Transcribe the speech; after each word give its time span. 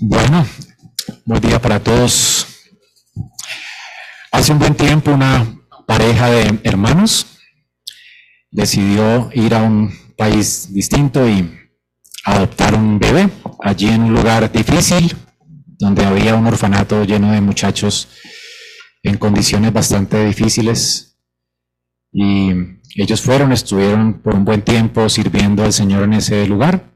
Bueno, 0.00 0.46
buen 1.24 1.40
día 1.40 1.60
para 1.60 1.82
todos. 1.82 2.46
Hace 4.32 4.52
un 4.52 4.58
buen 4.58 4.74
tiempo 4.74 5.12
una 5.12 5.60
pareja 5.86 6.28
de 6.28 6.60
hermanos 6.64 7.38
decidió 8.50 9.30
ir 9.32 9.54
a 9.54 9.62
un 9.62 9.92
país 10.16 10.72
distinto 10.72 11.28
y 11.28 11.50
adoptar 12.24 12.74
un 12.74 12.98
bebé 12.98 13.30
allí 13.62 13.88
en 13.88 14.02
un 14.02 14.14
lugar 14.14 14.50
difícil, 14.50 15.16
donde 15.78 16.04
había 16.04 16.34
un 16.34 16.46
orfanato 16.46 17.04
lleno 17.04 17.32
de 17.32 17.40
muchachos 17.40 18.08
en 19.02 19.18
condiciones 19.18 19.72
bastante 19.72 20.26
difíciles. 20.26 21.16
Y 22.12 22.50
ellos 22.96 23.20
fueron, 23.22 23.52
estuvieron 23.52 24.20
por 24.20 24.34
un 24.34 24.44
buen 24.44 24.62
tiempo 24.62 25.08
sirviendo 25.08 25.64
al 25.64 25.72
Señor 25.72 26.02
en 26.04 26.14
ese 26.14 26.46
lugar. 26.46 26.95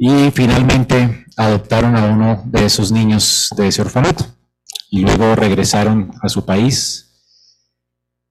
Y 0.00 0.30
finalmente 0.30 1.26
adoptaron 1.36 1.96
a 1.96 2.04
uno 2.04 2.42
de 2.46 2.64
esos 2.64 2.92
niños 2.92 3.50
de 3.56 3.66
ese 3.66 3.82
orfanato. 3.82 4.24
Y 4.90 5.00
luego 5.00 5.34
regresaron 5.34 6.12
a 6.22 6.28
su 6.28 6.46
país 6.46 7.10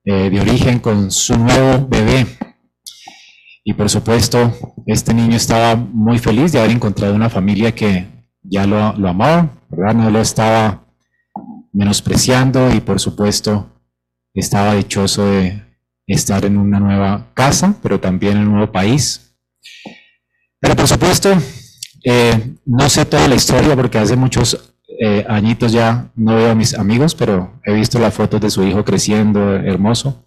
eh, 0.05 0.30
de 0.30 0.40
origen 0.40 0.80
con 0.80 1.12
su 1.12 1.38
nuevo 1.38 1.85
bebé. 1.90 2.26
Y 3.65 3.73
por 3.73 3.90
supuesto, 3.90 4.54
este 4.85 5.13
niño 5.13 5.35
estaba 5.35 5.76
muy 5.76 6.20
feliz 6.20 6.54
de 6.54 6.60
haber 6.60 6.71
encontrado 6.71 7.13
una 7.13 7.29
familia 7.29 7.76
que 7.76 8.07
ya 8.41 8.65
lo, 8.65 8.93
lo 8.93 9.10
amaba, 9.10 9.49
¿verdad? 9.70 9.93
No 9.93 10.10
lo 10.10 10.21
estaba 10.21 10.85
menospreciando 11.73 12.73
y 12.73 12.79
por 12.79 13.01
supuesto 13.01 13.70
estaba 14.34 14.73
dichoso 14.76 15.26
de 15.26 15.62
estar 16.07 16.45
en 16.45 16.57
una 16.57 16.79
nueva 16.79 17.34
casa, 17.34 17.76
pero 17.84 17.99
también 17.99 18.38
en 18.38 18.48
un 18.48 18.54
nuevo 18.54 18.71
país. 18.71 19.35
Pero 20.60 20.76
por 20.76 20.88
supuesto, 20.88 21.38
eh, 22.03 22.55
no 22.65 22.90
sé 22.90 23.05
toda 23.05 23.27
la 23.27 23.35
historia 23.35 23.76
porque 23.76 23.98
hace 23.98 24.15
muchos 24.15 24.73
eh, 24.99 25.26
añitos 25.27 25.71
ya 25.71 26.09
no 26.15 26.35
veo 26.35 26.51
a 26.51 26.55
mis 26.55 26.73
amigos, 26.73 27.13
pero 27.13 27.59
he 27.63 27.73
visto 27.73 27.99
las 27.99 28.13
fotos 28.13 28.41
de 28.41 28.49
su 28.49 28.63
hijo 28.63 28.84
creciendo, 28.84 29.55
hermoso. 29.55 30.23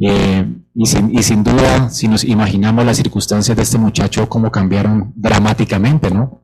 Eh, 0.00 0.44
y, 0.74 0.86
sin, 0.86 1.16
y, 1.16 1.22
sin, 1.22 1.44
duda, 1.44 1.88
si 1.90 2.08
nos 2.08 2.24
imaginamos 2.24 2.84
las 2.84 2.96
circunstancias 2.96 3.56
de 3.56 3.62
este 3.62 3.78
muchacho, 3.78 4.28
cómo 4.28 4.50
cambiaron 4.50 5.12
dramáticamente, 5.14 6.10
¿no? 6.10 6.42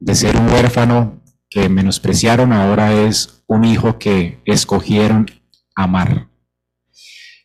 De 0.00 0.14
ser 0.14 0.36
un 0.36 0.48
huérfano 0.48 1.20
que 1.50 1.68
menospreciaron, 1.68 2.52
ahora 2.52 2.92
es 2.92 3.42
un 3.46 3.64
hijo 3.64 3.98
que 3.98 4.40
escogieron 4.46 5.30
amar. 5.74 6.28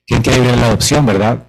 Qué 0.06 0.16
increíble 0.16 0.56
la 0.56 0.68
adopción, 0.68 1.06
¿verdad? 1.06 1.49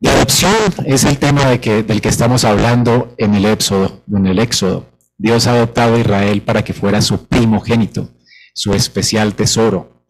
La 0.00 0.12
adopción 0.12 0.54
es 0.86 1.04
el 1.04 1.18
tema 1.18 1.44
de 1.44 1.60
que, 1.60 1.82
del 1.82 2.00
que 2.00 2.08
estamos 2.08 2.44
hablando 2.44 3.14
en 3.18 3.34
el 3.34 3.44
Éxodo, 3.44 4.02
en 4.10 4.26
el 4.26 4.38
Éxodo. 4.38 4.86
Dios 5.18 5.46
ha 5.46 5.52
adoptado 5.52 5.96
a 5.96 5.98
Israel 5.98 6.40
para 6.40 6.64
que 6.64 6.72
fuera 6.72 7.02
su 7.02 7.26
primogénito, 7.26 8.08
su 8.54 8.72
especial 8.72 9.34
tesoro. 9.34 10.06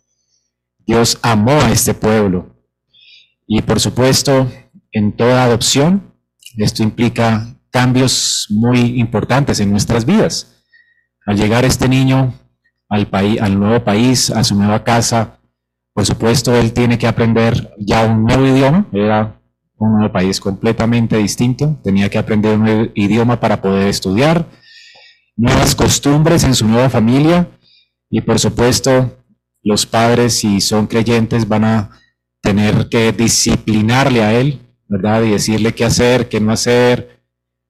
Dios 0.86 1.18
amó 1.22 1.60
a 1.60 1.72
este 1.72 1.92
pueblo. 1.92 2.54
Y 3.48 3.62
por 3.62 3.80
supuesto, 3.80 4.48
en 4.92 5.16
toda 5.16 5.42
adopción, 5.42 6.14
esto 6.56 6.84
implica 6.84 7.56
cambios 7.72 8.46
muy 8.48 9.00
importantes 9.00 9.58
en 9.58 9.72
nuestras 9.72 10.04
vidas. 10.04 10.62
Al 11.26 11.36
llegar 11.36 11.64
este 11.64 11.88
niño 11.88 12.34
al, 12.88 13.08
país, 13.08 13.40
al 13.40 13.58
nuevo 13.58 13.82
país, 13.82 14.30
a 14.30 14.44
su 14.44 14.54
nueva 14.54 14.84
casa, 14.84 15.40
por 15.92 16.06
supuesto, 16.06 16.54
él 16.54 16.72
tiene 16.72 16.96
que 16.96 17.08
aprender 17.08 17.74
ya 17.76 18.04
un 18.04 18.24
nuevo 18.24 18.46
idioma. 18.46 18.86
Un 19.80 20.12
país 20.12 20.40
completamente 20.40 21.16
distinto. 21.16 21.78
Tenía 21.82 22.08
que 22.08 22.18
aprender 22.18 22.58
un 22.58 22.90
idioma 22.94 23.40
para 23.40 23.60
poder 23.60 23.88
estudiar 23.88 24.46
nuevas 25.36 25.74
costumbres 25.74 26.44
en 26.44 26.54
su 26.54 26.68
nueva 26.68 26.90
familia 26.90 27.48
y 28.10 28.20
por 28.20 28.38
supuesto 28.38 29.16
los 29.62 29.86
padres 29.86 30.34
si 30.34 30.60
son 30.60 30.86
creyentes 30.86 31.48
van 31.48 31.64
a 31.64 31.90
tener 32.42 32.88
que 32.88 33.12
disciplinarle 33.12 34.22
a 34.22 34.34
él, 34.38 34.60
¿verdad? 34.86 35.22
Y 35.22 35.30
decirle 35.30 35.74
qué 35.74 35.84
hacer, 35.84 36.28
qué 36.28 36.40
no 36.40 36.52
hacer, 36.52 37.22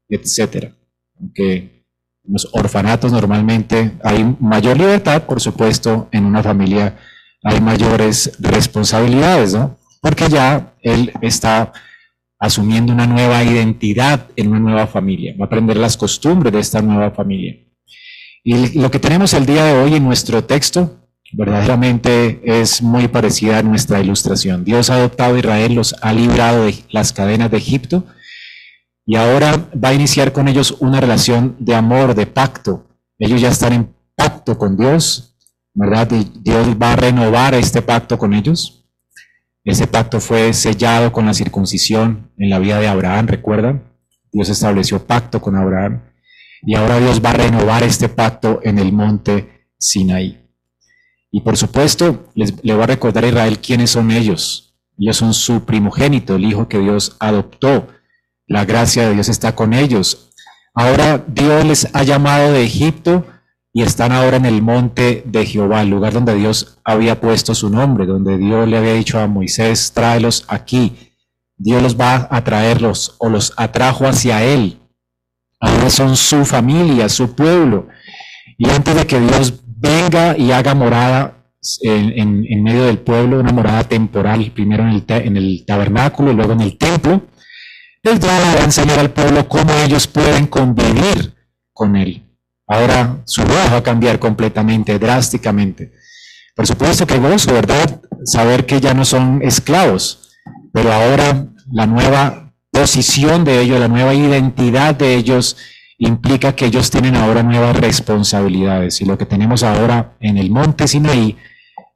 etcétera. 0.09 0.73
Aunque 1.19 1.85
los 2.25 2.49
orfanatos 2.53 3.13
normalmente 3.13 3.93
hay 4.03 4.37
mayor 4.41 4.79
libertad, 4.79 5.23
por 5.25 5.41
supuesto, 5.41 6.09
en 6.11 6.25
una 6.25 6.43
familia 6.43 6.99
hay 7.43 7.61
mayores 7.61 8.33
responsabilidades, 8.39 9.55
¿no? 9.55 9.79
Porque 10.01 10.29
ya 10.29 10.75
él 10.83 11.13
está 11.21 11.73
asumiendo 12.41 12.93
una 12.93 13.07
nueva 13.07 13.45
identidad 13.45 14.27
en 14.35 14.49
una 14.49 14.59
nueva 14.59 14.87
familia, 14.87 15.35
va 15.39 15.45
a 15.45 15.47
aprender 15.47 15.77
las 15.77 15.97
costumbres 15.97 16.53
de 16.53 16.61
esta 16.61 16.81
nueva 16.81 17.11
familia. 17.11 17.57
Y 18.43 18.79
lo 18.79 18.91
que 18.91 18.99
tenemos 18.99 19.35
el 19.35 19.45
día 19.45 19.65
de 19.65 19.75
hoy 19.75 19.95
en 19.95 20.05
nuestro 20.05 20.43
texto 20.43 20.97
verdaderamente 21.33 22.41
es 22.43 22.83
muy 22.83 23.09
parecida 23.09 23.59
a 23.59 23.63
nuestra 23.63 24.01
ilustración. 24.01 24.65
Dios 24.65 24.89
ha 24.89 24.95
adoptado 24.95 25.37
a 25.37 25.39
Israel, 25.39 25.75
los 25.75 25.95
ha 26.01 26.13
librado 26.13 26.65
de 26.65 26.75
las 26.91 27.13
cadenas 27.13 27.51
de 27.51 27.59
Egipto 27.59 28.05
y 29.07 29.17
ahora 29.17 29.69
va 29.73 29.91
a 29.91 29.95
iniciar 29.95 30.33
con 30.33 30.49
ellos 30.49 30.77
una 30.81 31.01
relación 31.01 31.57
de 31.59 31.75
amor, 31.75 32.15
de 32.15 32.27
pacto. 32.27 32.87
Ellos 33.19 33.41
ya 33.41 33.51
están 33.51 33.75
en 33.75 33.95
pacto 34.17 34.57
con 34.57 34.77
Dios, 34.77 35.37
¿verdad? 35.75 36.11
Y 36.13 36.31
Dios 36.41 36.69
va 36.81 36.95
a 36.95 36.97
renovar 36.97 37.55
este 37.55 37.83
pacto 37.83 38.17
con 38.19 38.33
ellos. 38.33 38.80
Ese 39.65 39.87
pacto 39.87 40.21
fue 40.21 40.53
sellado 40.55 41.13
con 41.13 41.27
la 41.27 41.35
circuncisión 41.35 42.31
en 42.39 42.51
la 42.51 42.59
vida 42.59 42.79
de 42.81 42.89
Abraham, 42.89 43.27
¿recuerdan? 43.27 43.85
Dios 44.33 44.49
estableció 44.49 45.07
pacto 45.07 45.41
con 45.41 45.57
Abraham 45.57 46.03
y 46.63 46.77
ahora 46.77 46.99
Dios 46.99 47.23
va 47.25 47.31
a 47.31 47.35
renovar 47.35 47.83
este 47.83 48.09
pacto 48.09 48.61
en 48.63 48.79
el 48.79 48.93
monte 48.93 49.67
Sinaí. 49.79 50.39
Y 51.31 51.43
por 51.43 51.57
supuesto, 51.57 52.31
les, 52.35 52.55
le 52.65 52.75
va 52.75 52.85
a 52.85 52.89
recordar 52.89 53.25
a 53.25 53.29
Israel 53.29 53.59
quiénes 53.61 53.91
son 53.91 54.11
ellos. 54.11 54.75
Ellos 54.99 55.17
son 55.17 55.33
su 55.35 55.65
primogénito, 55.65 56.37
el 56.37 56.45
hijo 56.45 56.69
que 56.69 56.79
Dios 56.79 57.17
adoptó. 57.21 57.89
La 58.47 58.65
gracia 58.65 59.09
de 59.09 59.15
Dios 59.15 59.29
está 59.29 59.55
con 59.55 59.73
ellos. 59.73 60.33
Ahora 60.75 61.25
Dios 61.27 61.65
les 61.65 61.95
ha 61.95 62.03
llamado 62.03 62.53
de 62.53 62.65
Egipto 62.65 63.27
y 63.73 63.83
están 63.83 64.13
ahora 64.13 64.37
en 64.37 64.47
el 64.47 64.63
monte 64.63 65.23
de 65.27 65.47
Jehová, 65.47 65.83
el 65.83 65.91
lugar 65.91 66.13
donde 66.13 66.35
Dios 66.35 66.79
había 66.85 67.21
puesto 67.21 67.55
su 67.55 67.71
nombre, 67.71 68.07
donde 68.07 68.37
Dios 68.37 68.67
le 68.69 68.77
había 68.77 68.95
dicho 68.95 69.21
a 69.21 69.29
Moisés, 69.29 69.93
tráelos 69.93 70.45
aquí. 70.49 71.13
Dios 71.57 71.83
los 71.83 72.01
va 72.01 72.27
a 72.31 72.43
traerlos 72.43 73.15
o 73.19 73.29
los 73.29 73.53
atrajo 73.57 74.07
hacia 74.07 74.43
él. 74.43 74.81
Ahora 75.61 75.91
son 75.91 76.17
su 76.17 76.45
familia, 76.45 77.09
su 77.09 77.35
pueblo. 77.35 77.89
Y 78.59 78.69
antes 78.71 78.95
de 78.95 79.07
que 79.07 79.21
Dios 79.21 79.61
venga 79.65 80.37
y 80.37 80.51
haga 80.53 80.75
morada 80.75 81.45
en, 81.83 82.63
medio 82.63 82.85
del 82.85 82.99
pueblo, 82.99 83.39
una 83.39 83.53
morada 83.53 83.85
temporal, 83.85 84.51
primero 84.53 84.83
en 84.89 85.37
el, 85.37 85.65
tabernáculo 85.67 86.33
y 86.33 86.35
luego 86.35 86.53
en 86.55 86.63
el 86.63 86.77
templo, 86.77 87.23
Él 88.03 88.19
va 88.25 88.61
a 88.61 88.65
enseñar 88.65 88.99
al 88.99 89.11
pueblo 89.11 89.47
cómo 89.47 89.73
ellos 89.85 90.07
pueden 90.07 90.47
convivir 90.47 91.35
con 91.73 91.95
Él. 91.95 92.30
Ahora 92.71 93.21
su 93.25 93.43
vida 93.43 93.69
va 93.69 93.79
a 93.79 93.83
cambiar 93.83 94.21
completamente, 94.21 94.97
drásticamente. 94.97 95.93
Por 96.55 96.69
supuesto 96.69 97.05
que 97.05 97.19
gozo, 97.19 97.53
¿verdad? 97.53 98.01
Saber 98.25 98.65
que 98.65 98.81
ya 98.81 98.95
no 98.95 99.05
son 99.05 99.41
esclavos, 99.43 100.37
pero 100.73 100.93
ahora 100.93 101.47
la 101.73 101.87
nueva 101.87 102.53
posición 102.71 103.43
de 103.43 103.61
ellos, 103.61 103.81
la 103.81 103.89
nueva 103.89 104.15
identidad 104.15 104.95
de 104.95 105.17
ellos 105.17 105.57
implica 105.99 106.55
que 106.55 106.67
ellos 106.67 106.93
tienen 106.93 107.17
ahora 107.17 107.43
nuevas 107.43 107.77
responsabilidades. 107.77 109.01
Y 109.01 109.05
lo 109.05 109.19
que 109.19 109.27
tenemos 109.27 109.65
ahora 109.65 110.15
en 110.21 110.39
el 110.39 110.53
monte 110.53 110.87
Sinaí 110.87 111.37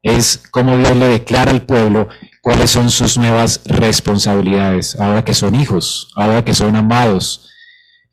es 0.02 0.42
cómo 0.50 0.76
Dios 0.76 0.96
le 0.96 1.06
declara 1.06 1.52
al 1.52 1.62
pueblo 1.62 2.08
cuáles 2.42 2.72
son 2.72 2.90
sus 2.90 3.16
nuevas 3.16 3.60
responsabilidades, 3.64 4.98
ahora 4.98 5.24
que 5.24 5.34
son 5.34 5.54
hijos, 5.54 6.10
ahora 6.16 6.44
que 6.44 6.52
son 6.52 6.74
amados, 6.74 7.53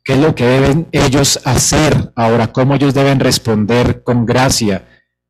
qué 0.04 0.14
es 0.14 0.18
lo 0.18 0.34
que 0.34 0.46
deben 0.46 0.88
ellos 0.92 1.40
hacer 1.44 2.12
ahora, 2.16 2.52
cómo 2.52 2.74
ellos 2.74 2.94
deben 2.94 3.20
responder 3.20 4.02
con 4.02 4.26
gracia 4.26 4.86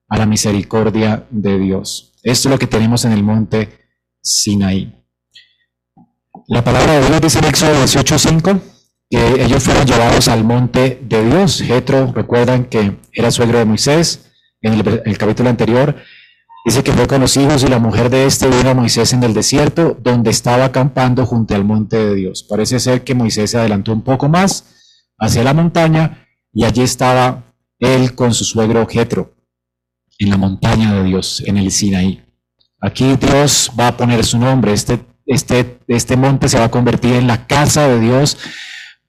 a 0.09 0.19
la 0.19 0.27
misericordia 0.27 1.27
de 1.31 1.59
Dios. 1.59 2.13
Esto 2.23 2.49
es 2.49 2.53
lo 2.53 2.59
que 2.59 2.67
tenemos 2.67 3.05
en 3.05 3.13
el 3.13 3.23
monte 3.23 3.69
Sinaí. 4.23 4.95
La 6.49 6.63
palabra 6.63 7.01
de 7.01 7.07
Dios 7.09 7.21
dice 7.21 7.39
en 7.39 7.45
Éxodo 7.47 7.83
18:5 7.83 8.61
que 9.09 9.43
ellos 9.43 9.63
fueron 9.63 9.87
llevados 9.87 10.29
al 10.29 10.45
monte 10.45 10.99
de 11.03 11.25
Dios. 11.25 11.61
Jetro, 11.61 12.13
recuerdan 12.13 12.65
que 12.65 12.99
era 13.13 13.31
suegro 13.31 13.59
de 13.59 13.65
Moisés 13.65 14.33
en 14.63 14.75
el, 14.75 15.03
el 15.05 15.19
capítulo 15.19 15.51
anterior. 15.51 15.97
Dice 16.65 16.85
que 16.85 16.93
fue 16.93 17.07
con 17.07 17.21
los 17.21 17.37
hijos 17.37 17.65
y 17.65 17.69
la 17.69 17.81
mujer 17.81 18.09
de 18.09 18.27
este 18.27 18.49
vino 18.49 18.71
a 18.71 18.75
Moisés 18.75 19.13
en 19.13 19.23
el 19.25 19.35
desierto, 19.35 19.97
donde 20.01 20.31
estaba 20.31 20.67
acampando 20.67 21.27
junto 21.27 21.55
al 21.55 21.65
monte 21.65 21.97
de 21.97 22.15
Dios. 22.15 22.45
Parece 22.45 22.79
ser 22.79 23.03
que 23.03 23.15
Moisés 23.15 23.51
se 23.51 23.59
adelantó 23.59 23.93
un 23.93 24.03
poco 24.03 24.29
más 24.29 24.65
hacia 25.19 25.43
la 25.43 25.55
montaña 25.55 26.29
y 26.53 26.65
allí 26.65 26.83
estaba 26.83 27.43
él 27.79 28.15
con 28.15 28.33
su 28.33 28.45
suegro 28.45 28.87
Jetro 28.87 29.35
en 30.19 30.31
la 30.31 30.37
montaña 30.37 30.95
de 30.95 31.05
Dios, 31.05 31.43
en 31.47 31.57
el 31.57 31.73
Sinaí. 31.73 32.23
Aquí 32.81 33.17
Dios 33.17 33.73
va 33.79 33.89
a 33.89 33.97
poner 33.97 34.25
su 34.25 34.39
nombre. 34.39 34.73
Este, 34.73 35.01
este, 35.27 35.81
este 35.89 36.17
monte 36.17 36.49
se 36.49 36.59
va 36.59 36.67
a 36.67 36.71
convertir 36.71 37.15
en 37.15 37.27
la 37.27 37.47
casa 37.47 37.89
de 37.89 37.99
Dios 37.99 38.39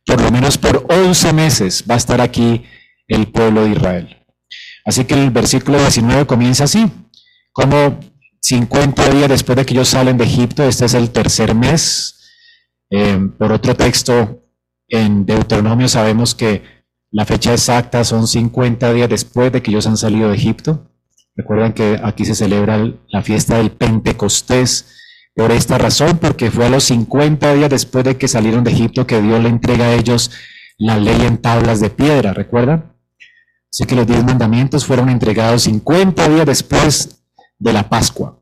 por 0.06 0.22
lo 0.22 0.32
menos 0.32 0.58
por 0.58 0.86
11 0.90 1.34
meses 1.34 1.84
va 1.90 1.96
a 1.96 1.98
estar 1.98 2.22
aquí 2.22 2.64
el 3.08 3.28
pueblo 3.28 3.64
de 3.64 3.72
Israel. 3.72 4.18
Así 4.86 5.06
que 5.06 5.14
el 5.14 5.32
versículo 5.32 5.80
19 5.80 6.26
comienza 6.26 6.66
así, 6.66 6.92
como 7.54 8.00
50 8.42 9.10
días 9.12 9.30
después 9.30 9.56
de 9.56 9.66
que 9.66 9.74
ellos 9.74 9.88
salen 9.88 10.18
de 10.18 10.26
Egipto, 10.26 10.64
este 10.64 10.86
es 10.86 10.94
el 10.96 11.12
tercer 11.12 11.56
mes. 11.56 12.20
Eh, 12.90 13.18
por 13.38 13.52
otro 13.54 13.76
texto, 13.76 14.44
en 14.90 15.26
Deuteronomio 15.26 15.88
sabemos 15.88 16.36
que 16.36 16.62
la 17.12 17.26
fecha 17.26 17.54
exacta 17.54 18.04
son 18.04 18.28
50 18.28 18.92
días 18.92 19.08
después 19.08 19.52
de 19.52 19.62
que 19.62 19.72
ellos 19.72 19.88
han 19.88 19.98
salido 19.98 20.30
de 20.30 20.36
Egipto. 20.36 20.90
Recuerdan 21.36 21.74
que 21.74 22.00
aquí 22.04 22.26
se 22.26 22.36
celebra 22.36 22.92
la 23.08 23.22
fiesta 23.22 23.58
del 23.58 23.72
Pentecostés 23.72 24.98
por 25.36 25.52
esta 25.52 25.78
razón, 25.78 26.18
porque 26.18 26.52
fue 26.52 26.66
a 26.66 26.70
los 26.70 26.84
50 26.84 27.54
días 27.54 27.70
después 27.70 28.04
de 28.04 28.18
que 28.18 28.28
salieron 28.28 28.64
de 28.64 28.72
Egipto 28.72 29.08
que 29.08 29.22
Dios 29.22 29.42
le 29.42 29.50
entrega 29.50 29.86
a 29.86 29.94
ellos 29.94 30.32
la 30.78 30.98
ley 30.98 31.22
en 31.22 31.38
tablas 31.38 31.80
de 31.80 31.90
piedra, 31.90 32.34
¿recuerdan? 32.34 32.94
Así 33.72 33.86
que 33.86 33.96
los 33.96 34.06
diez 34.06 34.24
mandamientos 34.24 34.86
fueron 34.86 35.10
entregados 35.10 35.64
50 35.64 36.30
días 36.30 36.46
después 36.46 37.23
de 37.64 37.74
la 37.74 37.90
Pascua. 37.90 38.40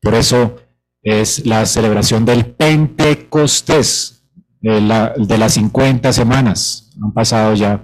Por 0.00 0.14
eso 0.14 0.56
es 1.02 1.44
la 1.46 1.66
celebración 1.66 2.24
del 2.24 2.46
Pentecostés, 2.46 4.24
de, 4.60 4.80
de 5.16 5.38
las 5.38 5.54
50 5.54 6.12
semanas. 6.12 6.90
Han 7.02 7.12
pasado 7.12 7.54
ya. 7.54 7.82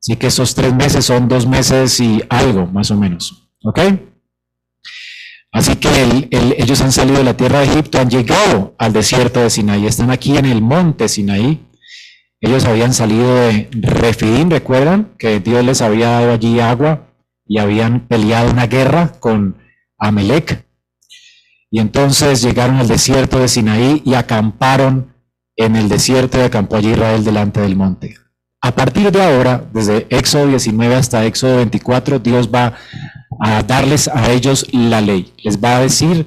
Así 0.00 0.16
que 0.16 0.26
esos 0.26 0.54
tres 0.54 0.74
meses 0.74 1.04
son 1.04 1.28
dos 1.28 1.46
meses 1.46 2.00
y 2.00 2.22
algo, 2.28 2.66
más 2.66 2.90
o 2.90 2.96
menos. 2.96 3.48
¿Ok? 3.62 3.80
Así 5.52 5.76
que 5.76 6.28
ellos 6.30 6.80
han 6.82 6.92
salido 6.92 7.18
de 7.18 7.24
la 7.24 7.36
tierra 7.36 7.60
de 7.60 7.66
Egipto, 7.66 7.98
han 7.98 8.10
llegado 8.10 8.74
al 8.78 8.92
desierto 8.92 9.40
de 9.40 9.48
Sinaí, 9.48 9.86
están 9.86 10.10
aquí 10.10 10.36
en 10.36 10.44
el 10.44 10.60
monte 10.60 11.08
Sinaí. 11.08 11.64
Ellos 12.40 12.66
habían 12.66 12.92
salido 12.92 13.34
de 13.34 13.70
Refidim, 13.72 14.50
recuerdan 14.50 15.14
que 15.18 15.40
Dios 15.40 15.64
les 15.64 15.80
había 15.80 16.10
dado 16.10 16.32
allí 16.32 16.60
agua 16.60 17.06
y 17.46 17.58
habían 17.58 18.06
peleado 18.06 18.50
una 18.50 18.66
guerra 18.66 19.12
con 19.18 19.56
Amelec. 19.98 20.66
Y 21.70 21.80
entonces 21.80 22.42
llegaron 22.42 22.76
al 22.76 22.88
desierto 22.88 23.38
de 23.38 23.48
Sinaí 23.48 24.02
y 24.04 24.14
acamparon 24.14 25.14
en 25.56 25.76
el 25.76 25.88
desierto 25.88 26.38
y 26.38 26.42
acampó 26.42 26.76
allí 26.76 26.92
Israel 26.92 27.24
delante 27.24 27.60
del 27.60 27.76
monte. 27.76 28.14
A 28.60 28.74
partir 28.74 29.10
de 29.12 29.22
ahora, 29.22 29.64
desde 29.72 30.06
Éxodo 30.10 30.48
19 30.48 30.94
hasta 30.94 31.24
Éxodo 31.24 31.56
24, 31.56 32.18
Dios 32.18 32.50
va 32.52 32.74
a 33.40 33.62
darles 33.62 34.08
a 34.08 34.30
ellos 34.32 34.66
la 34.72 35.00
ley. 35.00 35.32
Les 35.42 35.62
va 35.62 35.76
a 35.76 35.80
decir 35.80 36.26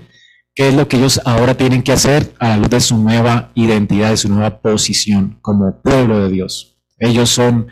qué 0.56 0.70
es 0.70 0.74
lo 0.74 0.88
que 0.88 0.98
ellos 0.98 1.20
ahora 1.26 1.56
tienen 1.56 1.84
que 1.84 1.92
hacer 1.92 2.34
a 2.40 2.50
la 2.50 2.58
luz 2.58 2.70
de 2.70 2.80
su 2.80 2.98
nueva 2.98 3.52
identidad, 3.56 4.12
de 4.12 4.18
su 4.18 4.30
nueva 4.30 4.62
posición 4.62 5.40
como 5.42 5.82
pueblo 5.82 6.20
de 6.24 6.30
Dios. 6.30 6.78
Ellos 6.98 7.30
son 7.30 7.68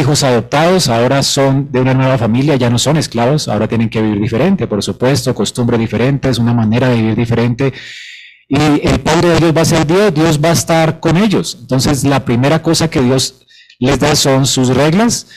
hijos 0.00 0.22
adoptados, 0.22 0.88
ahora 0.88 1.22
son 1.22 1.70
de 1.70 1.80
una 1.80 1.94
nueva 1.94 2.18
familia, 2.18 2.56
ya 2.56 2.70
no 2.70 2.78
son 2.78 2.96
esclavos, 2.96 3.48
ahora 3.48 3.68
tienen 3.68 3.88
que 3.88 4.02
vivir 4.02 4.20
diferente, 4.20 4.66
por 4.66 4.82
supuesto, 4.82 5.34
costumbres 5.34 5.78
diferentes, 5.78 6.38
una 6.38 6.54
manera 6.54 6.88
de 6.88 6.96
vivir 6.96 7.16
diferente. 7.16 7.72
Y 8.48 8.56
el 8.86 9.00
Padre 9.00 9.28
de 9.30 9.40
Dios 9.40 9.56
va 9.56 9.60
a 9.62 9.64
ser 9.64 9.86
Dios, 9.86 10.14
Dios 10.14 10.40
va 10.42 10.50
a 10.50 10.52
estar 10.52 11.00
con 11.00 11.16
ellos. 11.16 11.58
Entonces, 11.60 12.04
la 12.04 12.24
primera 12.24 12.62
cosa 12.62 12.88
que 12.88 13.00
Dios 13.00 13.46
les 13.78 13.98
da 13.98 14.14
son 14.16 14.46
sus 14.46 14.68
reglas 14.68 15.28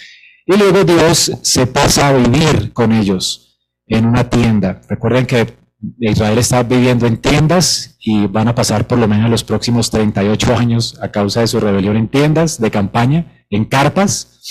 y 0.46 0.58
luego 0.58 0.84
Dios 0.84 1.32
se 1.42 1.68
pasa 1.68 2.10
a 2.10 2.14
vivir 2.14 2.74
con 2.74 2.92
ellos 2.92 3.60
en 3.88 4.06
una 4.06 4.30
tienda. 4.30 4.82
Recuerden 4.90 5.26
que 5.26 5.56
Israel 6.00 6.38
está 6.38 6.64
viviendo 6.64 7.06
en 7.06 7.18
tiendas 7.18 7.98
y 8.00 8.28
van 8.28 8.48
a 8.48 8.56
pasar 8.56 8.88
por 8.88 8.98
lo 8.98 9.08
menos 9.08 9.30
los 9.30 9.44
próximos 9.44 9.92
38 9.92 10.56
años 10.56 10.98
a 11.02 11.12
causa 11.12 11.42
de 11.42 11.48
su 11.48 11.60
rebelión 11.60 11.96
en 11.98 12.08
tiendas 12.08 12.60
de 12.60 12.72
campaña, 12.72 13.37
en 13.50 13.66
carpas. 13.66 14.42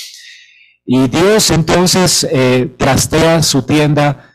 Y 0.84 1.08
Dios 1.08 1.50
entonces 1.50 2.26
eh, 2.31 2.70
trastea 2.76 3.43
su 3.43 3.62
tienda, 3.62 4.32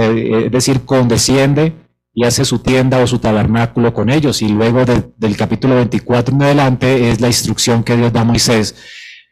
eh, 0.00 0.44
es 0.46 0.52
decir, 0.52 0.84
condesciende 0.84 1.72
y 2.12 2.24
hace 2.24 2.44
su 2.44 2.58
tienda 2.58 2.98
o 2.98 3.06
su 3.06 3.18
tabernáculo 3.18 3.94
con 3.94 4.10
ellos. 4.10 4.42
Y 4.42 4.48
luego 4.48 4.84
del 4.84 5.36
capítulo 5.36 5.76
24 5.76 6.34
en 6.34 6.42
adelante 6.42 7.10
es 7.10 7.20
la 7.20 7.28
instrucción 7.28 7.84
que 7.84 7.96
Dios 7.96 8.12
da 8.12 8.22
a 8.22 8.24
Moisés 8.24 8.74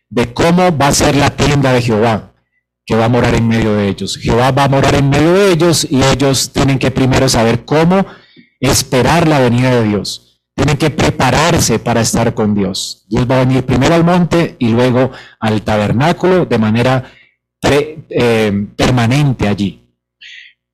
de 0.08 0.32
cómo 0.32 0.76
va 0.76 0.88
a 0.88 0.94
ser 0.94 1.16
la 1.16 1.30
tienda 1.30 1.72
de 1.72 1.82
Jehová 1.82 2.34
que 2.86 2.94
va 2.94 3.06
a 3.06 3.08
morar 3.08 3.34
en 3.34 3.48
medio 3.48 3.74
de 3.74 3.88
ellos. 3.88 4.18
Jehová 4.18 4.50
va 4.50 4.64
a 4.64 4.68
morar 4.68 4.94
en 4.94 5.08
medio 5.08 5.32
de 5.32 5.52
ellos 5.52 5.86
y 5.90 6.02
ellos 6.02 6.52
tienen 6.52 6.78
que 6.78 6.90
primero 6.90 7.28
saber 7.28 7.64
cómo 7.64 8.06
esperar 8.60 9.26
la 9.26 9.40
venida 9.40 9.74
de 9.80 9.88
Dios. 9.88 10.33
Tienen 10.54 10.76
que 10.76 10.90
prepararse 10.90 11.78
para 11.78 12.00
estar 12.00 12.32
con 12.34 12.54
Dios. 12.54 13.04
Dios 13.08 13.28
va 13.28 13.36
a 13.36 13.44
venir 13.44 13.64
primero 13.64 13.94
al 13.94 14.04
monte 14.04 14.56
y 14.58 14.68
luego 14.68 15.10
al 15.40 15.62
tabernáculo 15.62 16.46
de 16.46 16.58
manera 16.58 17.10
eh, 17.62 18.66
permanente 18.76 19.48
allí. 19.48 19.84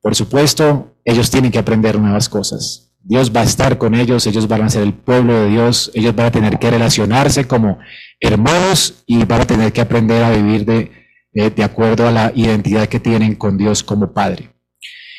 Por 0.02 0.14
supuesto, 0.14 0.96
ellos 1.04 1.30
tienen 1.30 1.50
que 1.50 1.58
aprender 1.58 1.98
nuevas 1.98 2.28
cosas. 2.28 2.90
Dios 3.02 3.32
va 3.34 3.40
a 3.40 3.44
estar 3.44 3.78
con 3.78 3.94
ellos, 3.94 4.26
ellos 4.26 4.46
van 4.46 4.62
a 4.62 4.70
ser 4.70 4.82
el 4.82 4.92
pueblo 4.92 5.32
de 5.34 5.48
Dios, 5.48 5.90
ellos 5.94 6.14
van 6.14 6.26
a 6.26 6.30
tener 6.30 6.58
que 6.58 6.70
relacionarse 6.70 7.46
como 7.46 7.78
hermanos 8.20 9.02
y 9.06 9.24
van 9.24 9.42
a 9.42 9.46
tener 9.46 9.72
que 9.72 9.80
aprender 9.80 10.22
a 10.22 10.30
vivir 10.30 10.66
de, 10.66 10.90
de, 11.32 11.64
acuerdo 11.64 12.06
a 12.06 12.10
la 12.10 12.32
identidad 12.34 12.88
que 12.88 13.00
tienen 13.00 13.36
con 13.36 13.56
Dios 13.56 13.82
como 13.82 14.12
Padre. 14.12 14.50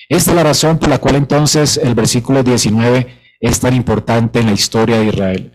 Esta 0.09 0.31
es 0.31 0.35
la 0.35 0.43
razón 0.43 0.77
por 0.77 0.89
la 0.89 0.99
cual 0.99 1.15
entonces 1.15 1.77
el 1.77 1.95
versículo 1.95 2.43
19 2.43 3.20
es 3.41 3.59
tan 3.59 3.73
importante 3.73 4.39
en 4.39 4.45
la 4.45 4.53
historia 4.53 4.99
de 4.99 5.07
Israel. 5.07 5.51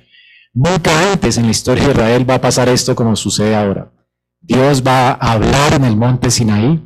Nunca 0.53 1.13
antes 1.13 1.39
en 1.39 1.45
la 1.45 1.53
historia 1.53 1.85
de 1.85 1.93
Israel 1.93 2.29
va 2.29 2.35
a 2.35 2.41
pasar 2.41 2.69
esto 2.69 2.95
como 2.95 3.17
sucede 3.17 3.55
ahora. 3.55 3.91
Dios 4.41 4.83
va 4.87 5.11
a 5.13 5.33
hablar 5.33 5.75
en 5.75 5.85
el 5.85 5.97
monte 5.97 6.31
Sinaí 6.31 6.83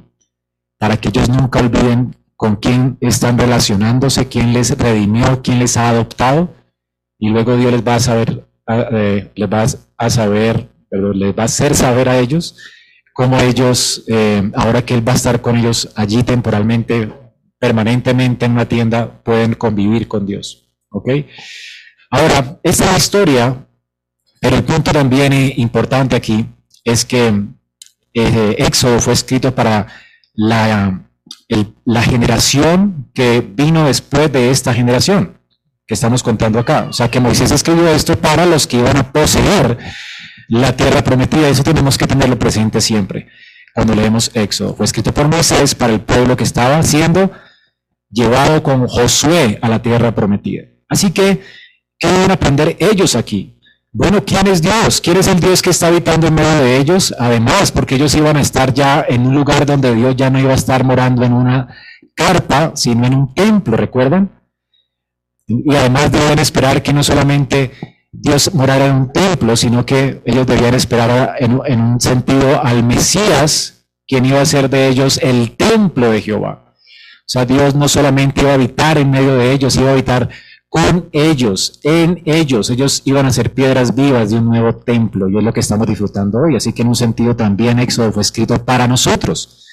para 0.78 0.96
que 0.96 1.08
ellos 1.08 1.28
nunca 1.28 1.60
olviden 1.60 2.16
con 2.36 2.56
quién 2.56 2.96
están 3.00 3.38
relacionándose, 3.38 4.28
quién 4.28 4.52
les 4.52 4.76
redimió, 4.78 5.42
quién 5.42 5.58
les 5.58 5.76
ha 5.76 5.90
adoptado, 5.90 6.54
y 7.18 7.28
luego 7.28 7.56
Dios 7.56 7.70
les 7.70 7.86
va 7.86 7.96
a 7.96 8.00
saber, 8.00 8.46
eh, 8.66 9.30
les 9.34 9.48
va 9.48 9.66
a 9.98 10.10
saber, 10.10 10.70
pero 10.88 11.12
les 11.12 11.36
va 11.36 11.42
a 11.42 11.44
hacer 11.46 11.74
saber 11.74 12.08
a 12.08 12.18
ellos 12.18 12.56
cómo 13.12 13.38
ellos, 13.38 14.04
eh, 14.08 14.50
ahora 14.54 14.82
que 14.82 14.94
Él 14.94 15.06
va 15.06 15.12
a 15.12 15.16
estar 15.16 15.42
con 15.42 15.58
ellos 15.58 15.90
allí 15.94 16.22
temporalmente, 16.22 17.12
permanentemente 17.58 18.46
en 18.46 18.52
una 18.52 18.66
tienda, 18.66 19.22
pueden 19.22 19.52
convivir 19.52 20.08
con 20.08 20.24
Dios. 20.24 20.69
¿Ok? 20.90 21.08
Ahora, 22.10 22.60
esta 22.62 22.96
historia, 22.96 23.66
pero 24.40 24.56
el 24.56 24.64
punto 24.64 24.92
también 24.92 25.32
importante 25.56 26.16
aquí 26.16 26.46
es 26.84 27.04
que 27.04 27.44
eh, 28.14 28.56
Éxodo 28.58 29.00
fue 29.00 29.12
escrito 29.12 29.54
para 29.54 29.86
la 30.34 31.10
la 31.84 32.02
generación 32.02 33.10
que 33.14 33.40
vino 33.40 33.86
después 33.86 34.32
de 34.32 34.50
esta 34.50 34.72
generación 34.72 35.38
que 35.86 35.94
estamos 35.94 36.22
contando 36.22 36.58
acá. 36.60 36.86
O 36.88 36.92
sea 36.92 37.10
que 37.10 37.18
Moisés 37.20 37.50
escribió 37.50 37.88
esto 37.88 38.16
para 38.16 38.46
los 38.46 38.66
que 38.66 38.78
iban 38.78 38.96
a 38.96 39.12
poseer 39.12 39.78
la 40.48 40.76
tierra 40.76 41.02
prometida. 41.02 41.48
Eso 41.48 41.64
tenemos 41.64 41.98
que 41.98 42.06
tenerlo 42.06 42.38
presente 42.38 42.80
siempre 42.80 43.28
cuando 43.74 43.94
leemos 43.94 44.30
Éxodo. 44.34 44.76
Fue 44.76 44.86
escrito 44.86 45.12
por 45.12 45.28
Moisés 45.28 45.74
para 45.74 45.92
el 45.92 46.00
pueblo 46.00 46.36
que 46.36 46.44
estaba 46.44 46.80
siendo 46.82 47.32
llevado 48.08 48.62
con 48.62 48.86
Josué 48.86 49.58
a 49.62 49.68
la 49.68 49.82
tierra 49.82 50.14
prometida. 50.14 50.64
Así 50.90 51.12
que, 51.12 51.40
¿qué 51.98 52.08
deben 52.08 52.32
aprender 52.32 52.76
ellos 52.80 53.14
aquí? 53.14 53.56
Bueno, 53.92 54.24
¿quién 54.24 54.46
es 54.48 54.60
Dios? 54.60 55.00
¿Quién 55.00 55.16
es 55.16 55.28
el 55.28 55.40
Dios 55.40 55.62
que 55.62 55.70
está 55.70 55.86
habitando 55.86 56.26
en 56.26 56.34
medio 56.34 56.58
de 56.64 56.76
ellos? 56.78 57.14
Además, 57.18 57.72
porque 57.72 57.94
ellos 57.94 58.14
iban 58.14 58.36
a 58.36 58.40
estar 58.40 58.74
ya 58.74 59.04
en 59.08 59.26
un 59.26 59.34
lugar 59.34 59.64
donde 59.66 59.94
Dios 59.94 60.16
ya 60.16 60.30
no 60.30 60.38
iba 60.38 60.52
a 60.52 60.56
estar 60.56 60.84
morando 60.84 61.24
en 61.24 61.32
una 61.32 61.74
carpa, 62.14 62.72
sino 62.74 63.06
en 63.06 63.14
un 63.14 63.34
templo, 63.34 63.76
¿recuerdan? 63.76 64.30
Y 65.46 65.74
además 65.74 66.12
deben 66.12 66.38
esperar 66.38 66.82
que 66.82 66.92
no 66.92 67.02
solamente 67.02 67.72
Dios 68.12 68.52
morara 68.54 68.86
en 68.86 68.94
un 68.94 69.12
templo, 69.12 69.56
sino 69.56 69.86
que 69.86 70.20
ellos 70.24 70.46
debían 70.46 70.74
esperar 70.74 71.36
en, 71.38 71.60
en 71.66 71.80
un 71.80 72.00
sentido 72.00 72.62
al 72.62 72.82
Mesías, 72.84 73.86
quien 74.06 74.24
iba 74.26 74.40
a 74.40 74.46
ser 74.46 74.70
de 74.70 74.88
ellos 74.88 75.18
el 75.22 75.56
templo 75.56 76.10
de 76.10 76.20
Jehová. 76.22 76.74
O 76.74 77.32
sea, 77.32 77.44
Dios 77.44 77.76
no 77.76 77.88
solamente 77.88 78.40
iba 78.40 78.50
a 78.50 78.54
habitar 78.54 78.98
en 78.98 79.10
medio 79.10 79.36
de 79.36 79.52
ellos, 79.52 79.76
iba 79.76 79.90
a 79.90 79.92
habitar 79.92 80.28
con 80.70 81.08
ellos, 81.12 81.80
en 81.82 82.22
ellos. 82.24 82.70
Ellos 82.70 83.02
iban 83.04 83.26
a 83.26 83.32
ser 83.32 83.52
piedras 83.52 83.94
vivas 83.94 84.30
de 84.30 84.36
un 84.36 84.46
nuevo 84.46 84.72
templo 84.76 85.28
y 85.28 85.36
es 85.36 85.42
lo 85.42 85.52
que 85.52 85.60
estamos 85.60 85.86
disfrutando 85.86 86.38
hoy. 86.38 86.56
Así 86.56 86.72
que 86.72 86.82
en 86.82 86.88
un 86.88 86.94
sentido 86.94 87.34
también 87.36 87.80
Éxodo 87.80 88.12
fue 88.12 88.22
escrito 88.22 88.64
para 88.64 88.86
nosotros. 88.86 89.66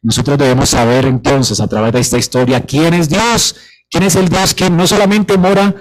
Nosotros 0.00 0.38
debemos 0.38 0.70
saber 0.70 1.06
entonces 1.06 1.60
a 1.60 1.66
través 1.66 1.92
de 1.92 2.00
esta 2.00 2.18
historia 2.18 2.60
quién 2.60 2.94
es 2.94 3.08
Dios, 3.08 3.56
quién 3.90 4.04
es 4.04 4.14
el 4.14 4.28
Dios 4.28 4.54
que 4.54 4.70
no 4.70 4.86
solamente 4.86 5.36
mora 5.36 5.74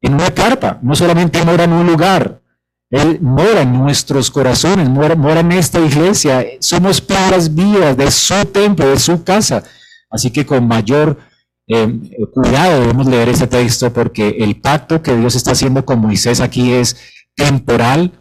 en 0.00 0.14
una 0.14 0.32
carpa, 0.32 0.78
no 0.82 0.96
solamente 0.96 1.44
mora 1.44 1.64
en 1.64 1.72
un 1.72 1.86
lugar, 1.86 2.40
Él 2.90 3.20
mora 3.20 3.62
en 3.62 3.72
nuestros 3.72 4.32
corazones, 4.32 4.88
mora, 4.88 5.14
mora 5.14 5.40
en 5.40 5.52
esta 5.52 5.78
iglesia. 5.78 6.44
Somos 6.58 7.00
piedras 7.00 7.54
vivas 7.54 7.96
de 7.96 8.10
su 8.10 8.44
templo, 8.46 8.88
de 8.88 8.98
su 8.98 9.22
casa. 9.22 9.62
Así 10.10 10.32
que 10.32 10.44
con 10.44 10.66
mayor 10.66 11.18
eh, 11.68 12.26
cuidado 12.32 12.80
debemos 12.80 13.06
leer 13.06 13.28
este 13.28 13.46
texto 13.46 13.92
porque 13.92 14.36
el 14.40 14.58
pacto 14.60 15.02
que 15.02 15.14
Dios 15.14 15.34
está 15.34 15.52
haciendo 15.52 15.84
con 15.84 16.00
Moisés 16.00 16.40
aquí 16.40 16.72
es 16.72 16.96
temporal, 17.34 18.12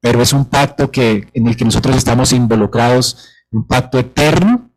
pero 0.00 0.20
es 0.20 0.32
un 0.32 0.44
pacto 0.44 0.90
que, 0.90 1.28
en 1.32 1.46
el 1.46 1.56
que 1.56 1.64
nosotros 1.64 1.96
estamos 1.96 2.32
involucrados, 2.32 3.28
un 3.52 3.66
pacto 3.66 3.98
eterno, 3.98 4.70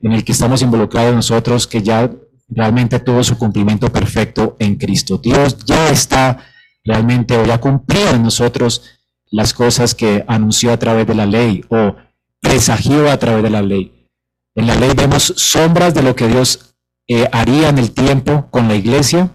en 0.00 0.12
el 0.12 0.24
que 0.24 0.32
estamos 0.32 0.62
involucrados 0.62 1.14
nosotros, 1.14 1.66
que 1.66 1.82
ya 1.82 2.10
realmente 2.48 3.00
tuvo 3.00 3.24
su 3.24 3.36
cumplimiento 3.38 3.90
perfecto 3.90 4.56
en 4.60 4.76
Cristo. 4.76 5.18
Dios 5.18 5.56
ya 5.64 5.90
está 5.90 6.38
realmente 6.84 7.36
o 7.36 7.44
ya 7.44 7.58
cumplido 7.58 8.10
en 8.10 8.22
nosotros 8.22 8.82
las 9.30 9.52
cosas 9.52 9.94
que 9.94 10.24
anunció 10.28 10.72
a 10.72 10.78
través 10.78 11.06
de 11.06 11.14
la 11.14 11.26
ley 11.26 11.64
o 11.70 11.96
presagió 12.40 13.10
a 13.10 13.18
través 13.18 13.42
de 13.42 13.50
la 13.50 13.62
ley. 13.62 14.06
En 14.54 14.68
la 14.68 14.76
ley 14.76 14.92
vemos 14.94 15.32
sombras 15.36 15.94
de 15.94 16.02
lo 16.02 16.14
que 16.14 16.28
Dios 16.28 16.73
eh, 17.06 17.28
haría 17.32 17.68
en 17.68 17.78
el 17.78 17.92
tiempo 17.92 18.48
con 18.50 18.66
la 18.66 18.74
iglesia 18.74 19.30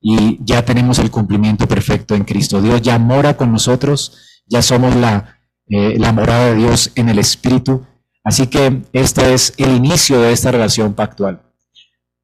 y 0.00 0.38
ya 0.44 0.64
tenemos 0.64 1.00
el 1.00 1.10
cumplimiento 1.10 1.66
perfecto 1.66 2.14
en 2.14 2.24
Cristo. 2.24 2.62
Dios 2.62 2.80
ya 2.82 2.98
mora 2.98 3.36
con 3.36 3.50
nosotros, 3.50 4.42
ya 4.46 4.62
somos 4.62 4.94
la, 4.94 5.40
eh, 5.66 5.98
la 5.98 6.12
morada 6.12 6.46
de 6.46 6.56
Dios 6.56 6.92
en 6.94 7.08
el 7.08 7.18
Espíritu. 7.18 7.84
Así 8.22 8.46
que 8.46 8.82
este 8.92 9.34
es 9.34 9.54
el 9.56 9.74
inicio 9.74 10.20
de 10.20 10.32
esta 10.32 10.52
relación 10.52 10.94
pactual. 10.94 11.42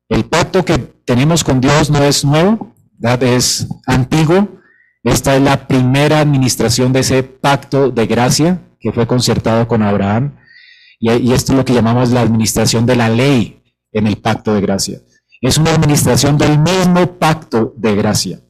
El 0.08 0.26
pacto 0.26 0.64
que 0.64 0.78
tenemos 0.78 1.42
con 1.42 1.60
Dios 1.60 1.90
no 1.90 2.02
es 2.04 2.24
nuevo, 2.24 2.72
es 3.20 3.66
antiguo. 3.86 4.48
Esta 5.02 5.34
es 5.34 5.42
la 5.42 5.66
primera 5.66 6.20
administración 6.20 6.92
de 6.92 7.00
ese 7.00 7.22
pacto 7.22 7.90
de 7.90 8.06
gracia 8.06 8.60
que 8.78 8.92
fue 8.92 9.06
concertado 9.06 9.66
con 9.66 9.82
Abraham. 9.82 10.36
Y, 11.00 11.10
y 11.10 11.32
esto 11.32 11.52
es 11.52 11.58
lo 11.58 11.64
que 11.64 11.74
llamamos 11.74 12.10
la 12.10 12.20
administración 12.20 12.86
de 12.86 12.96
la 12.96 13.08
ley 13.08 13.63
en 13.94 14.06
el 14.06 14.18
pacto 14.18 14.54
de 14.54 14.60
gracia. 14.60 15.00
Es 15.40 15.56
una 15.56 15.72
administración 15.72 16.36
del 16.36 16.58
mismo 16.58 17.18
pacto 17.18 17.72
de 17.76 17.94
gracia. 17.94 18.40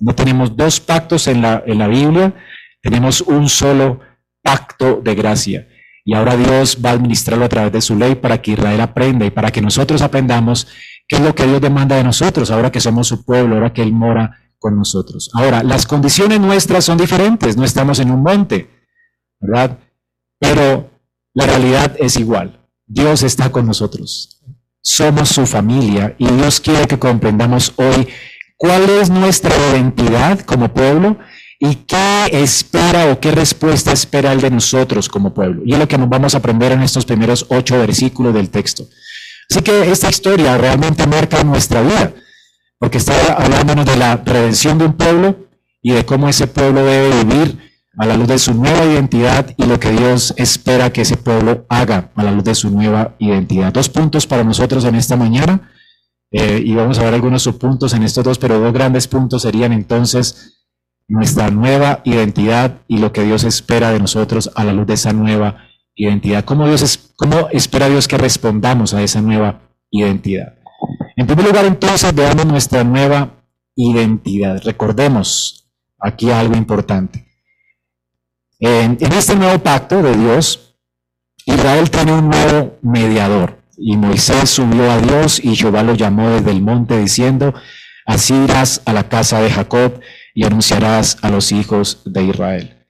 No 0.00 0.14
tenemos 0.14 0.54
dos 0.56 0.80
pactos 0.80 1.26
en 1.26 1.40
la, 1.40 1.62
en 1.66 1.78
la 1.78 1.88
Biblia, 1.88 2.34
tenemos 2.82 3.22
un 3.22 3.48
solo 3.48 4.00
pacto 4.42 5.00
de 5.02 5.14
gracia. 5.14 5.68
Y 6.04 6.14
ahora 6.14 6.36
Dios 6.36 6.78
va 6.84 6.90
a 6.90 6.92
administrarlo 6.94 7.44
a 7.44 7.48
través 7.48 7.72
de 7.72 7.80
su 7.80 7.94
ley 7.94 8.14
para 8.14 8.40
que 8.40 8.52
Israel 8.52 8.80
aprenda 8.80 9.26
y 9.26 9.30
para 9.30 9.50
que 9.50 9.60
nosotros 9.60 10.00
aprendamos 10.00 10.66
qué 11.06 11.16
es 11.16 11.22
lo 11.22 11.34
que 11.34 11.46
Dios 11.46 11.60
demanda 11.60 11.96
de 11.96 12.04
nosotros, 12.04 12.50
ahora 12.50 12.72
que 12.72 12.80
somos 12.80 13.08
su 13.08 13.24
pueblo, 13.24 13.56
ahora 13.56 13.72
que 13.72 13.82
Él 13.82 13.92
mora 13.92 14.38
con 14.58 14.76
nosotros. 14.76 15.30
Ahora, 15.34 15.62
las 15.62 15.86
condiciones 15.86 16.40
nuestras 16.40 16.84
son 16.84 16.98
diferentes, 16.98 17.56
no 17.56 17.64
estamos 17.64 17.98
en 18.00 18.10
un 18.10 18.22
monte, 18.22 18.70
¿verdad? 19.40 19.78
Pero 20.38 20.90
la 21.34 21.46
realidad 21.46 21.94
es 21.98 22.16
igual. 22.16 22.58
Dios 22.86 23.22
está 23.22 23.52
con 23.52 23.66
nosotros. 23.66 24.37
Somos 24.82 25.30
su 25.30 25.46
familia 25.46 26.14
y 26.18 26.26
Dios 26.26 26.60
quiere 26.60 26.86
que 26.86 26.98
comprendamos 26.98 27.72
hoy 27.76 28.08
cuál 28.56 28.88
es 28.88 29.10
nuestra 29.10 29.54
identidad 29.70 30.40
como 30.40 30.72
pueblo 30.72 31.18
y 31.60 31.74
qué 31.74 32.26
espera 32.32 33.10
o 33.10 33.20
qué 33.20 33.32
respuesta 33.32 33.92
espera 33.92 34.32
Él 34.32 34.40
de 34.40 34.50
nosotros 34.50 35.08
como 35.08 35.34
pueblo. 35.34 35.62
Y 35.64 35.72
es 35.72 35.78
lo 35.78 35.88
que 35.88 35.98
nos 35.98 36.08
vamos 36.08 36.34
a 36.34 36.38
aprender 36.38 36.72
en 36.72 36.82
estos 36.82 37.04
primeros 37.04 37.46
ocho 37.48 37.78
versículos 37.78 38.32
del 38.34 38.50
texto. 38.50 38.86
Así 39.50 39.62
que 39.62 39.90
esta 39.90 40.08
historia 40.08 40.58
realmente 40.58 41.06
marca 41.06 41.42
nuestra 41.42 41.80
vida, 41.82 42.12
porque 42.78 42.98
está 42.98 43.14
hablándonos 43.32 43.86
de 43.86 43.96
la 43.96 44.16
redención 44.16 44.78
de 44.78 44.84
un 44.84 44.92
pueblo 44.92 45.48
y 45.82 45.92
de 45.92 46.04
cómo 46.04 46.28
ese 46.28 46.46
pueblo 46.46 46.84
debe 46.84 47.24
vivir 47.24 47.67
a 47.98 48.06
la 48.06 48.16
luz 48.16 48.28
de 48.28 48.38
su 48.38 48.54
nueva 48.54 48.84
identidad 48.84 49.54
y 49.56 49.66
lo 49.66 49.80
que 49.80 49.90
Dios 49.90 50.32
espera 50.36 50.92
que 50.92 51.02
ese 51.02 51.16
pueblo 51.16 51.66
haga 51.68 52.10
a 52.14 52.22
la 52.22 52.30
luz 52.30 52.44
de 52.44 52.54
su 52.54 52.70
nueva 52.70 53.16
identidad. 53.18 53.72
Dos 53.72 53.88
puntos 53.88 54.26
para 54.26 54.44
nosotros 54.44 54.84
en 54.84 54.94
esta 54.94 55.16
mañana, 55.16 55.72
eh, 56.30 56.62
y 56.64 56.74
vamos 56.74 56.98
a 56.98 57.04
ver 57.04 57.14
algunos 57.14 57.42
subpuntos 57.42 57.92
en 57.94 58.04
estos 58.04 58.22
dos, 58.22 58.38
pero 58.38 58.60
dos 58.60 58.72
grandes 58.72 59.08
puntos 59.08 59.42
serían 59.42 59.72
entonces 59.72 60.64
nuestra 61.08 61.50
nueva 61.50 62.00
identidad 62.04 62.82
y 62.86 62.98
lo 62.98 63.12
que 63.12 63.24
Dios 63.24 63.42
espera 63.42 63.90
de 63.90 63.98
nosotros 63.98 64.50
a 64.54 64.62
la 64.62 64.72
luz 64.72 64.86
de 64.86 64.94
esa 64.94 65.12
nueva 65.12 65.64
identidad. 65.94 66.44
¿Cómo, 66.44 66.66
Dios 66.68 66.82
es, 66.82 67.12
¿Cómo 67.16 67.48
espera 67.50 67.88
Dios 67.88 68.06
que 68.06 68.18
respondamos 68.18 68.94
a 68.94 69.02
esa 69.02 69.20
nueva 69.20 69.60
identidad? 69.90 70.54
En 71.16 71.26
primer 71.26 71.46
lugar, 71.46 71.64
entonces, 71.64 72.14
veamos 72.14 72.46
nuestra 72.46 72.84
nueva 72.84 73.42
identidad. 73.74 74.60
Recordemos 74.62 75.68
aquí 75.98 76.30
algo 76.30 76.56
importante. 76.56 77.27
En, 78.60 78.98
este 79.12 79.36
nuevo 79.36 79.58
pacto 79.60 80.02
de 80.02 80.16
Dios, 80.16 80.74
Israel 81.46 81.90
tiene 81.90 82.12
un 82.12 82.28
nuevo 82.28 82.78
mediador. 82.82 83.62
Y 83.76 83.96
Moisés 83.96 84.50
subió 84.50 84.90
a 84.90 85.00
Dios 85.00 85.40
y 85.42 85.54
Jehová 85.54 85.84
lo 85.84 85.94
llamó 85.94 86.30
desde 86.30 86.50
el 86.50 86.62
monte 86.62 86.98
diciendo, 86.98 87.54
así 88.04 88.34
irás 88.34 88.82
a 88.86 88.92
la 88.92 89.08
casa 89.08 89.40
de 89.40 89.50
Jacob 89.50 90.00
y 90.34 90.44
anunciarás 90.44 91.18
a 91.22 91.30
los 91.30 91.52
hijos 91.52 92.02
de 92.04 92.24
Israel. 92.24 92.86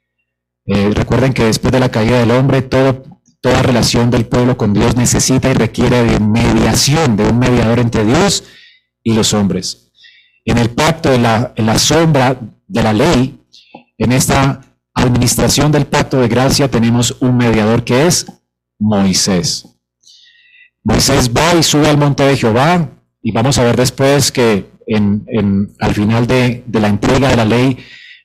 Eh, 0.64 0.90
recuerden 0.94 1.34
que 1.34 1.44
después 1.44 1.72
de 1.72 1.80
la 1.80 1.90
caída 1.90 2.18
del 2.18 2.30
hombre, 2.30 2.62
toda 2.62 3.62
relación 3.62 4.10
del 4.10 4.26
pueblo 4.26 4.56
con 4.56 4.72
Dios 4.72 4.96
necesita 4.96 5.50
y 5.50 5.54
requiere 5.54 6.04
de 6.04 6.20
mediación, 6.20 7.16
de 7.16 7.24
un 7.24 7.38
mediador 7.38 7.78
entre 7.78 8.04
Dios 8.06 8.44
y 9.02 9.12
los 9.12 9.34
hombres. 9.34 9.92
En 10.46 10.56
el 10.56 10.70
pacto, 10.70 11.12
en 11.12 11.22
la, 11.22 11.52
la 11.56 11.78
sombra 11.78 12.38
de 12.66 12.82
la 12.82 12.94
ley, 12.94 13.38
en 13.98 14.12
esta 14.12 14.62
administración 15.02 15.72
del 15.72 15.86
pacto 15.86 16.20
de 16.20 16.28
gracia, 16.28 16.70
tenemos 16.70 17.16
un 17.20 17.36
mediador 17.36 17.84
que 17.84 18.06
es 18.06 18.26
Moisés. 18.78 19.66
Moisés 20.82 21.30
va 21.30 21.54
y 21.54 21.62
sube 21.62 21.88
al 21.88 21.98
monte 21.98 22.22
de 22.24 22.36
Jehová, 22.36 22.90
y 23.22 23.32
vamos 23.32 23.58
a 23.58 23.64
ver 23.64 23.76
después 23.76 24.32
que 24.32 24.70
al 25.80 25.94
final 25.94 26.26
de, 26.26 26.64
la 26.72 26.88
entrega 26.88 27.28
de 27.28 27.36
la 27.36 27.44
ley, 27.44 27.78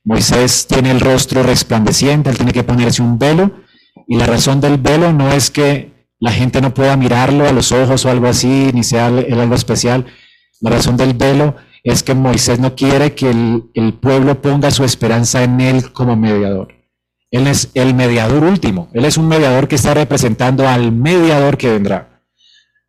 Moisés 0.03 0.68
tiene 0.68 0.92
el 0.92 1.00
rostro 1.00 1.44
resplandeciente, 1.44 2.30
él 2.30 2.38
tiene 2.38 2.53
que 2.53 2.63
ponerse 2.63 3.01
un 3.01 3.20
velo, 3.20 3.51
y 4.08 4.18
la 4.18 4.25
razón 4.25 4.62
del 4.62 4.77
velo 4.77 5.13
no 5.13 5.32
es 5.32 5.51
que 5.51 5.92
la 6.20 6.32
gente 6.32 6.62
no 6.62 6.74
pueda 6.74 6.96
mirarlo 6.96 7.48
a 7.48 7.51
los 7.51 7.72
ojos 7.72 8.06
o 8.06 8.10
algo 8.10 8.27
así, 8.27 8.72
ni 8.74 8.84
sea 8.84 9.08
algo 9.08 9.56
especial. 9.56 10.06
La 10.62 10.70
razón 10.70 10.96
del 10.96 11.13
velo 11.13 11.56
es 11.84 12.02
que 12.02 12.13
Moisés 12.13 12.60
no 12.60 12.75
quiere 12.75 13.13
que 13.13 13.30
el, 13.30 13.70
el 13.74 13.94
pueblo 13.94 14.42
ponga 14.42 14.72
su 14.72 14.84
esperanza 14.84 15.44
en 15.44 15.60
él 15.62 15.92
como 15.92 16.16
mediador. 16.16 16.74
Él 17.30 17.48
es 17.48 17.70
el 17.74 17.94
mediador 17.94 18.44
último, 18.44 18.90
él 18.94 19.06
es 19.06 19.18
un 19.18 19.28
mediador 19.28 19.68
que 19.68 19.75
está 19.75 19.94
representando 19.94 20.68
al 20.68 20.92
mediador 20.92 21.58
que 21.58 21.72
vendrá. 21.72 22.22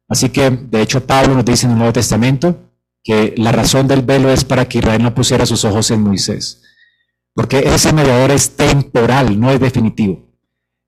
Así 0.09 0.29
que, 0.29 0.51
de 0.51 0.83
hecho, 0.83 1.07
Pablo 1.07 1.35
nos 1.35 1.45
dice 1.45 1.67
en 1.67 1.73
el 1.73 1.79
Nuevo 1.79 1.95
Testamento 1.95 2.71
que 3.03 3.35
la 3.37 3.53
razón 3.53 3.89
del 3.89 4.03
velo 4.03 4.31
es 4.31 4.45
para 4.45 4.67
que 4.67 4.79
Israel 4.79 5.03
no 5.03 5.15
pusiera 5.15 5.47
sus 5.47 5.65
ojos 5.65 5.91
en 5.91 6.03
Moisés 6.03 6.63
porque 7.35 7.59
ese 7.59 7.93
mediador 7.93 8.31
es 8.31 8.57
temporal, 8.57 9.39
no 9.39 9.51
es 9.51 9.61
definitivo. 9.61 10.25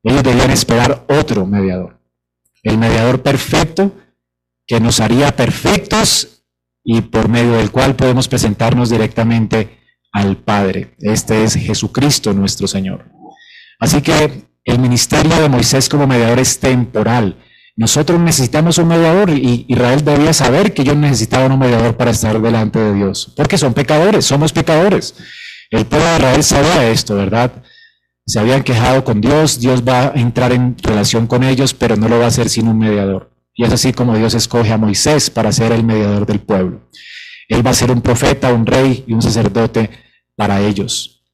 Ellos 0.03 0.23
debían 0.23 0.53
esperar 0.53 1.05
otro 1.09 1.45
mediador, 1.45 1.99
el 2.63 2.79
mediador 2.79 3.23
perfecto 3.23 3.93
que 4.67 4.81
nos 4.81 5.01
haría 5.01 5.35
perfectos 5.35 6.36
y 6.89 7.01
por 7.01 7.29
medio 7.29 7.55
del 7.55 7.73
cual 7.73 7.97
podemos 7.97 8.29
presentarnos 8.29 8.91
directamente 8.91 9.81
al 10.13 10.37
Padre. 10.37 10.95
Este 11.01 11.43
es 11.43 11.55
Jesucristo 11.55 12.33
nuestro 12.33 12.69
Señor. 12.69 13.07
Así 13.81 14.01
que 14.01 14.45
el 14.65 14.79
ministerio 14.79 15.35
de 15.37 15.49
Moisés 15.49 15.89
como 15.89 16.07
mediador 16.07 16.39
es 16.39 16.61
temporal. 16.61 17.39
Nosotros 17.75 18.21
necesitamos 18.21 18.79
un 18.79 18.87
mediador 18.87 19.31
y 19.31 19.67
Israel 19.69 20.05
debía 20.05 20.33
saber 20.33 20.73
que 20.73 20.83
ellos 20.83 20.97
necesitaban 20.97 21.51
un 21.51 21.59
mediador 21.59 21.97
para 21.97 22.13
estar 22.13 22.41
delante 22.41 22.79
de 22.79 22.95
Dios, 22.95 23.33
porque 23.37 23.59
son 23.59 23.75
pecadores, 23.75 24.25
somos 24.25 24.53
pecadores. 24.53 25.17
El 25.71 25.87
pueblo 25.87 26.07
de 26.07 26.17
Israel 26.19 26.45
sabía 26.45 26.89
esto, 26.89 27.17
¿verdad? 27.17 27.65
Se 28.25 28.39
habían 28.39 28.63
quejado 28.63 29.03
con 29.03 29.21
Dios, 29.21 29.59
Dios 29.59 29.83
va 29.87 30.03
a 30.03 30.13
entrar 30.15 30.53
en 30.53 30.77
relación 30.79 31.27
con 31.27 31.43
ellos, 31.43 31.75
pero 31.75 31.97
no 31.97 32.09
lo 32.09 32.21
va 32.21 32.27
a 32.27 32.29
hacer 32.29 32.49
sin 32.49 32.69
un 32.69 32.79
mediador. 32.79 33.36
Y 33.57 33.65
es 33.65 33.73
así 33.73 33.93
como 33.93 34.17
Dios 34.17 34.35
escoge 34.35 34.73
a 34.73 34.79
Moisés 34.79 35.31
para 35.31 35.51
ser 35.51 35.73
el 35.73 35.83
mediador 35.83 36.27
del 36.27 36.41
pueblo. 36.41 36.83
Él 37.49 37.67
va 37.67 37.71
a 37.71 37.75
ser 37.75 37.91
un 37.91 38.03
profeta, 38.03 38.53
un 38.53 38.67
rey 38.67 39.05
y 39.07 39.15
un 39.15 39.23
sacerdote 39.23 39.91
para 40.37 40.61
ellos. 40.61 41.25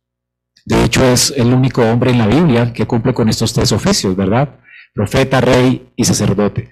De 0.64 0.84
hecho, 0.84 1.04
es 1.04 1.34
el 1.36 1.52
único 1.52 1.82
hombre 1.82 2.12
en 2.12 2.18
la 2.18 2.28
Biblia 2.28 2.72
que 2.72 2.86
cumple 2.86 3.12
con 3.12 3.28
estos 3.28 3.52
tres 3.52 3.72
oficios, 3.72 4.14
¿verdad? 4.14 4.60
Profeta, 4.94 5.40
rey 5.40 5.88
y 5.96 6.04
sacerdote. 6.04 6.70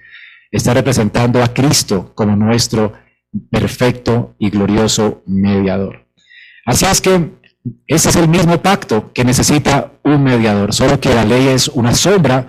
Está 0.49 0.73
representando 0.73 1.43
a 1.43 1.53
Cristo 1.53 2.13
como 2.15 2.35
nuestro 2.37 2.93
perfecto 3.49 4.35
y 4.39 4.49
glorioso 4.49 5.23
mediador. 5.25 6.07
Así 6.65 6.85
es 6.85 7.01
que 7.01 7.31
ese 7.87 8.09
es 8.09 8.15
el 8.15 8.27
mismo 8.27 8.61
pacto 8.61 9.11
que 9.13 9.25
necesita 9.25 9.91
un 10.03 10.23
mediador, 10.23 10.73
solo 10.73 10.99
que 10.99 11.13
la 11.13 11.25
ley 11.25 11.47
es 11.47 11.67
una 11.67 11.93
sombra 11.93 12.47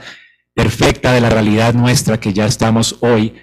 perfecta 0.55 1.13
de 1.13 1.21
la 1.21 1.31
realidad 1.31 1.75
nuestra 1.75 2.21
que 2.21 2.33
ya 2.33 2.47
estamos 2.47 2.97
hoy 3.01 3.35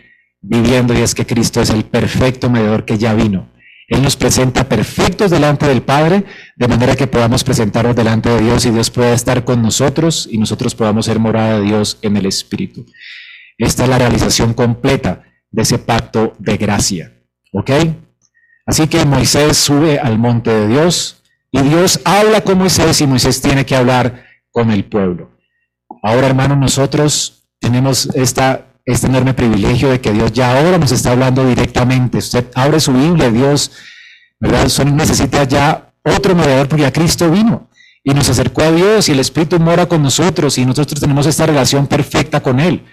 viviendo 0.42 0.94
y 0.94 1.01
es 1.01 1.16
que 1.16 1.25
Cristo 1.25 1.62
es 1.62 1.70
el 1.70 1.86
perfecto 1.86 2.50
mediador 2.50 2.86
que 2.86 2.98
ya 2.98 3.13
vino. 3.13 3.50
Él 3.88 4.04
nos 4.04 4.16
presenta 4.16 4.70
perfectos 4.70 5.32
delante 5.32 5.68
del 5.68 5.82
Padre, 5.82 6.24
de 6.56 6.68
manera 6.68 6.96
que 6.96 7.08
podamos 7.08 7.44
presentarnos 7.44 7.96
delante 7.96 8.30
de 8.30 8.42
Dios 8.42 8.66
y 8.66 8.72
Dios 8.72 8.92
pueda 8.92 9.13
estar 9.13 9.44
con 9.44 9.62
nosotros 9.63 10.28
y 10.32 10.38
nosotros 10.38 10.75
podamos 10.75 11.08
ser 11.08 11.18
morada 11.18 11.60
de 11.60 11.66
Dios 11.66 11.98
en 12.04 12.16
el 12.16 12.28
Espíritu. 12.28 12.86
Esta 13.58 13.84
es 13.84 13.89
la 13.89 13.98
realización 13.98 14.54
completa 14.54 15.24
de 15.50 15.63
ese 15.63 15.80
pacto 15.80 16.36
de 16.38 16.58
gracia. 16.58 17.13
¿Ok? 17.51 17.72
Así 18.68 18.88
que 18.88 19.04
Moisés 19.06 19.58
sube 19.58 19.98
al 19.98 20.20
monte 20.20 20.51
de 20.51 20.68
Dios, 20.68 21.20
y 21.51 21.62
Dios 21.62 22.00
habla 22.06 22.42
con 22.42 22.58
Moisés 22.58 23.01
y 23.01 23.08
Moisés 23.08 23.42
tiene 23.42 23.66
que 23.66 23.75
hablar 23.75 24.25
con 24.51 24.70
el 24.72 24.86
pueblo. 24.86 25.32
Ahora, 26.01 26.27
hermanos, 26.27 26.58
nosotros 26.58 27.44
tenemos 27.60 28.08
esta, 28.15 28.65
este 28.86 29.08
enorme 29.08 29.34
privilegio 29.34 29.89
de 29.89 30.00
que 30.00 30.13
Dios 30.13 30.32
ya 30.32 30.58
ahora 30.58 30.77
nos 30.77 30.91
está 30.91 31.12
hablando 31.12 31.46
directamente. 31.46 32.20
Usted 32.20 32.48
abre 32.56 32.79
su 32.79 32.94
Biblia, 32.94 33.29
Dios, 33.29 33.72
¿verdad? 34.39 34.70
Solo 34.70 34.91
necesita 34.91 35.44
ya 35.44 35.91
otro 36.03 36.36
mediador 36.36 36.68
porque 36.68 36.84
ya 36.84 36.94
Cristo 36.94 37.29
vino 37.29 37.70
y 38.03 38.13
nos 38.13 38.29
acercó 38.29 38.63
a 38.63 38.72
Dios 38.72 39.10
y 39.10 39.12
el 39.12 39.20
Espíritu 39.20 39.60
mora 39.60 39.86
con 39.88 40.01
nosotros 40.01 40.58
y 40.58 40.65
nosotros 40.65 41.00
tenemos 41.00 41.25
esta 41.25 41.46
relación 41.46 41.88
perfecta 41.88 42.41
con 42.41 42.60
Él. 42.60 42.84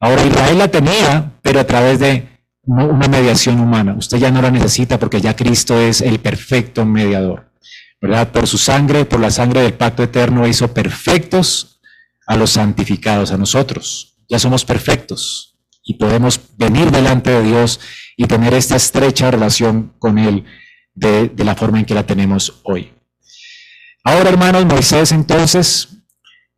Ahora 0.00 0.24
Israel 0.24 0.58
la 0.58 0.68
tenía, 0.68 1.32
pero 1.42 1.60
a 1.60 1.64
través 1.64 1.98
de 1.98 2.26
una 2.62 3.08
mediación 3.08 3.60
humana. 3.60 3.94
Usted 3.96 4.18
ya 4.18 4.30
no 4.30 4.42
la 4.42 4.50
necesita 4.50 4.98
porque 4.98 5.20
ya 5.20 5.34
Cristo 5.34 5.78
es 5.80 6.00
el 6.00 6.18
perfecto 6.20 6.84
mediador. 6.84 7.50
¿Verdad? 8.00 8.28
Por 8.28 8.46
su 8.46 8.58
sangre, 8.58 9.04
por 9.04 9.18
la 9.18 9.30
sangre 9.30 9.62
del 9.62 9.74
pacto 9.74 10.04
eterno, 10.04 10.46
hizo 10.46 10.72
perfectos 10.72 11.77
a 12.28 12.36
los 12.36 12.50
santificados, 12.50 13.32
a 13.32 13.38
nosotros. 13.38 14.18
Ya 14.28 14.38
somos 14.38 14.64
perfectos 14.64 15.58
y 15.82 15.94
podemos 15.94 16.38
venir 16.56 16.90
delante 16.90 17.30
de 17.30 17.42
Dios 17.42 17.80
y 18.16 18.26
tener 18.26 18.54
esta 18.54 18.76
estrecha 18.76 19.30
relación 19.30 19.94
con 19.98 20.18
Él 20.18 20.44
de, 20.94 21.30
de 21.30 21.44
la 21.44 21.56
forma 21.56 21.80
en 21.80 21.86
que 21.86 21.94
la 21.94 22.06
tenemos 22.06 22.60
hoy. 22.64 22.92
Ahora, 24.04 24.28
hermanos, 24.28 24.66
Moisés 24.66 25.10
entonces 25.12 25.88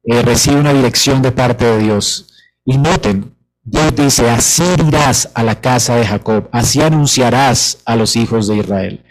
eh, 0.04 0.22
recibe 0.22 0.56
una 0.56 0.72
dirección 0.72 1.22
de 1.22 1.30
parte 1.30 1.64
de 1.64 1.78
Dios. 1.78 2.34
Y 2.64 2.76
noten, 2.76 3.36
Dios 3.62 3.94
dice, 3.94 4.28
así 4.28 4.64
irás 4.88 5.30
a 5.34 5.44
la 5.44 5.60
casa 5.60 5.94
de 5.96 6.06
Jacob, 6.06 6.48
así 6.52 6.82
anunciarás 6.82 7.78
a 7.84 7.94
los 7.94 8.16
hijos 8.16 8.48
de 8.48 8.56
Israel. 8.56 9.04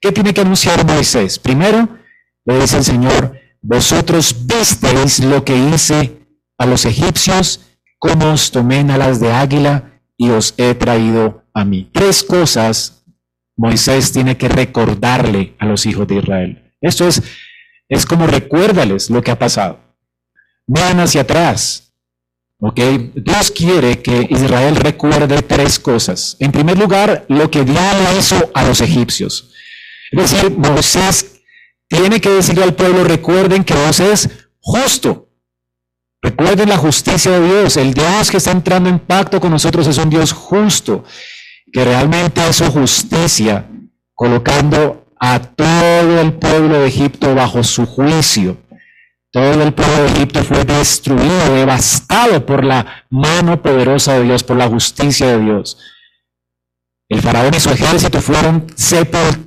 ¿Qué 0.00 0.12
tiene 0.12 0.32
que 0.32 0.42
anunciar 0.42 0.86
Moisés? 0.86 1.40
Primero, 1.40 1.88
le 2.44 2.60
dice 2.60 2.76
el 2.76 2.84
Señor, 2.84 3.40
vosotros 3.64 4.46
visteis 4.46 5.20
lo 5.20 5.44
que 5.44 5.56
hice 5.56 6.18
a 6.58 6.66
los 6.66 6.84
egipcios, 6.84 7.60
como 7.98 8.32
os 8.32 8.50
tomé 8.50 8.80
en 8.80 8.90
alas 8.90 9.18
de 9.18 9.32
águila 9.32 10.00
y 10.16 10.30
os 10.30 10.54
he 10.58 10.74
traído 10.74 11.44
a 11.54 11.64
mí. 11.64 11.88
Tres 11.92 12.22
cosas 12.22 13.04
Moisés 13.56 14.12
tiene 14.12 14.36
que 14.36 14.48
recordarle 14.48 15.54
a 15.58 15.66
los 15.66 15.86
hijos 15.86 16.06
de 16.06 16.16
Israel. 16.16 16.72
Esto 16.80 17.08
es 17.08 17.22
es 17.88 18.06
como 18.06 18.26
recuérdales 18.26 19.10
lo 19.10 19.22
que 19.22 19.30
ha 19.30 19.38
pasado. 19.38 19.78
Vean 20.66 21.00
hacia 21.00 21.22
atrás. 21.22 21.92
¿Ok? 22.58 22.80
Dios 23.14 23.50
quiere 23.50 24.00
que 24.00 24.26
Israel 24.30 24.76
recuerde 24.76 25.42
tres 25.42 25.78
cosas. 25.78 26.36
En 26.38 26.50
primer 26.50 26.78
lugar, 26.78 27.26
lo 27.28 27.50
que 27.50 27.64
Dios 27.64 27.78
hizo 28.18 28.50
a 28.54 28.64
los 28.64 28.80
egipcios. 28.80 29.52
Es 30.10 30.30
decir, 30.30 30.56
Moisés 30.56 31.33
tiene 31.88 32.20
que 32.20 32.30
decirle 32.30 32.64
al 32.64 32.74
pueblo, 32.74 33.04
recuerden 33.04 33.64
que 33.64 33.74
Dios 33.74 34.00
es 34.00 34.48
justo. 34.60 35.28
Recuerden 36.22 36.70
la 36.70 36.78
justicia 36.78 37.38
de 37.38 37.46
Dios. 37.46 37.76
El 37.76 37.92
Dios 37.92 38.30
que 38.30 38.38
está 38.38 38.50
entrando 38.50 38.88
en 38.88 38.98
pacto 38.98 39.40
con 39.40 39.50
nosotros 39.50 39.86
es 39.86 39.98
un 39.98 40.08
Dios 40.08 40.32
justo, 40.32 41.04
que 41.70 41.84
realmente 41.84 42.52
su 42.52 42.64
justicia, 42.70 43.68
colocando 44.14 45.06
a 45.20 45.38
todo 45.38 46.20
el 46.20 46.32
pueblo 46.34 46.80
de 46.80 46.88
Egipto 46.88 47.34
bajo 47.34 47.62
su 47.62 47.84
juicio. 47.86 48.56
Todo 49.30 49.62
el 49.62 49.74
pueblo 49.74 50.04
de 50.04 50.12
Egipto 50.12 50.44
fue 50.44 50.64
destruido, 50.64 51.54
devastado 51.54 52.46
por 52.46 52.64
la 52.64 53.04
mano 53.10 53.60
poderosa 53.60 54.14
de 54.14 54.22
Dios, 54.24 54.44
por 54.44 54.56
la 54.56 54.68
justicia 54.68 55.26
de 55.26 55.44
Dios. 55.44 55.76
El 57.08 57.20
faraón 57.20 57.52
y 57.54 57.60
su 57.60 57.70
ejército 57.70 58.22
fueron 58.22 58.66
sepultados 58.76 59.43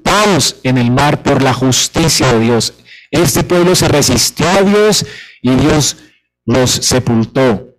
en 0.64 0.78
el 0.78 0.92
mar 0.92 1.22
por 1.22 1.42
la 1.42 1.54
justicia 1.54 2.34
de 2.34 2.40
Dios. 2.40 2.74
Este 3.12 3.44
pueblo 3.44 3.76
se 3.76 3.88
resistió 3.88 4.48
a 4.50 4.64
Dios 4.64 5.06
y 5.42 5.52
Dios 5.52 5.98
los 6.46 6.72
sepultó, 6.72 7.76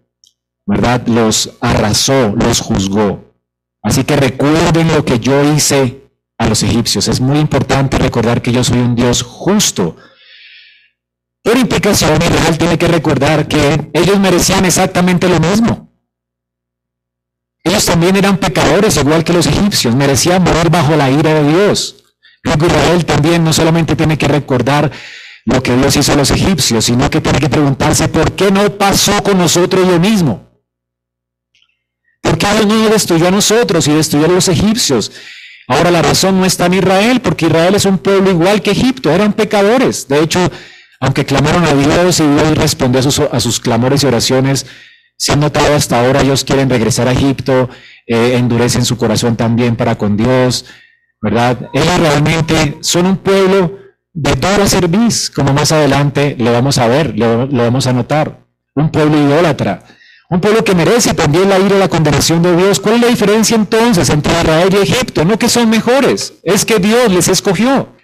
¿verdad? 0.65 1.07
Los 1.07 1.51
arrasó, 1.61 2.35
los 2.37 2.61
juzgó. 2.61 3.35
Así 3.83 4.05
que 4.05 4.17
recuerden 4.17 4.89
lo 4.95 5.05
que 5.05 5.19
yo 5.19 5.53
hice 5.53 6.11
a 6.39 6.47
los 6.49 6.63
egipcios. 6.63 7.09
Es 7.09 7.21
muy 7.21 7.39
importante 7.39 7.99
recordar 7.99 8.41
que 8.41 8.53
yo 8.53 8.63
soy 8.63 8.79
un 8.79 8.95
Dios 8.95 9.23
justo. 9.23 9.97
Por 11.43 11.57
implicación, 11.57 12.23
Israel 12.23 12.59
tiene 12.59 12.79
que 12.79 12.89
recordar 12.89 13.49
que 13.49 13.91
ellos 13.93 14.19
merecían 14.21 14.65
exactamente 14.65 15.29
lo 15.29 15.41
mismo. 15.41 15.93
Ellos 17.65 17.85
también 17.85 18.17
eran 18.17 18.39
pecadores, 18.39 18.97
igual 18.97 19.25
que 19.25 19.33
los 19.33 19.47
egipcios, 19.47 19.95
merecían 19.95 20.43
morir 20.43 20.71
bajo 20.71 20.97
la 20.97 21.11
ira 21.11 21.35
de 21.35 21.49
Dios. 21.49 21.98
Luego 22.43 22.67
Israel 22.67 23.05
también 23.05 23.45
no 23.45 23.53
solamente 23.53 23.97
tiene 23.97 24.17
que 24.17 24.29
recordar 24.29 24.91
lo 25.45 25.63
que 25.63 25.75
Dios 25.77 25.97
hizo 25.97 26.13
a 26.13 26.17
los 26.17 26.31
egipcios, 26.31 26.85
sino 26.85 27.09
que 27.09 27.21
tiene 27.21 27.39
que 27.39 27.49
preguntarse 27.49 28.09
por 28.09 28.33
qué 28.33 28.51
no 28.51 28.71
pasó 28.77 29.23
con 29.23 29.39
nosotros 29.39 29.87
lo 29.87 29.99
mismo. 29.99 30.49
¿Por 32.21 32.37
qué 32.37 32.47
Dios 32.55 32.67
no 32.67 32.89
destruyó 32.91 33.29
a 33.29 33.31
nosotros 33.31 33.89
y 33.89 33.93
destruyó 33.93 34.27
a 34.27 34.29
los 34.29 34.49
egipcios? 34.49 35.11
Ahora 35.67 35.91
la 35.91 36.03
razón 36.03 36.41
no 36.41 36.47
está 36.47 36.67
en 36.67 36.75
Israel, 36.75 37.21
porque 37.21 37.47
Israel 37.47 37.75
es 37.75 37.85
un 37.85 37.99
pueblo 37.99 38.31
igual 38.31 38.63
que 38.63 38.71
Egipto, 38.71 39.11
eran 39.11 39.33
pecadores. 39.35 40.09
De 40.09 40.21
hecho, 40.21 40.51
aunque 41.01 41.25
clamaron 41.25 41.65
a 41.65 41.75
Dios 41.75 42.21
y 42.21 42.27
Dios 42.27 42.57
respondió 42.57 43.01
a 43.33 43.41
sus, 43.41 43.61
clamores 43.61 44.03
y 44.03 44.07
oraciones, 44.07 44.67
se 45.17 45.33
han 45.33 45.41
notado 45.41 45.75
hasta 45.75 46.01
ahora, 46.01 46.23
ellos 46.23 46.45
quieren 46.45 46.71
regresar 46.71 47.07
a 47.09 47.13
Egipto, 47.13 47.69
eh, 48.07 48.35
endurecen 48.37 48.85
su 48.85 48.97
corazón 48.97 49.37
también 49.37 49.77
para 49.77 49.97
con 49.97 50.17
Dios, 50.17 50.65
¿verdad? 51.21 51.69
Ellos 51.73 52.01
realmente 52.01 52.79
son 52.81 53.07
un 53.07 53.17
pueblo 53.19 53.79
de 54.13 54.37
toda 54.37 54.67
serviz, 54.67 55.31
como 55.31 55.53
más 55.53 55.73
adelante 55.73 56.37
lo 56.39 56.53
vamos 56.53 56.79
a 56.79 56.89
ver, 56.89 57.19
lo, 57.19 57.47
lo 57.47 57.63
vamos 57.63 57.87
a 57.87 57.93
notar. 57.93 58.47
Un 58.75 58.91
pueblo 58.91 59.19
idólatra 59.19 59.85
un 60.31 60.43
pueblo 60.43 60.63
que 60.63 60.75
merece 60.75 61.15
también 61.15 61.49
la 61.49 61.59
ira 61.59 61.77
y 61.77 61.79
la 61.79 61.89
condenación 61.89 62.43
de 62.43 62.55
Dios. 62.55 62.81
¿Cuál 62.81 62.97
es 62.97 63.01
la 63.01 63.09
diferencia 63.09 63.57
entonces 63.57 64.11
entre 64.11 64.33
Israel 64.33 64.69
y 64.73 64.77
Egipto? 64.77 65.25
No 65.25 65.39
que 65.39 65.49
son 65.49 65.71
mejores, 65.71 66.35
es 66.43 66.67
que 66.67 66.79
Dios 66.79 67.11
les 67.11 67.29
escogió. 67.29 67.97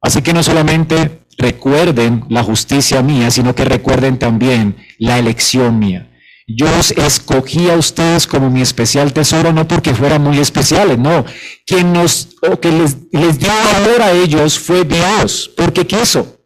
Así 0.00 0.22
que 0.22 0.32
no 0.32 0.44
solamente 0.44 1.22
recuerden 1.36 2.24
la 2.28 2.44
justicia 2.44 3.02
mía, 3.02 3.32
sino 3.32 3.56
que 3.56 3.64
recuerden 3.64 4.18
también 4.18 4.76
la 4.98 5.18
elección 5.18 5.80
mía. 5.80 6.12
Yo 6.48 6.66
os 6.78 6.92
escogí 6.92 7.68
a 7.68 7.76
ustedes 7.76 8.24
como 8.26 8.50
mi 8.50 8.60
especial 8.60 9.12
tesoro, 9.12 9.52
no 9.52 9.66
porque 9.66 9.92
fueran 9.92 10.22
muy 10.22 10.38
especiales, 10.38 10.96
no. 10.96 11.24
Quien 11.66 11.92
nos, 11.92 12.28
o 12.40 12.60
que 12.60 12.70
les, 12.70 13.10
dio 13.10 13.48
valor 13.72 14.00
a 14.00 14.12
ellos 14.12 14.56
fue 14.56 14.84
Dios, 14.84 15.50
porque 15.56 15.84
quiso. 15.84 16.38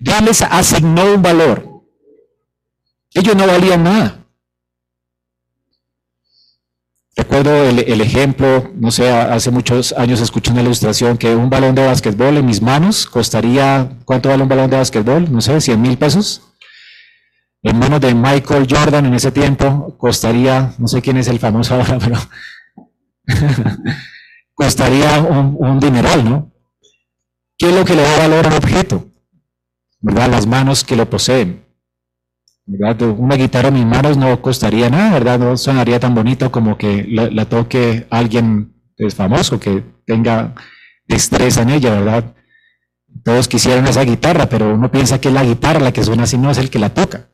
Dios 0.00 0.22
les 0.22 0.42
asignó 0.42 1.14
un 1.14 1.22
valor. 1.22 1.82
Ellos 3.12 3.36
no 3.36 3.46
valían 3.46 3.84
nada. 3.84 4.24
Recuerdo 7.16 7.54
el, 7.68 8.00
ejemplo, 8.00 8.72
no 8.74 8.90
sé, 8.90 9.08
hace 9.08 9.50
muchos 9.50 9.92
años 9.92 10.20
escuché 10.20 10.50
una 10.50 10.62
ilustración 10.62 11.16
que 11.16 11.36
un 11.36 11.48
balón 11.48 11.74
de 11.74 11.86
básquetbol 11.86 12.38
en 12.38 12.46
mis 12.46 12.60
manos 12.60 13.06
costaría, 13.06 13.98
¿cuánto 14.04 14.30
vale 14.30 14.42
un 14.42 14.48
balón 14.48 14.70
de 14.70 14.78
básquetbol? 14.78 15.30
No 15.30 15.40
sé, 15.40 15.60
100 15.60 15.80
mil 15.80 15.96
pesos. 15.96 16.42
En 17.64 17.78
manos 17.78 18.00
de 18.00 18.14
Michael 18.14 18.66
Jordan 18.68 19.06
en 19.06 19.14
ese 19.14 19.32
tiempo 19.32 19.96
costaría, 19.96 20.74
no 20.78 20.86
sé 20.86 21.00
quién 21.00 21.16
es 21.16 21.28
el 21.28 21.38
famoso 21.38 21.74
ahora, 21.74 21.98
pero 21.98 22.16
costaría 24.54 25.18
un, 25.22 25.56
un 25.58 25.80
dineral, 25.80 26.24
¿no? 26.24 26.52
¿Qué 27.56 27.70
es 27.70 27.74
lo 27.74 27.84
que 27.86 27.94
le 27.94 28.02
da 28.02 28.18
valor 28.18 28.46
al 28.46 28.52
objeto? 28.52 29.06
¿Verdad? 30.00 30.30
Las 30.30 30.46
manos 30.46 30.84
que 30.84 30.94
lo 30.94 31.08
poseen. 31.08 31.64
Una 32.66 33.36
guitarra 33.36 33.68
en 33.68 33.74
mis 33.74 33.86
manos 33.86 34.18
no 34.18 34.42
costaría 34.42 34.90
nada, 34.90 35.12
¿verdad? 35.14 35.38
No 35.38 35.56
sonaría 35.56 35.98
tan 35.98 36.14
bonito 36.14 36.52
como 36.52 36.76
que 36.76 37.06
la, 37.08 37.44
toque 37.46 38.06
alguien 38.10 38.74
es 38.98 39.14
famoso, 39.14 39.58
que 39.58 39.82
tenga 40.04 40.54
destreza 41.06 41.62
en 41.62 41.70
ella, 41.70 41.90
¿verdad? 41.90 42.33
Todos 43.22 43.48
quisieran 43.48 43.86
esa 43.86 44.02
guitarra, 44.02 44.48
pero 44.48 44.74
uno 44.74 44.90
piensa 44.90 45.20
que 45.20 45.28
es 45.28 45.34
la 45.34 45.44
guitarra 45.44 45.80
la 45.80 45.92
que 45.92 46.04
suena 46.04 46.24
así, 46.24 46.36
no 46.36 46.50
es 46.50 46.58
el 46.58 46.70
que 46.70 46.78
la 46.78 46.90
toca. 46.90 47.28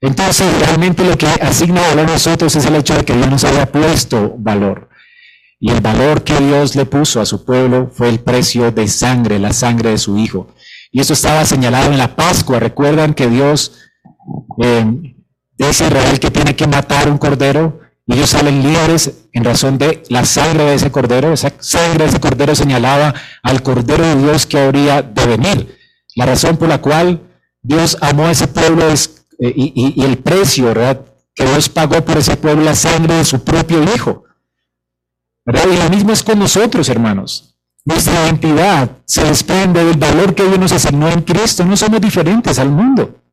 Entonces, 0.00 0.46
realmente 0.60 1.04
lo 1.04 1.16
que 1.16 1.26
asigna 1.26 1.80
valor 1.80 2.08
a 2.08 2.12
nosotros 2.12 2.54
es 2.56 2.66
el 2.66 2.76
hecho 2.76 2.94
de 2.94 3.04
que 3.04 3.14
Dios 3.14 3.28
nos 3.28 3.44
haya 3.44 3.70
puesto 3.70 4.34
valor. 4.38 4.90
Y 5.58 5.70
el 5.70 5.80
valor 5.80 6.24
que 6.24 6.38
Dios 6.38 6.76
le 6.76 6.84
puso 6.84 7.20
a 7.20 7.26
su 7.26 7.44
pueblo 7.44 7.90
fue 7.90 8.10
el 8.10 8.20
precio 8.20 8.70
de 8.70 8.86
sangre, 8.86 9.38
la 9.38 9.52
sangre 9.52 9.90
de 9.90 9.98
su 9.98 10.18
Hijo. 10.18 10.54
Y 10.92 11.00
eso 11.00 11.14
estaba 11.14 11.44
señalado 11.44 11.90
en 11.90 11.98
la 11.98 12.16
Pascua. 12.16 12.60
Recuerdan 12.60 13.14
que 13.14 13.28
Dios 13.28 13.72
eh, 14.62 15.14
ese 15.58 15.86
Israel 15.86 16.18
que 16.20 16.30
tiene 16.30 16.56
que 16.56 16.66
matar 16.66 17.08
un 17.08 17.18
cordero 17.18 17.80
y 18.06 18.14
ellos 18.14 18.30
salen 18.30 18.62
libres 18.62 19.24
en 19.32 19.44
razón 19.44 19.78
de 19.78 20.02
la 20.10 20.24
sangre 20.24 20.64
de 20.64 20.74
ese 20.74 20.90
cordero. 20.90 21.32
Esa 21.32 21.52
sangre 21.58 22.04
de 22.04 22.10
ese 22.10 22.20
cordero 22.20 22.54
señalaba 22.54 23.14
al 23.42 23.62
cordero 23.62 24.04
de 24.04 24.16
Dios 24.16 24.46
que 24.46 24.58
habría 24.58 25.02
de 25.02 25.26
venir. 25.26 25.78
La 26.14 26.26
razón 26.26 26.56
por 26.56 26.68
la 26.68 26.80
cual 26.80 27.22
Dios 27.62 27.96
amó 28.00 28.26
a 28.26 28.30
ese 28.30 28.46
pueblo 28.46 28.88
es, 28.88 29.24
eh, 29.38 29.52
y, 29.56 30.02
el 30.04 30.18
precio, 30.18 30.66
¿verdad? 30.66 31.00
Que 31.34 31.44
Dios 31.46 31.68
pagó 31.68 32.04
por 32.04 32.18
ese 32.18 32.36
pueblo 32.36 32.62
la 32.62 32.74
sangre 32.74 33.14
de 33.14 33.24
su 33.24 33.42
propio 33.42 33.82
Hijo. 33.82 34.24
¿verdad? 35.46 35.64
Y 35.72 35.76
lo 35.76 35.88
mismo 35.88 36.12
es 36.12 36.22
con 36.22 36.38
nosotros, 36.38 36.88
hermanos. 36.88 37.56
Nuestra 37.86 38.24
identidad 38.24 38.90
se 39.04 39.24
desprende 39.24 39.84
del 39.84 39.98
valor 39.98 40.34
que 40.34 40.44
Dios 40.44 40.58
nos 40.58 40.72
asignó 40.72 41.08
en 41.08 41.22
Cristo. 41.22 41.64
No 41.64 41.76
somos 41.76 42.00
diferentes 42.00 42.58
al 42.58 42.70
mundo. 42.70 43.23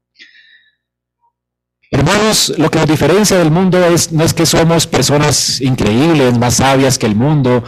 Hermanos, 1.93 2.53
lo 2.57 2.71
que 2.71 2.79
nos 2.79 2.87
diferencia 2.87 3.37
del 3.37 3.51
mundo 3.51 3.85
es, 3.85 4.13
no 4.13 4.23
es 4.23 4.33
que 4.33 4.45
somos 4.45 4.87
personas 4.87 5.59
increíbles, 5.59 6.37
más 6.39 6.55
sabias 6.55 6.97
que 6.97 7.05
el 7.05 7.15
mundo, 7.15 7.65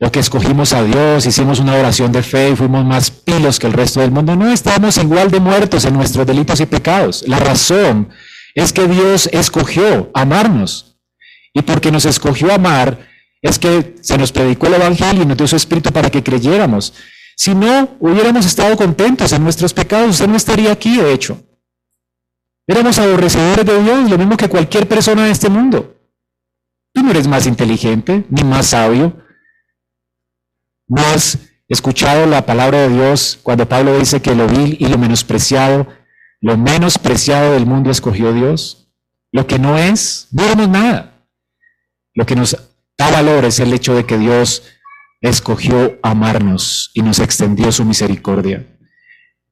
o 0.00 0.10
que 0.10 0.18
escogimos 0.18 0.72
a 0.72 0.82
Dios, 0.82 1.24
hicimos 1.24 1.60
una 1.60 1.74
oración 1.74 2.10
de 2.10 2.24
fe 2.24 2.50
y 2.50 2.56
fuimos 2.56 2.84
más 2.84 3.12
pilos 3.12 3.60
que 3.60 3.68
el 3.68 3.72
resto 3.72 4.00
del 4.00 4.10
mundo. 4.10 4.34
No, 4.34 4.50
estamos 4.50 4.96
igual 4.96 5.30
de 5.30 5.38
muertos 5.38 5.84
en 5.84 5.94
nuestros 5.94 6.26
delitos 6.26 6.58
y 6.58 6.66
pecados. 6.66 7.22
La 7.28 7.38
razón 7.38 8.08
es 8.56 8.72
que 8.72 8.88
Dios 8.88 9.28
escogió 9.32 10.10
amarnos. 10.14 10.96
Y 11.54 11.62
porque 11.62 11.92
nos 11.92 12.06
escogió 12.06 12.52
amar, 12.52 13.06
es 13.40 13.58
que 13.58 13.94
se 14.00 14.18
nos 14.18 14.32
predicó 14.32 14.66
el 14.66 14.74
Evangelio 14.74 15.22
y 15.22 15.26
nos 15.26 15.36
dio 15.36 15.46
su 15.46 15.56
Espíritu 15.56 15.92
para 15.92 16.10
que 16.10 16.24
creyéramos. 16.24 16.92
Si 17.36 17.54
no 17.54 17.96
hubiéramos 18.00 18.46
estado 18.46 18.76
contentos 18.76 19.32
en 19.32 19.44
nuestros 19.44 19.72
pecados, 19.72 20.10
usted 20.10 20.26
no 20.26 20.36
estaría 20.36 20.72
aquí, 20.72 20.96
de 20.96 21.12
hecho. 21.12 21.40
Éramos 22.66 22.98
aborrecedores 22.98 23.66
de 23.66 23.82
Dios, 23.82 24.10
lo 24.10 24.18
mismo 24.18 24.36
que 24.36 24.48
cualquier 24.48 24.86
persona 24.86 25.24
de 25.24 25.32
este 25.32 25.48
mundo. 25.48 25.96
Tú 26.92 27.02
no 27.02 27.10
eres 27.10 27.26
más 27.26 27.46
inteligente 27.46 28.24
ni 28.30 28.44
más 28.44 28.66
sabio. 28.66 29.16
No 30.88 31.02
has 31.02 31.38
escuchado 31.68 32.26
la 32.26 32.44
palabra 32.44 32.78
de 32.82 32.88
Dios 32.88 33.38
cuando 33.42 33.68
Pablo 33.68 33.98
dice 33.98 34.20
que 34.20 34.34
lo 34.34 34.46
vil 34.48 34.76
y 34.80 34.88
lo 34.88 34.98
menospreciado, 34.98 35.86
lo 36.40 36.56
menospreciado 36.56 37.52
del 37.52 37.66
mundo 37.66 37.90
escogió 37.90 38.32
Dios. 38.32 38.92
Lo 39.32 39.46
que 39.46 39.58
no 39.58 39.78
es, 39.78 40.28
no 40.32 40.44
éramos 40.44 40.68
nada. 40.68 41.26
Lo 42.14 42.26
que 42.26 42.34
nos 42.34 42.56
da 42.98 43.10
valor 43.10 43.44
es 43.44 43.60
el 43.60 43.72
hecho 43.72 43.94
de 43.94 44.04
que 44.04 44.18
Dios 44.18 44.64
escogió 45.20 45.98
amarnos 46.02 46.90
y 46.94 47.02
nos 47.02 47.20
extendió 47.20 47.70
su 47.70 47.84
misericordia. 47.84 48.66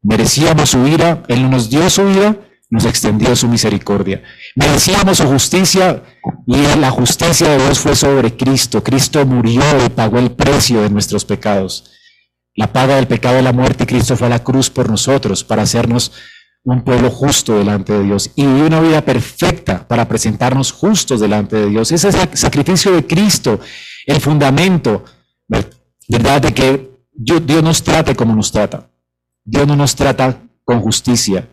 Merecíamos 0.03 0.71
su 0.71 0.87
ira, 0.87 1.23
Él 1.29 1.42
no 1.42 1.51
nos 1.51 1.71
dio 1.71 1.88
su 1.90 2.09
ira, 2.09 2.37
nos 2.70 2.85
extendió 2.85 3.35
su 3.35 3.48
misericordia. 3.48 4.22
Merecíamos 4.54 5.18
su 5.18 5.26
justicia 5.26 6.02
y 6.46 6.57
la 6.76 6.90
justicia 6.90 7.48
de 7.48 7.64
Dios 7.64 7.78
fue 7.78 7.96
sobre 7.96 8.37
Cristo. 8.37 8.83
Cristo 8.83 9.24
murió 9.24 9.62
y 9.85 9.88
pagó 9.88 10.18
el 10.18 10.33
precio 10.33 10.83
de 10.83 10.90
nuestros 10.90 11.24
pecados. 11.24 11.92
La 12.54 12.72
paga 12.72 12.96
del 12.96 13.07
pecado 13.07 13.37
de 13.37 13.42
la 13.42 13.52
muerte, 13.52 13.87
Cristo 13.87 14.16
fue 14.16 14.26
a 14.26 14.31
la 14.31 14.44
cruz 14.44 14.68
por 14.68 14.90
nosotros 14.90 15.44
para 15.44 15.62
hacernos 15.62 16.12
un 16.64 16.83
pueblo 16.83 17.09
justo 17.09 17.57
delante 17.57 17.92
de 17.94 18.02
Dios 18.02 18.33
y 18.37 18.44
una 18.44 18.81
vida 18.81 19.00
perfecta 19.02 19.87
para 19.87 20.07
presentarnos 20.07 20.72
justos 20.72 21.20
delante 21.20 21.57
de 21.57 21.70
Dios. 21.70 21.90
Ese 21.92 22.09
es 22.09 22.14
el 22.14 22.37
sacrificio 22.37 22.92
de 22.92 23.07
Cristo, 23.07 23.61
el 24.07 24.20
fundamento, 24.20 25.04
¿verdad? 26.09 26.42
De 26.42 26.52
que 26.52 26.90
Dios 27.12 27.62
nos 27.62 27.83
trate 27.83 28.14
como 28.14 28.35
nos 28.35 28.52
trata. 28.52 28.90
Dios 29.44 29.66
no 29.66 29.76
nos 29.76 29.94
trata 29.94 30.42
con 30.64 30.81
justicia. 30.81 31.48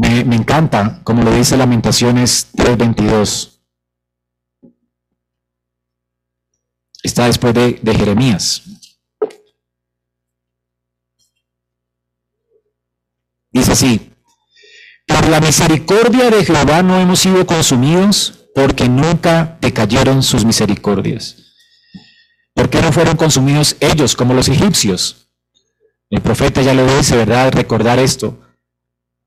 Me, 0.00 0.34
encanta, 0.34 1.02
como 1.04 1.22
lo 1.22 1.30
dice 1.30 1.58
Lamentaciones 1.58 2.48
3:22. 2.54 3.60
Está 7.02 7.26
después 7.26 7.52
de, 7.52 7.78
de 7.82 7.94
Jeremías. 7.94 8.62
Dice 13.52 13.72
así, 13.72 14.10
por 15.06 15.28
la 15.28 15.40
misericordia 15.40 16.30
de 16.30 16.46
Jehová 16.46 16.82
no 16.82 16.98
hemos 16.98 17.18
sido 17.18 17.44
consumidos, 17.46 18.46
porque 18.54 18.88
nunca 18.88 19.58
te 19.60 19.74
cayeron 19.74 20.22
sus 20.22 20.46
misericordias. 20.46 21.36
¿Por 22.54 22.70
qué 22.70 22.80
no 22.80 22.90
fueron 22.90 23.18
consumidos 23.18 23.76
ellos 23.80 24.16
como 24.16 24.32
los 24.32 24.48
egipcios? 24.48 25.28
El 26.08 26.22
profeta 26.22 26.62
ya 26.62 26.72
lo 26.72 26.86
dice, 26.96 27.16
¿verdad? 27.16 27.52
Recordar 27.52 27.98
esto. 27.98 28.49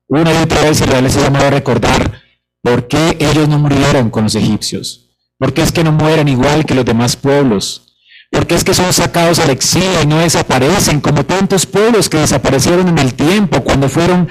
Una 0.08 0.32
y 0.32 0.36
otra 0.36 0.62
vez 0.62 0.80
Israel 0.80 1.10
se 1.10 1.20
llamaba 1.20 1.46
a 1.46 1.50
recordar 1.50 2.22
por 2.62 2.88
qué 2.88 3.16
ellos 3.20 3.48
no 3.48 3.58
murieron 3.58 4.10
con 4.10 4.24
los 4.24 4.34
egipcios. 4.34 5.10
¿Por 5.38 5.52
qué 5.52 5.62
es 5.62 5.72
que 5.72 5.84
no 5.84 5.92
mueren 5.92 6.28
igual 6.28 6.64
que 6.64 6.74
los 6.74 6.84
demás 6.84 7.16
pueblos? 7.16 7.96
¿Por 8.30 8.46
qué 8.46 8.54
es 8.54 8.64
que 8.64 8.74
son 8.74 8.92
sacados 8.92 9.38
al 9.38 9.50
exilio 9.50 10.02
y 10.02 10.06
no 10.06 10.18
desaparecen 10.18 11.00
como 11.00 11.24
tantos 11.24 11.66
pueblos 11.66 12.08
que 12.08 12.18
desaparecieron 12.18 12.88
en 12.88 12.98
el 12.98 13.14
tiempo 13.14 13.62
cuando 13.62 13.88
fueron 13.88 14.28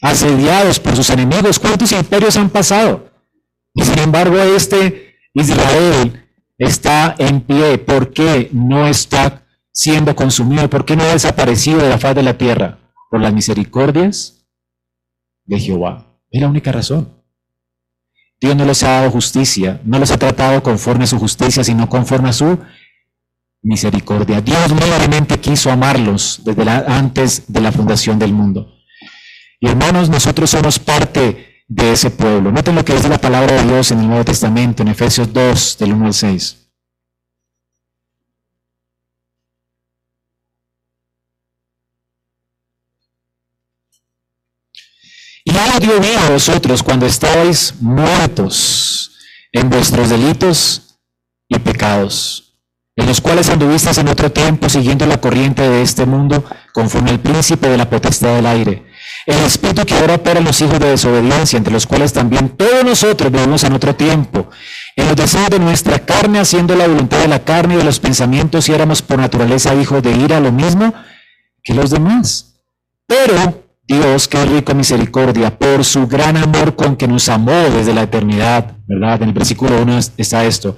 asediados 0.00 0.78
por 0.78 0.96
sus 0.96 1.10
enemigos? 1.10 1.58
¿Cuántos 1.58 1.92
imperios 1.92 2.36
han 2.36 2.50
pasado? 2.50 3.10
Y 3.74 3.82
sin 3.84 3.98
embargo 3.98 4.38
este 4.38 5.16
Israel 5.34 6.26
está 6.58 7.14
en 7.18 7.40
pie. 7.40 7.78
¿Por 7.78 8.12
qué 8.12 8.48
no 8.52 8.86
está 8.86 9.44
siendo 9.72 10.14
consumido? 10.14 10.68
¿Por 10.70 10.84
qué 10.84 10.96
no 10.96 11.02
ha 11.04 11.12
desaparecido 11.12 11.78
de 11.78 11.88
la 11.88 11.98
faz 11.98 12.14
de 12.14 12.22
la 12.22 12.38
tierra? 12.38 12.78
¿Por 13.10 13.20
las 13.20 13.32
misericordias? 13.32 14.41
De 15.44 15.60
Jehová. 15.60 16.18
Es 16.30 16.40
la 16.40 16.48
única 16.48 16.72
razón. 16.72 17.22
Dios 18.40 18.56
no 18.56 18.64
les 18.64 18.82
ha 18.82 18.90
dado 18.90 19.10
justicia, 19.10 19.80
no 19.84 19.98
los 19.98 20.10
ha 20.10 20.18
tratado 20.18 20.62
conforme 20.62 21.04
a 21.04 21.06
su 21.06 21.18
justicia, 21.18 21.62
sino 21.62 21.88
conforme 21.88 22.28
a 22.28 22.32
su 22.32 22.58
misericordia. 23.62 24.40
Dios 24.40 24.72
nuevamente 24.72 25.38
quiso 25.38 25.70
amarlos 25.70 26.40
desde 26.44 26.68
antes 26.68 27.44
de 27.46 27.60
la 27.60 27.70
fundación 27.70 28.18
del 28.18 28.32
mundo. 28.32 28.72
Y 29.60 29.68
hermanos, 29.68 30.10
nosotros 30.10 30.50
somos 30.50 30.80
parte 30.80 31.64
de 31.68 31.92
ese 31.92 32.10
pueblo. 32.10 32.50
Noten 32.50 32.74
lo 32.74 32.84
que 32.84 32.94
dice 32.94 33.08
la 33.08 33.20
palabra 33.20 33.62
de 33.62 33.68
Dios 33.68 33.92
en 33.92 34.00
el 34.00 34.08
Nuevo 34.08 34.24
Testamento, 34.24 34.82
en 34.82 34.88
Efesios 34.88 35.32
2, 35.32 35.78
del 35.78 35.92
1 35.92 36.06
al 36.06 36.14
6. 36.14 36.61
Ahora 45.58 45.78
dio 45.78 46.00
vida 46.00 46.26
a 46.26 46.30
vosotros 46.30 46.82
cuando 46.82 47.06
estabais 47.06 47.74
muertos 47.80 49.12
en 49.52 49.68
vuestros 49.68 50.08
delitos 50.08 50.98
y 51.46 51.58
pecados, 51.58 52.54
en 52.96 53.06
los 53.06 53.20
cuales 53.20 53.50
anduvisteis 53.50 53.98
en 53.98 54.08
otro 54.08 54.32
tiempo 54.32 54.68
siguiendo 54.70 55.04
la 55.06 55.20
corriente 55.20 55.62
de 55.62 55.82
este 55.82 56.06
mundo, 56.06 56.42
conforme 56.72 57.10
al 57.10 57.20
príncipe 57.20 57.68
de 57.68 57.76
la 57.76 57.88
potestad 57.88 58.34
del 58.34 58.46
aire. 58.46 58.86
El 59.26 59.38
espíritu 59.44 59.84
que 59.84 59.94
ahora 59.94 60.14
opera 60.14 60.40
los 60.40 60.60
hijos 60.62 60.80
de 60.80 60.88
desobediencia, 60.88 61.58
entre 61.58 61.72
los 61.72 61.86
cuales 61.86 62.12
también 62.12 62.48
todos 62.56 62.82
nosotros 62.82 63.30
vivimos 63.30 63.62
en 63.64 63.74
otro 63.74 63.94
tiempo, 63.94 64.48
en 64.96 65.06
los 65.06 65.16
deseos 65.16 65.50
de 65.50 65.58
nuestra 65.58 65.98
carne, 65.98 66.40
haciendo 66.40 66.74
la 66.74 66.88
voluntad 66.88 67.18
de 67.20 67.28
la 67.28 67.44
carne 67.44 67.74
y 67.74 67.76
de 67.76 67.84
los 67.84 68.00
pensamientos, 68.00 68.68
y 68.68 68.72
éramos 68.72 69.02
por 69.02 69.18
naturaleza 69.18 69.74
hijos 69.74 70.02
de 70.02 70.12
ira, 70.12 70.40
lo 70.40 70.50
mismo 70.50 70.94
que 71.62 71.74
los 71.74 71.90
demás. 71.90 72.54
Pero 73.06 73.61
Dios, 73.84 74.28
es 74.32 74.48
rico 74.48 74.74
misericordia, 74.74 75.58
por 75.58 75.84
su 75.84 76.06
gran 76.06 76.36
amor 76.36 76.76
con 76.76 76.96
que 76.96 77.08
nos 77.08 77.28
amó 77.28 77.50
desde 77.50 77.92
la 77.92 78.02
eternidad, 78.02 78.76
¿verdad? 78.86 79.22
En 79.22 79.30
el 79.30 79.34
versículo 79.34 79.82
1 79.82 79.98
está 80.16 80.44
esto. 80.44 80.76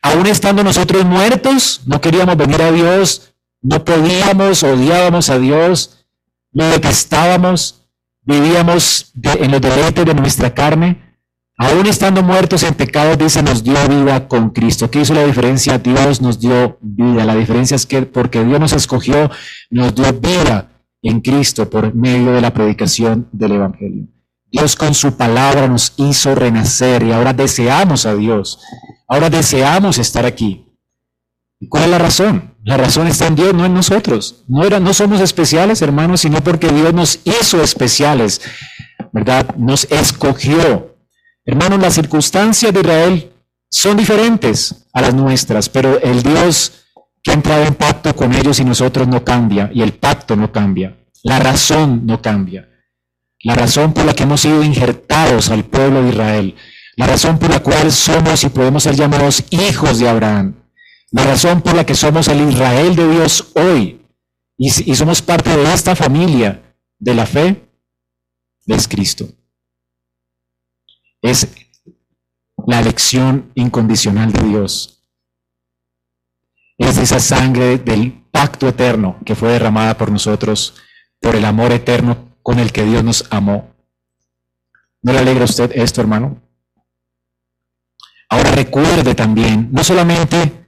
Aún 0.00 0.26
estando 0.26 0.62
nosotros 0.62 1.04
muertos, 1.04 1.80
no 1.86 2.00
queríamos 2.00 2.36
venir 2.36 2.62
a 2.62 2.70
Dios, 2.70 3.34
no 3.60 3.84
podíamos, 3.84 4.62
odiábamos 4.62 5.30
a 5.30 5.38
Dios, 5.38 6.06
lo 6.52 6.64
detestábamos, 6.66 7.86
vivíamos 8.22 9.12
en 9.22 9.50
los 9.50 9.60
deleites 9.60 10.04
de 10.04 10.14
nuestra 10.14 10.54
carne. 10.54 11.02
Aún 11.56 11.86
estando 11.86 12.22
muertos 12.22 12.62
en 12.62 12.74
pecado, 12.74 13.16
dice, 13.16 13.42
nos 13.42 13.64
dio 13.64 13.76
vida 13.88 14.28
con 14.28 14.50
Cristo. 14.50 14.90
¿Qué 14.90 15.00
hizo 15.00 15.14
la 15.14 15.24
diferencia? 15.24 15.78
Dios 15.78 16.20
nos 16.20 16.40
dio 16.40 16.78
vida. 16.80 17.24
La 17.24 17.34
diferencia 17.34 17.74
es 17.74 17.86
que 17.86 18.02
porque 18.02 18.44
Dios 18.44 18.60
nos 18.60 18.72
escogió, 18.72 19.30
nos 19.70 19.94
dio 19.94 20.12
vida 20.14 20.73
en 21.04 21.20
Cristo 21.20 21.68
por 21.68 21.94
medio 21.94 22.32
de 22.32 22.40
la 22.40 22.52
predicación 22.52 23.28
del 23.30 23.52
Evangelio. 23.52 24.06
Dios 24.50 24.74
con 24.74 24.94
su 24.94 25.16
palabra 25.16 25.68
nos 25.68 25.92
hizo 25.96 26.34
renacer 26.34 27.02
y 27.02 27.12
ahora 27.12 27.32
deseamos 27.32 28.06
a 28.06 28.14
Dios. 28.14 28.58
Ahora 29.06 29.28
deseamos 29.28 29.98
estar 29.98 30.24
aquí. 30.24 30.64
¿Cuál 31.68 31.84
es 31.84 31.90
la 31.90 31.98
razón? 31.98 32.54
La 32.64 32.76
razón 32.76 33.06
está 33.06 33.26
en 33.26 33.34
Dios, 33.34 33.52
no 33.52 33.66
en 33.66 33.74
nosotros. 33.74 34.44
No, 34.48 34.64
era, 34.64 34.80
no 34.80 34.94
somos 34.94 35.20
especiales, 35.20 35.82
hermanos, 35.82 36.22
sino 36.22 36.42
porque 36.42 36.68
Dios 36.68 36.94
nos 36.94 37.20
hizo 37.24 37.62
especiales, 37.62 38.40
¿verdad? 39.12 39.54
Nos 39.56 39.84
escogió. 39.90 40.96
Hermanos, 41.44 41.80
las 41.80 41.94
circunstancias 41.94 42.72
de 42.72 42.80
Israel 42.80 43.32
son 43.70 43.96
diferentes 43.96 44.86
a 44.92 45.02
las 45.02 45.14
nuestras, 45.14 45.68
pero 45.68 46.00
el 46.00 46.22
Dios 46.22 46.83
que 47.24 47.30
ha 47.30 47.34
entrado 47.34 47.64
en 47.64 47.74
pacto 47.74 48.14
con 48.14 48.34
ellos 48.34 48.60
y 48.60 48.64
nosotros 48.64 49.08
no 49.08 49.24
cambia, 49.24 49.70
y 49.72 49.80
el 49.80 49.94
pacto 49.94 50.36
no 50.36 50.52
cambia, 50.52 50.98
la 51.22 51.38
razón 51.38 52.04
no 52.04 52.20
cambia, 52.20 52.68
la 53.42 53.54
razón 53.54 53.94
por 53.94 54.04
la 54.04 54.14
que 54.14 54.24
hemos 54.24 54.42
sido 54.42 54.62
injertados 54.62 55.48
al 55.48 55.64
pueblo 55.64 56.02
de 56.02 56.10
Israel, 56.10 56.54
la 56.96 57.06
razón 57.06 57.38
por 57.38 57.48
la 57.48 57.60
cual 57.60 57.90
somos 57.90 58.44
y 58.44 58.50
podemos 58.50 58.82
ser 58.82 58.94
llamados 58.94 59.42
hijos 59.50 59.98
de 59.98 60.08
Abraham, 60.08 60.54
la 61.10 61.24
razón 61.24 61.62
por 61.62 61.74
la 61.74 61.86
que 61.86 61.94
somos 61.94 62.28
el 62.28 62.46
Israel 62.48 62.94
de 62.94 63.08
Dios 63.08 63.52
hoy. 63.54 64.00
Y, 64.56 64.70
somos 64.70 65.20
parte 65.20 65.56
de 65.56 65.72
esta 65.72 65.96
familia 65.96 66.76
de 66.98 67.14
la 67.14 67.26
fe, 67.26 67.68
es 68.66 68.86
Cristo. 68.86 69.28
Es 71.22 71.48
la 72.66 72.80
elección 72.80 73.50
incondicional 73.54 74.32
de 74.32 74.42
Dios 74.42 75.03
es 76.78 76.98
esa 76.98 77.20
sangre 77.20 77.78
del 77.78 78.12
pacto 78.30 78.68
eterno 78.68 79.18
que 79.24 79.34
fue 79.34 79.52
derramada 79.52 79.96
por 79.96 80.10
nosotros, 80.10 80.74
por 81.20 81.36
el 81.36 81.44
amor 81.44 81.72
eterno 81.72 82.36
con 82.42 82.58
el 82.58 82.72
que 82.72 82.84
Dios 82.84 83.04
nos 83.04 83.26
amó. 83.30 83.74
¿No 85.02 85.12
le 85.12 85.18
alegra 85.18 85.42
a 85.42 85.46
usted 85.46 85.70
esto, 85.74 86.00
hermano? 86.00 86.42
Ahora 88.28 88.50
recuerde 88.50 89.14
también, 89.14 89.68
no 89.70 89.84
solamente 89.84 90.66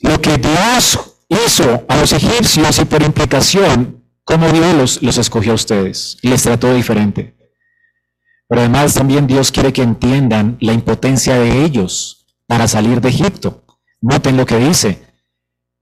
lo 0.00 0.20
que 0.20 0.36
Dios 0.36 1.16
hizo 1.28 1.84
a 1.88 1.96
los 1.96 2.12
egipcios 2.12 2.78
y 2.78 2.84
por 2.84 3.02
implicación, 3.02 4.04
cómo 4.24 4.48
Dios 4.50 4.74
los, 4.74 5.02
los 5.02 5.18
escogió 5.18 5.52
a 5.52 5.56
ustedes 5.56 6.18
y 6.22 6.28
les 6.28 6.42
trató 6.42 6.72
diferente. 6.74 7.36
Pero 8.48 8.60
además 8.60 8.94
también 8.94 9.26
Dios 9.26 9.50
quiere 9.50 9.72
que 9.72 9.82
entiendan 9.82 10.56
la 10.60 10.72
impotencia 10.72 11.38
de 11.38 11.64
ellos 11.64 12.26
para 12.46 12.68
salir 12.68 13.00
de 13.00 13.08
Egipto. 13.08 13.64
Noten 14.00 14.36
lo 14.36 14.46
que 14.46 14.58
dice. 14.58 15.05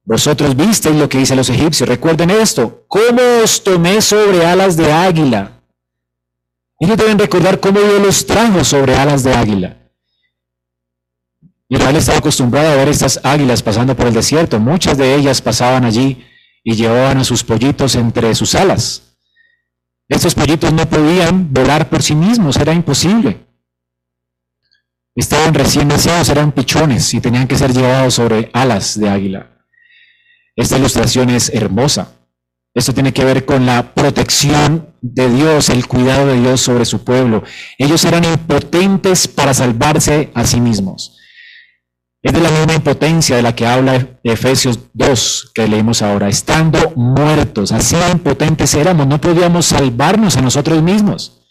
Vosotros 0.04 0.54
visteis 0.54 0.96
lo 0.96 1.08
que 1.08 1.18
dice 1.18 1.34
los 1.34 1.48
egipcios. 1.48 1.88
Recuerden 1.88 2.30
esto. 2.30 2.84
¿Cómo 2.88 3.22
os 3.42 3.62
tomé 3.62 4.02
sobre 4.02 4.44
alas 4.44 4.76
de 4.76 4.92
águila? 4.92 5.62
Ellos 6.78 6.96
deben 6.96 7.18
recordar 7.18 7.60
cómo 7.60 7.80
Dios 7.80 8.02
los 8.02 8.26
trajo 8.26 8.62
sobre 8.64 8.94
alas 8.94 9.22
de 9.22 9.34
águila. 9.34 9.78
Israel 11.68 11.96
estaba 11.96 12.18
acostumbrado 12.18 12.72
a 12.72 12.76
ver 12.76 12.88
estas 12.88 13.18
águilas 13.24 13.62
pasando 13.62 13.96
por 13.96 14.06
el 14.06 14.14
desierto. 14.14 14.60
Muchas 14.60 14.98
de 14.98 15.14
ellas 15.14 15.40
pasaban 15.40 15.84
allí 15.84 16.24
y 16.62 16.74
llevaban 16.74 17.18
a 17.18 17.24
sus 17.24 17.42
pollitos 17.42 17.94
entre 17.94 18.34
sus 18.34 18.54
alas. 18.54 19.16
Estos 20.08 20.34
pollitos 20.34 20.72
no 20.72 20.86
podían 20.88 21.52
volar 21.52 21.88
por 21.88 22.02
sí 22.02 22.14
mismos, 22.14 22.56
era 22.58 22.74
imposible. 22.74 23.46
Estaban 25.14 25.54
recién 25.54 25.88
nacidos, 25.88 26.28
eran 26.28 26.52
pichones 26.52 27.14
y 27.14 27.20
tenían 27.20 27.48
que 27.48 27.56
ser 27.56 27.72
llevados 27.72 28.14
sobre 28.14 28.50
alas 28.52 28.98
de 29.00 29.08
águila. 29.08 29.53
Esta 30.56 30.78
ilustración 30.78 31.30
es 31.30 31.50
hermosa. 31.52 32.12
Esto 32.74 32.92
tiene 32.92 33.12
que 33.12 33.24
ver 33.24 33.44
con 33.44 33.66
la 33.66 33.94
protección 33.94 34.88
de 35.00 35.28
Dios, 35.28 35.68
el 35.68 35.86
cuidado 35.86 36.26
de 36.26 36.40
Dios 36.40 36.60
sobre 36.60 36.84
su 36.84 37.04
pueblo. 37.04 37.44
Ellos 37.78 38.04
eran 38.04 38.24
impotentes 38.24 39.28
para 39.28 39.54
salvarse 39.54 40.30
a 40.34 40.44
sí 40.44 40.60
mismos. 40.60 41.16
Es 42.20 42.32
de 42.32 42.40
la 42.40 42.50
misma 42.50 42.74
impotencia 42.74 43.36
de 43.36 43.42
la 43.42 43.54
que 43.54 43.66
habla 43.66 44.18
Efesios 44.24 44.78
2 44.94 45.52
que 45.54 45.68
leímos 45.68 46.00
ahora, 46.00 46.28
estando 46.28 46.92
muertos, 46.96 47.70
así 47.70 47.96
impotentes 48.10 48.74
éramos, 48.74 49.06
no 49.06 49.20
podíamos 49.20 49.66
salvarnos 49.66 50.36
a 50.38 50.40
nosotros 50.40 50.82
mismos. 50.82 51.42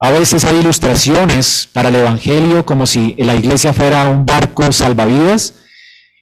A 0.00 0.10
veces 0.10 0.44
hay 0.44 0.56
ilustraciones 0.56 1.68
para 1.72 1.90
el 1.90 1.94
Evangelio 1.94 2.66
como 2.66 2.86
si 2.86 3.14
la 3.18 3.36
iglesia 3.36 3.72
fuera 3.72 4.08
un 4.08 4.26
barco 4.26 4.70
salvavidas 4.72 5.54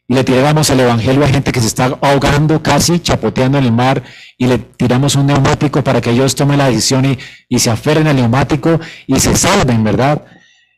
y 0.07 0.15
le 0.15 0.25
tiramos 0.25 0.69
el 0.71 0.81
Evangelio 0.81 1.25
a 1.25 1.29
gente 1.29 1.51
que 1.51 1.61
se 1.61 1.67
está 1.67 1.99
ahogando 2.01 2.63
casi, 2.63 3.01
chapoteando 3.01 3.59
en 3.59 3.65
el 3.65 3.73
mar 3.73 4.03
y 4.37 4.47
le 4.47 4.59
tiramos 4.59 5.15
un 5.15 5.27
neumático 5.27 5.83
para 5.83 6.01
que 6.01 6.11
ellos 6.11 6.35
tomen 6.35 6.59
la 6.59 6.69
decisión 6.69 7.05
y, 7.05 7.19
y 7.49 7.59
se 7.59 7.71
aferren 7.71 8.07
al 8.07 8.17
neumático 8.17 8.81
y 9.07 9.19
se 9.19 9.35
salven, 9.35 9.83
¿verdad? 9.83 10.25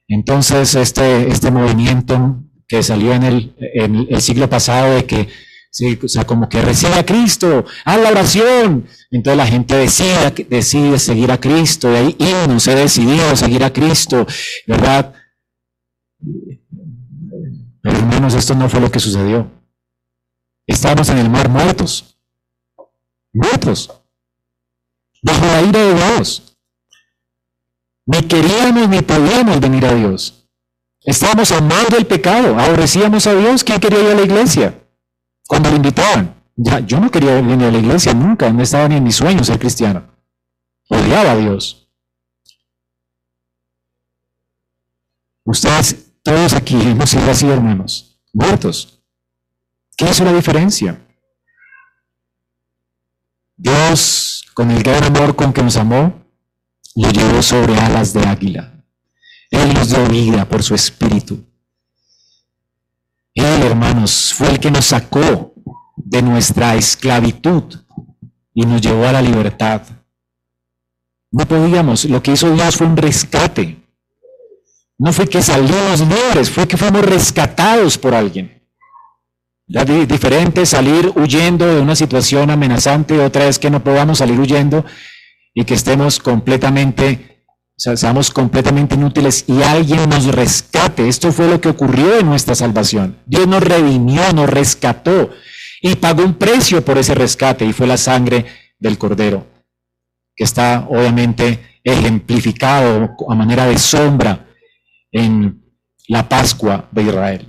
Entonces, 0.09 0.75
este, 0.77 1.29
este 1.29 1.51
movimiento 1.51 2.45
que 2.69 2.83
salió 2.83 3.13
en 3.15 3.25
el, 3.25 3.55
en 3.75 4.07
el 4.09 4.21
siglo 4.21 4.49
pasado 4.49 4.95
de 4.95 5.05
que, 5.05 5.29
o 6.03 6.09
sea, 6.09 6.25
como 6.25 6.49
que 6.49 6.63
recibe 6.63 6.95
a 6.95 7.05
Cristo, 7.05 7.65
a 7.85 7.97
la 7.97 8.11
oración. 8.11 8.87
Entonces 9.11 9.37
la 9.37 9.47
gente 9.47 9.75
decide, 9.77 10.47
decide 10.49 10.99
seguir 10.99 11.31
a 11.33 11.41
Cristo, 11.41 11.91
y 11.93 11.97
ahí 11.97 12.17
no 12.49 12.61
se 12.61 12.75
decidió 12.75 13.37
seguir 13.37 13.65
a 13.65 13.73
Cristo, 13.73 14.27
¿verdad? 14.67 15.13
Pero 17.87 17.99
hermanos, 17.99 18.35
esto 18.35 18.53
no 18.57 18.69
fue 18.69 18.81
lo 18.81 18.91
que 18.91 18.99
sucedió. 18.99 19.49
Estábamos 20.67 21.09
en 21.09 21.19
el 21.19 21.31
mar 21.31 21.49
muertos, 21.49 22.19
muertos, 23.33 23.93
bajo 25.23 25.47
la 25.47 25.63
ira 25.63 25.79
de 25.79 25.95
Dios. 25.95 26.59
Ni 28.07 28.23
queríamos 28.23 28.89
ni 28.89 29.03
podíamos 29.03 29.61
venir 29.61 29.87
a 29.87 29.95
Dios. 29.95 30.49
Estábamos 31.03 31.53
amando 31.53 31.97
el 31.97 32.09
pecado, 32.09 32.59
aborrecíamos 32.59 33.25
a 33.29 33.35
Dios. 33.35 33.63
¿Quién 33.63 33.79
quería 33.79 34.01
ir 34.01 34.11
a 34.11 34.15
la 34.15 34.23
iglesia? 34.23 34.83
Cuando 35.47 35.71
lo 35.71 35.77
invitaban. 35.77 36.35
Ya, 36.57 36.81
yo 36.81 36.99
no 36.99 37.09
quería 37.09 37.37
venir 37.37 37.69
a 37.69 37.71
la 37.71 37.79
iglesia 37.79 38.15
nunca, 38.15 38.53
no 38.53 38.65
estaba 38.65 38.89
ni 38.89 38.97
en 38.97 39.05
mis 39.05 39.15
sueños 39.15 39.47
ser 39.47 39.61
cristiano. 39.61 40.09
Odiaba 40.89 41.33
a 41.33 41.37
Dios. 41.37 41.89
Ustedes, 45.45 46.06
todos 46.27 46.55
aquí 46.55 46.75
hemos 46.75 47.09
sido 47.09 47.31
así, 47.31 47.47
hermanos, 47.47 48.19
muertos. 48.33 49.01
¿Qué 49.97 50.07
es 50.07 50.19
la 50.19 50.33
diferencia? 50.33 51.01
Dios, 53.57 54.45
con 54.53 54.73
el 54.73 54.83
gran 54.83 55.05
amor 55.05 55.37
con 55.37 55.53
que 55.53 55.63
nos 55.63 55.77
amó, 55.77 56.27
lo 56.97 57.11
llevó 57.13 57.41
sobre 57.43 57.79
alas 57.79 58.13
de 58.13 58.27
águila. 58.27 58.85
Él 59.53 59.73
nos 59.73 59.89
dio 59.89 60.05
vida 60.09 60.49
por 60.49 60.65
su 60.65 60.75
espíritu. 60.75 61.45
Él, 63.33 63.63
hermanos, 63.63 64.35
fue 64.35 64.51
el 64.51 64.59
que 64.59 64.73
nos 64.73 64.87
sacó 64.87 65.55
de 65.95 66.23
nuestra 66.23 66.75
esclavitud 66.75 67.73
y 68.53 68.67
nos 68.67 68.81
llevó 68.81 69.07
a 69.07 69.13
la 69.13 69.23
libertad. 69.23 69.83
No 71.31 71.47
podíamos, 71.47 72.05
lo 72.07 72.21
que 72.21 72.33
hizo 72.33 72.53
Dios 72.53 72.75
fue 72.75 72.89
un 72.89 72.97
rescate. 72.97 73.86
No 74.99 75.13
fue 75.13 75.29
que 75.29 75.43
salimos 75.43 76.01
libres, 76.01 76.51
fue 76.51 76.67
que 76.67 76.77
fuimos 76.77 77.05
rescatados 77.05 77.99
por 77.99 78.15
alguien. 78.15 78.63
Ya 79.69 79.85
diferente 79.85 80.65
salir 80.65 81.13
huyendo 81.17 81.67
de 81.67 81.81
una 81.81 81.97
situación 81.97 82.51
amenazante, 82.51 83.19
otra 83.19 83.47
es 83.47 83.59
que 83.59 83.69
no 83.69 83.83
podamos 83.83 84.19
salir 84.19 84.39
huyendo 84.39 84.85
y 85.53 85.65
que 85.65 85.75
estemos 85.75 86.21
completamente, 86.21 87.43
o 87.77 87.79
sea, 87.81 87.97
seamos 87.97 88.31
completamente 88.31 88.95
inútiles 88.95 89.45
y 89.49 89.63
alguien 89.63 90.09
nos 90.09 90.27
rescate. 90.27 91.09
Esto 91.09 91.33
fue 91.33 91.49
lo 91.49 91.61
que 91.61 91.69
ocurrió 91.69 92.19
en 92.19 92.27
nuestra 92.27 92.55
salvación. 92.55 93.19
Dios 93.27 93.49
nos 93.49 93.63
redimió, 93.63 94.33
nos 94.33 94.49
rescató 94.49 95.31
y 95.83 95.97
pagó 95.97 96.23
un 96.25 96.35
precio 96.35 96.85
por 96.85 96.97
ese 96.97 97.15
rescate 97.15 97.67
y 97.67 97.73
fue 97.73 97.87
la 97.87 97.97
sangre 97.97 98.47
del 98.79 98.97
cordero, 98.97 99.47
que 100.35 100.45
está 100.45 100.87
obviamente 100.89 101.81
ejemplificado 101.83 103.17
a 103.29 103.35
manera 103.35 103.67
de 103.67 103.79
sombra 103.79 104.46
en 105.17 105.63
la 106.09 106.29
Pascua 106.29 106.89
de 106.93 107.03
Israel. 107.03 107.47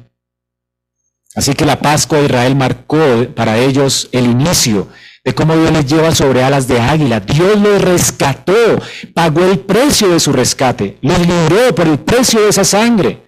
Así 1.36 1.54
que 1.54 1.66
la 1.66 1.80
Pascua 1.80 2.18
de 2.18 2.26
Israel 2.26 2.56
marcó 2.56 2.98
para 3.36 3.58
ellos 3.58 4.10
el 4.12 4.26
inicio 4.26 4.88
de 5.24 5.36
cómo 5.36 5.56
Dios 5.56 5.72
les 5.72 5.86
lleva 5.86 6.16
sobre 6.16 6.44
alas 6.44 6.68
de 6.68 6.80
águila. 6.80 7.20
Dios 7.20 7.60
los 7.60 7.82
rescató, 7.82 8.82
pagó 9.14 9.44
el 9.44 9.60
precio 9.60 10.08
de 10.10 10.20
su 10.22 10.32
rescate, 10.32 10.98
los 11.02 11.20
libró 11.20 11.76
por 11.76 11.88
el 11.88 12.00
precio 12.00 12.42
de 12.42 12.50
esa 12.50 12.64
sangre. 12.64 13.24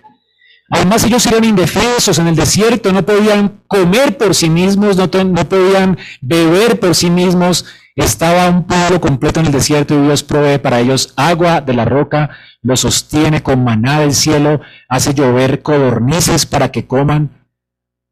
Además 0.71 1.03
ellos 1.03 1.25
eran 1.25 1.43
indefensos 1.43 2.17
en 2.19 2.27
el 2.27 2.35
desierto, 2.35 2.93
no 2.93 3.05
podían 3.05 3.61
comer 3.67 4.17
por 4.17 4.33
sí 4.33 4.49
mismos, 4.49 4.95
no, 4.95 5.09
no 5.25 5.49
podían 5.49 5.97
beber 6.21 6.79
por 6.79 6.95
sí 6.95 7.09
mismos. 7.09 7.65
Estaba 7.95 8.49
un 8.49 8.65
pueblo 8.65 9.01
completo 9.01 9.39
en 9.39 9.47
el 9.47 9.51
desierto 9.51 9.93
y 9.93 10.01
Dios 10.03 10.23
provee 10.23 10.57
para 10.57 10.79
ellos 10.79 11.13
agua 11.15 11.61
de 11.61 11.73
la 11.73 11.85
roca, 11.85 12.29
los 12.61 12.81
sostiene 12.81 13.43
con 13.43 13.63
maná 13.63 14.01
del 14.01 14.13
cielo, 14.13 14.61
hace 14.87 15.13
llover 15.13 15.61
codornices 15.61 16.45
para 16.45 16.71
que 16.71 16.87
coman. 16.87 17.45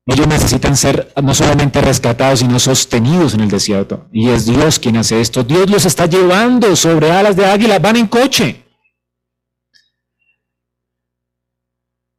Ellos 0.05 0.27
necesitan 0.27 0.77
ser 0.77 1.13
no 1.21 1.33
solamente 1.33 1.81
rescatados, 1.81 2.39
sino 2.39 2.59
sostenidos 2.59 3.33
en 3.33 3.41
el 3.41 3.49
desierto. 3.49 4.07
Y 4.11 4.29
es 4.29 4.45
Dios 4.45 4.79
quien 4.79 4.95
hace 4.97 5.19
esto. 5.19 5.43
Dios 5.43 5.69
los 5.69 5.85
está 5.85 6.05
llevando 6.05 6.75
sobre 6.77 7.11
alas 7.11 7.35
de 7.35 7.45
águila, 7.45 7.79
van 7.79 7.97
en 7.97 8.07
coche. 8.07 8.63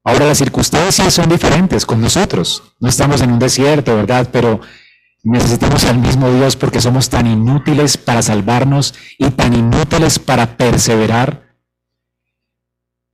Ahora 0.04 0.26
las 0.26 0.38
circunstancias 0.38 1.12
son 1.12 1.28
diferentes 1.28 1.84
con 1.84 2.00
nosotros. 2.00 2.62
No 2.78 2.88
estamos 2.88 3.20
en 3.20 3.32
un 3.32 3.38
desierto, 3.38 3.94
¿verdad? 3.96 4.28
Pero 4.32 4.60
necesitamos 5.22 5.84
al 5.84 5.98
mismo 5.98 6.30
Dios 6.30 6.56
porque 6.56 6.80
somos 6.80 7.08
tan 7.08 7.26
inútiles 7.26 7.96
para 7.96 8.22
salvarnos 8.22 8.94
y 9.18 9.30
tan 9.30 9.54
inútiles 9.54 10.18
para 10.18 10.56
perseverar 10.56 11.54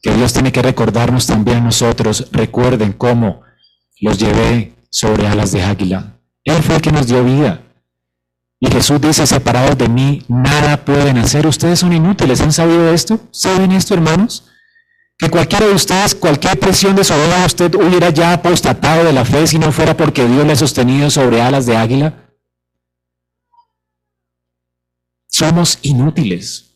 que 0.02 0.14
Dios 0.14 0.32
tiene 0.32 0.52
que 0.52 0.62
recordarnos 0.62 1.26
también 1.26 1.58
a 1.58 1.62
nosotros. 1.62 2.28
Recuerden 2.30 2.92
cómo 2.92 3.40
los 4.00 4.18
llevé 4.18 4.74
sobre 4.90 5.26
alas 5.26 5.52
de 5.52 5.62
águila. 5.62 6.18
Él 6.44 6.62
fue 6.62 6.76
el 6.76 6.82
que 6.82 6.92
nos 6.92 7.06
dio 7.06 7.24
vida. 7.24 7.62
Y 8.60 8.70
Jesús 8.70 9.00
dice, 9.00 9.26
separados 9.26 9.76
de 9.76 9.88
mí, 9.88 10.22
nada 10.28 10.84
pueden 10.84 11.18
hacer. 11.18 11.46
Ustedes 11.46 11.78
son 11.78 11.92
inútiles. 11.92 12.40
¿Han 12.40 12.52
sabido 12.52 12.92
esto? 12.92 13.18
¿Saben 13.30 13.72
esto, 13.72 13.94
hermanos? 13.94 14.50
Que 15.16 15.30
cualquiera 15.30 15.66
de 15.66 15.74
ustedes, 15.74 16.14
cualquier 16.14 16.58
presión 16.58 16.96
de 16.96 17.04
su 17.04 17.14
vida, 17.14 17.46
usted 17.46 17.74
hubiera 17.76 18.10
ya 18.10 18.32
apostatado 18.32 19.04
de 19.04 19.12
la 19.12 19.24
fe 19.24 19.46
si 19.46 19.58
no 19.58 19.70
fuera 19.70 19.96
porque 19.96 20.26
Dios 20.26 20.44
le 20.44 20.52
ha 20.52 20.56
sostenido 20.56 21.10
sobre 21.10 21.40
alas 21.40 21.66
de 21.66 21.76
águila. 21.76 22.32
Somos 25.28 25.78
inútiles. 25.82 26.74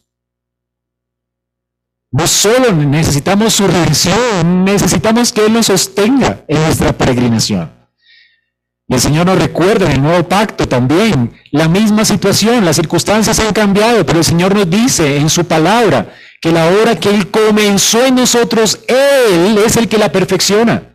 No 2.10 2.26
solo 2.26 2.72
necesitamos 2.72 3.52
su 3.52 3.66
redención, 3.66 4.64
necesitamos 4.64 5.32
que 5.32 5.44
Él 5.44 5.52
nos 5.52 5.66
sostenga 5.66 6.42
en 6.48 6.62
nuestra 6.62 6.96
peregrinación. 6.96 7.70
El 8.88 9.00
Señor 9.00 9.26
nos 9.26 9.38
recuerda 9.38 9.84
en 9.84 9.92
el 9.92 10.02
nuevo 10.02 10.26
pacto 10.26 10.66
también 10.66 11.34
la 11.50 11.68
misma 11.68 12.06
situación, 12.06 12.64
las 12.64 12.76
circunstancias 12.76 13.38
han 13.38 13.52
cambiado, 13.52 14.06
pero 14.06 14.20
el 14.20 14.24
Señor 14.24 14.54
nos 14.54 14.70
dice 14.70 15.18
en 15.18 15.28
su 15.28 15.44
palabra 15.44 16.14
que 16.40 16.52
la 16.52 16.68
obra 16.68 16.98
que 16.98 17.10
Él 17.10 17.30
comenzó 17.30 18.04
en 18.04 18.16
nosotros, 18.16 18.80
Él 18.86 19.58
es 19.58 19.76
el 19.76 19.88
que 19.88 19.98
la 19.98 20.12
perfecciona. 20.12 20.94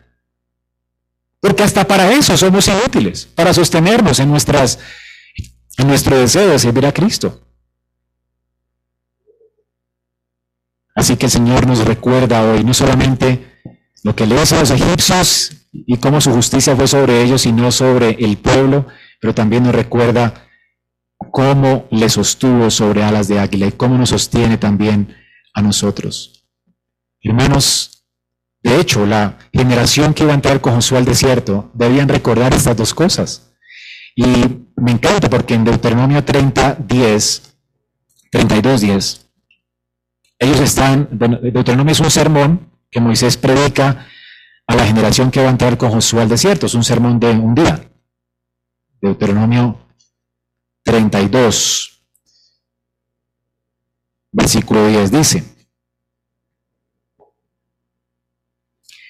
Porque 1.39 1.63
hasta 1.63 1.85
para 1.85 2.11
eso 2.13 2.37
somos 2.37 2.67
inútiles, 2.67 3.25
para 3.25 3.53
sostenernos 3.53 4.19
en, 4.19 4.29
nuestras, 4.29 4.79
en 5.77 5.87
nuestro 5.87 6.17
deseo 6.17 6.49
de 6.49 6.59
servir 6.59 6.85
a 6.85 6.93
Cristo. 6.93 7.41
Así 10.95 11.17
que 11.17 11.25
el 11.25 11.31
Señor 11.31 11.67
nos 11.67 11.83
recuerda 11.83 12.43
hoy 12.43 12.63
no 12.63 12.73
solamente 12.73 13.59
lo 14.03 14.15
que 14.15 14.25
le 14.25 14.41
hizo 14.41 14.55
a 14.55 14.59
los 14.59 14.71
egipcios 14.71 15.51
y 15.73 15.97
cómo 15.97 16.21
su 16.21 16.31
justicia 16.31 16.75
fue 16.75 16.87
sobre 16.87 17.23
ellos 17.23 17.45
y 17.45 17.51
no 17.51 17.71
sobre 17.71 18.11
el 18.11 18.37
pueblo, 18.37 18.87
pero 19.19 19.33
también 19.33 19.63
nos 19.63 19.73
recuerda 19.73 20.47
cómo 21.31 21.87
le 21.89 22.09
sostuvo 22.09 22.69
sobre 22.69 23.03
alas 23.03 23.27
de 23.27 23.39
águila 23.39 23.67
y 23.67 23.71
cómo 23.71 23.97
nos 23.97 24.09
sostiene 24.09 24.57
también 24.57 25.15
a 25.53 25.61
nosotros. 25.61 26.45
Hermanos, 27.21 28.05
de 28.61 28.79
hecho, 28.79 29.05
la 29.05 29.37
generación 29.51 30.13
que 30.13 30.23
iba 30.23 30.31
a 30.31 30.35
entrar 30.35 30.61
con 30.61 30.75
Josué 30.75 30.97
al 30.97 31.05
desierto 31.05 31.69
debían 31.73 32.07
recordar 32.07 32.53
estas 32.53 32.77
dos 32.77 32.93
cosas. 32.93 33.53
Y 34.15 34.25
me 34.75 34.91
encanta 34.91 35.29
porque 35.29 35.53
en 35.53 35.65
Deuteronomio 35.65 36.23
30, 36.23 36.75
10, 36.75 37.55
32, 38.31 38.81
10, 38.81 39.23
ellos 40.39 40.59
están, 40.59 41.07
Deuteronomio 41.11 41.91
es 41.91 41.99
un 41.99 42.11
sermón 42.11 42.69
que 42.89 42.99
Moisés 42.99 43.37
predica 43.37 44.07
a 44.67 44.75
la 44.75 44.85
generación 44.85 45.31
que 45.31 45.41
va 45.41 45.47
a 45.47 45.51
entrar 45.51 45.77
con 45.77 45.91
Josué 45.91 46.21
al 46.21 46.29
desierto. 46.29 46.65
Es 46.65 46.73
un 46.73 46.83
sermón 46.83 47.19
de 47.19 47.31
un 47.31 47.55
día. 47.55 47.89
Deuteronomio 49.01 49.79
32, 50.83 51.92
versículo 54.33 54.87
10 54.87 55.11
dice, 55.11 55.43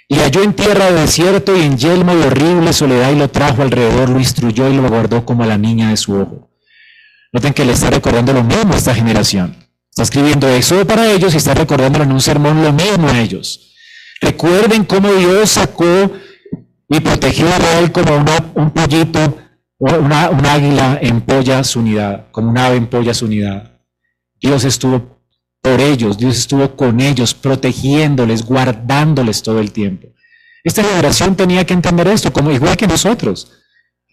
Y 0.08 0.16
halló 0.16 0.44
en 0.44 0.54
tierra 0.54 0.92
de 0.92 1.02
desierto 1.02 1.58
y 1.58 1.62
en 1.62 1.78
yelmo 1.78 2.14
de 2.16 2.28
horrible 2.28 2.72
soledad 2.74 3.12
y 3.12 3.16
lo 3.16 3.30
trajo 3.30 3.64
alrededor, 3.64 4.10
lo 4.10 4.20
instruyó 4.20 4.70
y 4.70 4.76
lo 4.76 4.88
guardó 4.88 5.26
como 5.26 5.44
a 5.44 5.48
la 5.48 5.58
niña 5.58 5.90
de 5.90 5.98
su 5.98 6.14
ojo. 6.14 6.52
Noten 7.32 7.54
que 7.54 7.66
le 7.66 7.72
está 7.72 7.90
recordando 7.90 8.32
lo 8.32 8.44
mismo 8.44 8.74
a 8.74 8.78
esta 8.78 8.94
generación. 8.94 9.56
Está 9.90 10.04
escribiendo 10.04 10.48
eso 10.48 10.86
para 10.86 11.10
ellos 11.10 11.34
y 11.34 11.38
está 11.38 11.56
recordándolo 11.56 12.04
en 12.04 12.12
un 12.12 12.22
sermón 12.22 12.64
lo 12.64 12.72
mismo 12.74 13.08
a 13.08 13.20
ellos. 13.20 13.74
Recuerden 14.22 14.86
cómo 14.86 15.12
Dios 15.14 15.52
sacó 15.52 16.12
y 16.90 17.00
protegió 17.00 17.48
a 17.48 17.58
Israel 17.58 17.92
como 17.92 18.24
un 18.54 18.72
pollito, 18.72 19.38
una, 19.80 20.30
un 20.30 20.46
águila 20.46 21.00
empolla 21.02 21.64
su 21.64 21.80
unidad, 21.80 22.28
como 22.32 22.52
un 22.52 22.58
ave 22.58 22.76
empolla 22.76 23.14
su 23.14 23.26
unidad. 23.26 23.72
Dios 24.40 24.64
estuvo 24.64 25.13
por 25.64 25.80
ellos, 25.80 26.18
Dios 26.18 26.38
estuvo 26.38 26.76
con 26.76 27.00
ellos, 27.00 27.34
protegiéndoles, 27.34 28.44
guardándoles 28.44 29.42
todo 29.42 29.62
el 29.62 29.72
tiempo. 29.72 30.10
Esta 30.62 30.84
generación 30.84 31.38
tenía 31.38 31.66
que 31.66 31.74
entender 31.74 32.06
esto, 32.10 32.34
como 32.34 32.52
igual 32.52 32.76
que 32.76 32.86
nosotros. 32.86 33.50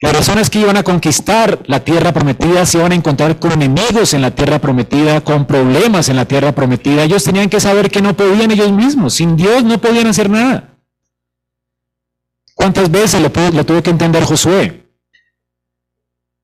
Las 0.01 0.13
personas 0.13 0.49
que 0.49 0.61
iban 0.61 0.77
a 0.77 0.85
conquistar 0.85 1.59
la 1.67 1.81
tierra 1.81 2.13
prometida 2.13 2.65
se 2.65 2.79
iban 2.79 2.93
a 2.93 2.95
encontrar 2.95 3.41
con 3.41 3.51
enemigos 3.51 4.15
en 4.15 4.23
la 4.23 4.31
tierra 4.31 4.61
prometida, 4.61 5.23
con 5.23 5.45
problemas 5.45 6.09
en 6.09 6.17
la 6.17 6.25
tierra 6.25 6.53
prometida. 6.53 7.03
Ellos 7.03 7.25
tenían 7.25 7.51
que 7.51 7.59
saber 7.59 7.91
que 7.91 8.01
no 8.01 8.15
podían 8.15 8.53
ellos 8.53 8.71
mismos. 8.71 9.15
Sin 9.15 9.37
Dios 9.37 9.65
no 9.65 9.81
podían 9.81 10.07
hacer 10.07 10.31
nada. 10.31 10.77
¿Cuántas 12.55 12.89
veces 12.93 13.21
lo, 13.21 13.31
tuvo 13.67 13.83
que 13.83 13.91
entender 13.91 14.23
Josué? 14.23 14.87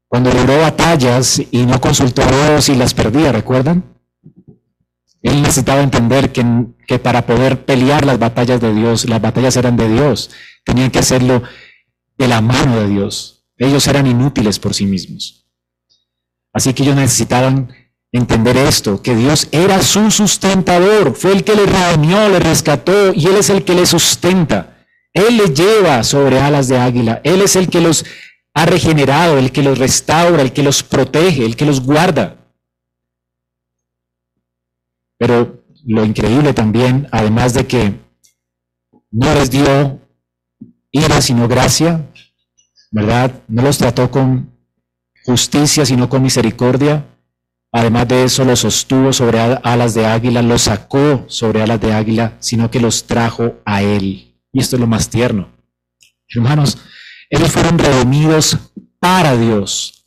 Cuando 0.08 0.32
logró 0.32 0.58
batallas 0.58 1.40
y 1.50 1.64
no 1.64 1.80
consultó 1.80 2.22
a 2.22 2.48
Dios 2.48 2.68
y 2.70 2.74
las 2.74 2.92
perdía, 2.92 3.30
¿recuerdan? 3.30 3.95
Él 5.26 5.42
necesitaba 5.42 5.82
entender 5.82 6.30
que, 6.30 6.44
que 6.86 7.00
para 7.00 7.26
poder 7.26 7.64
pelear 7.64 8.04
las 8.04 8.18
batallas 8.18 8.60
de 8.60 8.72
Dios, 8.72 9.08
las 9.08 9.20
batallas 9.20 9.56
eran 9.56 9.76
de 9.76 9.88
Dios. 9.88 10.30
Tenían 10.64 10.92
que 10.92 11.00
hacerlo 11.00 11.42
de 12.16 12.28
la 12.28 12.40
mano 12.40 12.80
de 12.80 12.88
Dios. 12.88 13.44
Ellos 13.56 13.88
eran 13.88 14.06
inútiles 14.06 14.60
por 14.60 14.72
sí 14.72 14.86
mismos. 14.86 15.48
Así 16.52 16.72
que 16.72 16.84
ellos 16.84 16.94
necesitaban 16.94 17.74
entender 18.12 18.56
esto, 18.56 19.02
que 19.02 19.16
Dios 19.16 19.48
era 19.50 19.82
su 19.82 20.12
sustentador, 20.12 21.14
fue 21.14 21.32
el 21.32 21.42
que 21.42 21.56
les 21.56 21.70
reunió, 21.70 22.28
les 22.28 22.42
rescató 22.42 23.12
y 23.12 23.26
Él 23.26 23.36
es 23.36 23.50
el 23.50 23.64
que 23.64 23.74
les 23.74 23.88
sustenta. 23.88 24.84
Él 25.12 25.38
les 25.38 25.54
lleva 25.54 26.04
sobre 26.04 26.40
alas 26.40 26.68
de 26.68 26.78
águila, 26.78 27.20
Él 27.24 27.42
es 27.42 27.56
el 27.56 27.68
que 27.68 27.80
los 27.80 28.04
ha 28.54 28.64
regenerado, 28.64 29.38
el 29.38 29.50
que 29.50 29.62
los 29.62 29.78
restaura, 29.78 30.40
el 30.40 30.52
que 30.52 30.62
los 30.62 30.84
protege, 30.84 31.44
el 31.44 31.56
que 31.56 31.66
los 31.66 31.80
guarda. 31.80 32.45
Pero 35.18 35.64
lo 35.84 36.04
increíble 36.04 36.52
también, 36.52 37.08
además 37.12 37.54
de 37.54 37.66
que 37.66 37.94
no 39.10 39.34
les 39.34 39.50
dio 39.50 40.00
ira 40.90 41.20
sino 41.20 41.48
gracia, 41.48 42.06
¿verdad? 42.90 43.42
No 43.48 43.62
los 43.62 43.78
trató 43.78 44.10
con 44.10 44.50
justicia, 45.24 45.84
sino 45.84 46.08
con 46.08 46.22
misericordia. 46.22 47.06
Además 47.72 48.08
de 48.08 48.24
eso, 48.24 48.44
los 48.44 48.60
sostuvo 48.60 49.12
sobre 49.12 49.40
alas 49.40 49.94
de 49.94 50.06
águila, 50.06 50.40
los 50.40 50.62
sacó 50.62 51.24
sobre 51.28 51.62
alas 51.62 51.80
de 51.80 51.92
águila, 51.92 52.36
sino 52.40 52.70
que 52.70 52.80
los 52.80 53.06
trajo 53.06 53.56
a 53.64 53.82
Él. 53.82 54.34
Y 54.52 54.60
esto 54.60 54.76
es 54.76 54.80
lo 54.80 54.86
más 54.86 55.10
tierno. 55.10 55.50
Hermanos, 56.28 56.78
ellos 57.28 57.50
fueron 57.52 57.78
redimidos 57.78 58.56
para 58.98 59.36
Dios. 59.36 60.06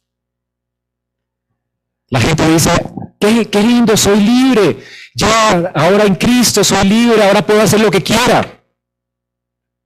La 2.07 2.19
gente 2.19 2.49
dice, 2.49 2.71
qué, 3.19 3.61
lindo, 3.61 3.95
soy 3.95 4.19
libre. 4.19 4.79
Ya, 5.19 5.71
ahora 5.75 6.05
en 6.05 6.15
Cristo 6.15 6.63
soy 6.63 6.87
libre, 6.87 7.21
ahora 7.21 7.45
puedo 7.45 7.61
hacer 7.61 7.81
lo 7.81 7.91
que 7.91 8.01
quiera. 8.01 8.63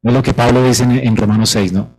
No 0.03 0.11
es 0.11 0.15
lo 0.15 0.21
que 0.21 0.33
Pablo 0.33 0.63
dice 0.63 0.83
en, 0.83 1.17
Romanos 1.17 1.49
6, 1.49 1.73
¿no? 1.73 1.97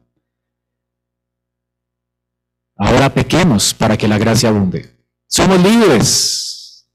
Ahora 2.77 3.12
pequemos 3.12 3.75
para 3.75 3.97
que 3.97 4.07
la 4.07 4.18
gracia 4.18 4.51
abunde. 4.51 4.88
Somos 5.27 5.61
libres. 5.61 6.88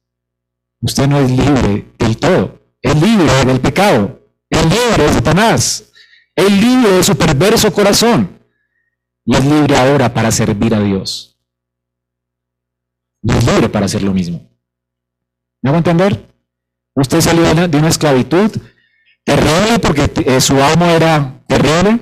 Usted 0.82 1.08
no 1.08 1.20
es 1.20 1.30
libre 1.30 1.94
del 1.98 2.18
todo. 2.18 2.62
Es 2.82 2.96
libre 2.96 3.46
del 3.46 3.60
pecado. 3.60 4.22
Es 4.50 4.64
libre 4.64 5.04
de 5.04 5.14
Satanás. 5.14 5.92
Es 6.36 6.52
libre 6.52 6.92
de 6.92 7.04
su 7.04 7.18
perverso 7.18 7.74
corazón. 7.74 8.40
Y 9.26 9.36
es 9.36 9.44
libre 9.44 9.76
ahora 9.76 10.14
para 10.14 10.32
servir 10.32 10.74
a 10.74 10.80
Dios. 10.80 11.38
No 13.24 13.38
es 13.38 13.46
libre 13.46 13.68
para 13.68 13.88
hacer 13.88 14.04
lo 14.04 14.14
mismo. 14.14 14.50
¿Me 15.62 15.72
a 15.72 15.78
entender? 15.78 16.29
Usted 17.00 17.22
salió 17.22 17.44
de 17.68 17.78
una, 17.78 17.88
esclavitud 17.88 18.52
terrible 19.24 19.80
porque 19.82 20.12
eh, 20.26 20.42
su 20.42 20.62
amo 20.62 20.86
era 20.86 21.42
terrible, 21.48 22.00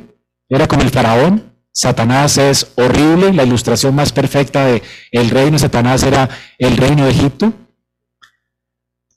era 0.49 0.67
como 0.67 0.81
el 0.81 0.89
faraón, 0.89 1.53
Satanás 1.71 2.39
es 2.39 2.71
horrible, 2.75 3.31
la 3.31 3.43
ilustración 3.43 3.93
más 3.93 4.11
perfecta 4.11 4.65
de 4.65 4.81
el 5.11 5.29
reino 5.29 5.51
de 5.51 5.59
Satanás 5.59 6.01
era 6.01 6.27
el 6.57 6.77
reino 6.77 7.05
de 7.05 7.11
Egipto. 7.11 7.53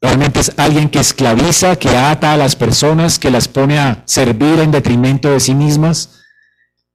Realmente 0.03 0.41
es 0.41 0.53
alguien 0.59 0.91
que 0.91 0.99
esclaviza, 0.99 1.77
que 1.77 1.97
ata 1.97 2.35
a 2.35 2.37
las 2.37 2.57
personas, 2.57 3.19
que 3.19 3.31
las 3.31 3.49
pone 3.49 3.79
a 3.79 4.03
servir 4.05 4.59
en 4.59 4.73
detrimento 4.73 5.31
de 5.31 5.41
sí 5.41 5.55
mismas 5.55 6.21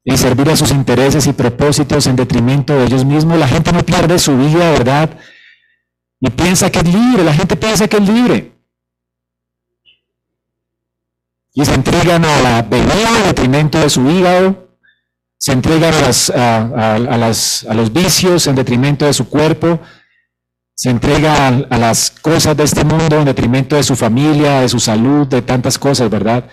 y 0.04 0.16
servir 0.18 0.52
a 0.52 0.56
sus 0.56 0.70
intereses 0.70 1.26
y 1.26 1.34
propósitos 1.34 2.06
en 2.06 2.16
detrimento 2.16 2.78
de 2.78 2.86
ellos 2.86 3.04
mismos. 3.04 3.40
La 3.40 3.48
gente 3.48 3.72
no 3.72 3.84
pierde 3.84 4.20
su 4.20 4.38
vida, 4.38 4.70
¿verdad? 4.70 5.10
Y 6.20 6.30
piensa 6.30 6.70
que 6.70 6.80
es 6.80 6.86
libre, 6.86 7.24
la 7.24 7.34
gente 7.34 7.56
piensa 7.56 7.88
que 7.88 7.98
es 7.98 8.08
libre. 8.08 8.55
Y 11.56 11.64
se 11.64 11.74
entregan 11.74 12.26
a 12.26 12.42
la 12.42 12.62
bebida 12.64 13.18
en 13.18 13.24
detrimento 13.28 13.80
de 13.80 13.90
su 13.90 14.10
hígado, 14.12 14.68
se 15.38 15.54
entregan 15.54 15.94
a, 16.36 16.96
a, 16.96 17.18
los 17.74 17.94
vicios 17.94 18.48
en 18.48 18.56
detrimento 18.56 19.06
de 19.06 19.14
su 19.14 19.30
cuerpo, 19.30 19.80
se 20.76 20.90
entrega 20.90 21.48
a, 21.48 21.78
las 21.78 22.12
cosas 22.12 22.58
de 22.58 22.66
este 22.66 22.84
mundo 22.84 23.18
en 23.18 23.26
detrimento 23.26 23.78
de 23.78 23.84
su 23.84 23.96
familia, 23.96 24.60
de 24.60 24.70
su 24.70 24.82
salud, 24.82 25.28
de 25.28 25.42
tantas 25.42 25.80
cosas, 25.80 26.10
¿verdad? 26.10 26.44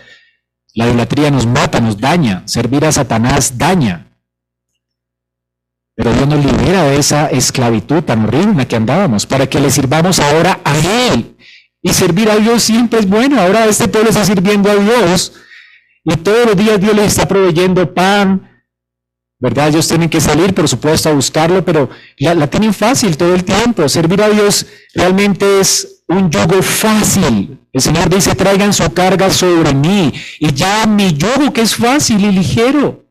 La 0.75 0.87
idolatría 0.87 1.33
nos 1.33 1.47
mata, 1.47 1.81
nos 1.81 1.99
daña, 1.99 2.45
servir 2.47 2.85
a 2.85 2.93
Satanás 2.93 3.59
daña. 3.59 4.07
Pero 5.97 6.13
Dios 6.13 6.29
nos 6.29 6.45
libera 6.45 6.85
de 6.85 6.97
esa 6.97 7.27
esclavitud 7.27 8.05
tan 8.05 8.25
horrible 8.25 8.53
en 8.53 8.57
la 8.59 8.69
que 8.69 8.77
andábamos, 8.77 9.27
para 9.27 9.49
que 9.49 9.59
le 9.59 9.73
sirvamos 9.73 10.21
ahora 10.21 10.61
a 10.65 10.79
Él. 10.79 11.37
Y 11.83 11.93
servir 11.93 12.31
a 12.31 12.37
Dios 12.37 12.63
siempre 12.63 13.01
es 13.01 13.09
bueno. 13.09 13.41
Ahora 13.41 13.67
este 13.67 13.89
pueblo 13.89 14.11
está 14.11 14.25
sirviendo 14.25 14.71
a 14.71 14.77
Dios 14.77 15.33
y 16.05 16.17
todos 16.17 16.47
los 16.47 16.57
días 16.57 16.81
Dios 16.81 16.95
les 16.95 17.07
está 17.07 17.27
proveyendo 17.27 17.93
pan, 17.93 18.49
¿verdad? 19.39 19.69
Ellos 19.69 19.89
tienen 19.89 20.09
que 20.09 20.21
salir, 20.21 20.55
por 20.55 20.69
supuesto, 20.69 21.09
a 21.09 21.13
buscarlo, 21.13 21.65
pero 21.65 21.91
la, 22.19 22.47
tienen 22.47 22.73
fácil 22.73 23.17
todo 23.17 23.35
el 23.35 23.45
tiempo. 23.45 23.89
Servir 23.89 24.23
a 24.23 24.29
Dios 24.29 24.67
realmente 24.95 25.61
es 25.61 26.05
un 26.07 26.31
yugo 26.31 26.63
fácil. 26.63 27.59
El 27.73 27.81
Señor 27.81 28.09
dice, 28.09 28.35
traigan 28.37 28.73
su 28.73 28.89
carga 28.93 29.31
sobre 29.31 29.75
mí 29.75 30.13
y 30.39 30.53
ya 30.53 30.87
mi 30.87 31.13
yugo 31.13 31.53
que 31.53 31.63
es 31.63 31.75
fácil 31.75 32.25
y 32.25 32.31
ligero. 32.31 33.05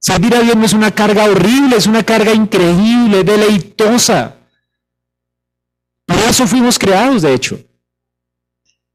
Servir 0.00 0.34
a 0.34 0.40
Dios 0.40 0.56
no 0.56 0.64
es 0.64 0.72
una 0.72 0.92
carga 0.92 1.24
horrible, 1.24 1.76
es 1.76 1.86
una 1.86 2.04
carga 2.04 2.32
increíble, 2.32 3.24
deleitosa. 3.24 4.37
Por 6.08 6.16
eso 6.20 6.46
fuimos 6.46 6.78
creados, 6.78 7.20
de 7.20 7.34
hecho. 7.34 7.60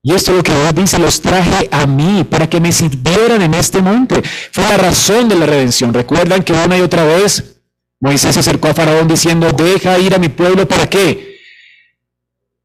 Y 0.02 0.14
esto 0.14 0.32
es 0.32 0.38
lo 0.38 0.44
que 0.44 0.52
Dios 0.52 0.76
dice, 0.76 0.98
los 0.98 1.22
traje 1.22 1.70
a 1.72 1.86
mí 1.86 2.24
para 2.24 2.50
que 2.50 2.60
me 2.60 2.72
sirvieran 2.72 3.44
en 3.44 3.54
este 3.54 3.84
monte. 3.84 4.22
Fue 4.52 4.64
la 4.64 4.78
razón 4.78 5.30
de 5.30 5.36
la 5.36 5.46
redención. 5.46 5.94
Recuerdan 5.94 6.42
que 6.42 6.54
una 6.54 6.76
y 6.76 6.82
otra 6.82 7.06
vez 7.06 7.62
Moisés 8.00 8.34
se 8.34 8.40
acercó 8.40 8.70
a 8.70 8.74
Faraón 8.74 9.08
diciendo, 9.08 9.52
deja 9.52 10.00
ir 10.00 10.16
a 10.16 10.18
mi 10.18 10.28
pueblo, 10.28 10.68
¿para 10.68 10.90
qué? 10.90 11.38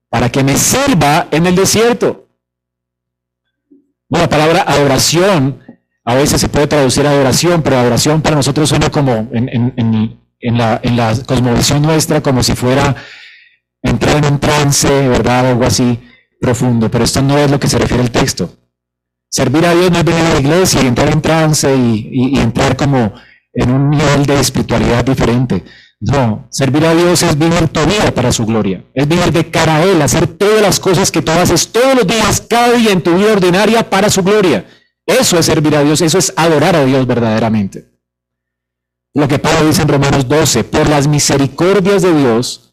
Para 0.08 0.32
que 0.32 0.42
me 0.42 0.56
sirva 0.56 1.28
en 1.30 1.46
el 1.46 1.54
desierto. 1.54 2.26
la 4.08 4.30
palabra 4.30 4.62
adoración 4.66 5.62
a 6.04 6.14
veces 6.14 6.40
se 6.40 6.48
puede 6.48 6.66
traducir 6.66 7.06
a 7.06 7.10
adoración, 7.10 7.62
pero 7.62 7.76
adoración 7.76 8.22
para 8.22 8.34
nosotros 8.34 8.70
suena 8.70 8.88
como 8.88 9.28
en, 9.30 10.18
en 10.40 10.56
la 10.56 11.14
cosmovisión 11.26 11.82
nuestra, 11.82 12.22
como 12.22 12.42
si 12.42 12.54
fuera 12.54 12.96
entrar 13.82 14.16
en 14.16 14.32
un 14.32 14.40
trance, 14.40 14.88
¿verdad? 15.08 15.50
Algo 15.50 15.64
así 15.64 15.98
profundo, 16.40 16.90
pero 16.90 17.04
esto 17.04 17.22
no 17.22 17.36
es 17.38 17.50
lo 17.50 17.58
que 17.58 17.68
se 17.68 17.78
refiere 17.78 18.02
el 18.02 18.10
texto. 18.10 18.50
Servir 19.30 19.66
a 19.66 19.74
Dios 19.74 19.90
no 19.90 19.98
es 19.98 20.04
venir 20.04 20.24
a 20.24 20.34
la 20.34 20.40
iglesia 20.40 20.82
y 20.82 20.86
entrar 20.86 21.10
en 21.12 21.20
trance 21.20 21.74
y, 21.76 22.38
entrar 22.38 22.76
como 22.76 23.12
en 23.52 23.70
un 23.70 23.90
nivel 23.90 24.24
de 24.24 24.40
espiritualidad 24.40 25.04
diferente. 25.04 25.64
No, 26.00 26.46
servir 26.50 26.86
a 26.86 26.94
Dios 26.94 27.22
es 27.22 27.36
vivir 27.36 27.68
tu 27.68 27.80
vida 27.80 28.12
para 28.14 28.32
su 28.32 28.46
gloria. 28.46 28.84
Es 28.94 29.06
vivir 29.06 29.32
de 29.32 29.50
cara 29.50 29.76
a 29.76 29.82
Él, 29.82 30.00
hacer 30.00 30.28
todas 30.28 30.62
las 30.62 30.78
cosas 30.78 31.10
que 31.10 31.22
tú 31.22 31.32
haces 31.32 31.70
todos 31.72 31.94
los 31.96 32.06
días, 32.06 32.40
cada 32.48 32.72
día 32.72 32.92
en 32.92 33.02
tu 33.02 33.16
vida 33.16 33.32
ordinaria 33.32 33.90
para 33.90 34.08
su 34.08 34.22
gloria. 34.22 34.64
Eso 35.04 35.38
es 35.38 35.46
servir 35.46 35.74
a 35.74 35.82
Dios, 35.82 36.00
eso 36.00 36.18
es 36.18 36.32
adorar 36.36 36.76
a 36.76 36.84
Dios 36.84 37.06
verdaderamente. 37.06 37.90
Lo 39.14 39.26
que 39.26 39.38
Pablo 39.38 39.66
dice 39.66 39.82
en 39.82 39.88
Romanos 39.88 40.28
12, 40.28 40.64
por 40.64 40.88
las 40.88 41.08
misericordias 41.08 42.02
de 42.02 42.14
Dios, 42.14 42.67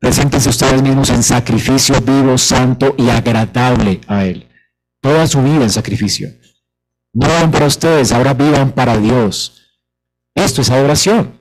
preséntense 0.00 0.48
ustedes 0.48 0.82
mismos 0.82 1.10
en 1.10 1.22
sacrificio 1.22 2.00
vivo, 2.00 2.36
santo 2.36 2.96
y 2.98 3.08
agradable 3.10 4.00
a 4.08 4.24
Él. 4.24 4.48
Toda 5.00 5.26
su 5.26 5.42
vida 5.42 5.62
en 5.62 5.70
sacrificio. 5.70 6.30
No 7.12 7.26
vivan 7.26 7.50
para 7.50 7.66
ustedes, 7.66 8.10
ahora 8.10 8.34
vivan 8.34 8.72
para 8.72 8.96
Dios. 8.96 9.60
Esto 10.34 10.62
es 10.62 10.70
adoración. 10.70 11.40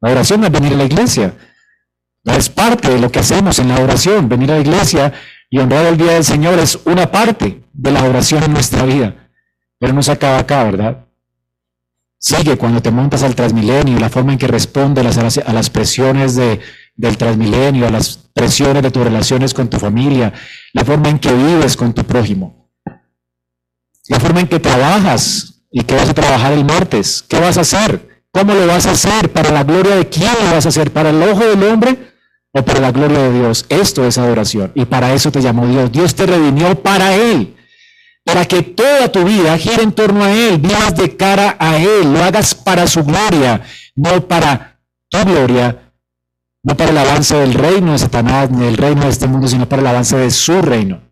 La 0.00 0.10
oración 0.10 0.40
no 0.40 0.46
es 0.46 0.52
venir 0.52 0.72
a 0.72 0.76
la 0.76 0.84
iglesia. 0.84 1.34
es 2.24 2.48
parte 2.48 2.88
de 2.90 2.98
lo 2.98 3.10
que 3.10 3.20
hacemos 3.20 3.58
en 3.58 3.68
la 3.68 3.80
oración. 3.80 4.28
Venir 4.28 4.50
a 4.50 4.54
la 4.56 4.60
iglesia 4.60 5.12
y 5.50 5.58
honrar 5.58 5.86
el 5.86 5.96
día 5.96 6.12
del 6.12 6.24
Señor 6.24 6.58
es 6.58 6.78
una 6.84 7.10
parte 7.10 7.62
de 7.72 7.90
la 7.90 8.02
oración 8.04 8.42
en 8.42 8.52
nuestra 8.52 8.84
vida. 8.84 9.28
Pero 9.78 9.92
no 9.92 10.02
se 10.02 10.12
acaba 10.12 10.38
acá, 10.38 10.64
¿verdad? 10.64 11.04
Sigue 12.18 12.56
cuando 12.56 12.80
te 12.80 12.90
montas 12.90 13.22
al 13.24 13.34
transmilenio, 13.34 13.98
la 13.98 14.08
forma 14.08 14.32
en 14.32 14.38
que 14.38 14.46
responde 14.46 15.00
a 15.00 15.52
las, 15.52 15.70
presiones 15.70 16.36
de, 16.36 16.60
del 16.94 17.16
transmilenio, 17.16 17.86
a 17.86 17.90
las 17.90 18.16
presiones 18.16 18.82
de 18.82 18.90
tus 18.90 19.04
relaciones 19.04 19.54
con 19.54 19.68
tu 19.68 19.78
familia, 19.78 20.32
la 20.72 20.84
forma 20.84 21.08
en 21.08 21.18
que 21.18 21.32
vives 21.32 21.76
con 21.76 21.92
tu 21.92 22.04
prójimo, 22.04 22.70
la 24.08 24.20
forma 24.20 24.40
en 24.40 24.48
que 24.48 24.60
trabajas 24.60 25.64
y 25.70 25.82
que 25.82 25.94
vas 25.94 26.08
a 26.08 26.14
trabajar 26.14 26.52
el 26.52 26.64
martes, 26.64 27.24
¿qué 27.28 27.40
vas 27.40 27.58
a 27.58 27.62
hacer? 27.62 28.24
¿Cómo 28.30 28.54
lo 28.54 28.66
vas 28.66 28.86
a 28.86 28.92
hacer? 28.92 29.30
¿Para 29.30 29.50
la 29.50 29.64
gloria 29.64 29.96
de 29.96 30.08
quién 30.08 30.32
lo 30.44 30.52
vas 30.52 30.64
a 30.64 30.70
hacer? 30.70 30.90
¿Para 30.90 31.10
el 31.10 31.22
ojo 31.22 31.44
del 31.44 31.62
hombre 31.64 32.12
o 32.52 32.62
para 32.64 32.80
la 32.80 32.92
gloria 32.92 33.18
de 33.18 33.32
Dios. 33.32 33.64
Esto 33.68 34.06
es 34.06 34.18
adoración. 34.18 34.72
Y 34.74 34.84
para 34.84 35.12
eso 35.14 35.32
te 35.32 35.40
llamó 35.40 35.66
Dios. 35.66 35.90
Dios 35.90 36.14
te 36.14 36.26
redimió 36.26 36.80
para 36.80 37.14
Él. 37.14 37.56
Para 38.24 38.44
que 38.44 38.62
toda 38.62 39.10
tu 39.10 39.24
vida 39.24 39.56
gire 39.58 39.82
en 39.82 39.92
torno 39.92 40.22
a 40.22 40.32
Él. 40.32 40.58
Vivas 40.58 40.94
de 40.96 41.16
cara 41.16 41.56
a 41.58 41.78
Él. 41.78 42.12
Lo 42.12 42.22
hagas 42.22 42.54
para 42.54 42.86
su 42.86 43.02
gloria. 43.04 43.62
No 43.96 44.26
para 44.28 44.78
tu 45.08 45.18
gloria. 45.24 45.81
No 46.62 46.76
para 46.76 46.90
el 46.90 46.98
avance 46.98 47.34
del 47.36 47.54
reino 47.54 47.92
de 47.92 47.98
Satanás 47.98 48.50
ni 48.50 48.64
del 48.64 48.76
reino 48.76 49.02
de 49.02 49.08
este 49.08 49.26
mundo, 49.26 49.48
sino 49.48 49.68
para 49.68 49.82
el 49.82 49.88
avance 49.88 50.16
de 50.16 50.30
su 50.30 50.62
reino. 50.62 51.02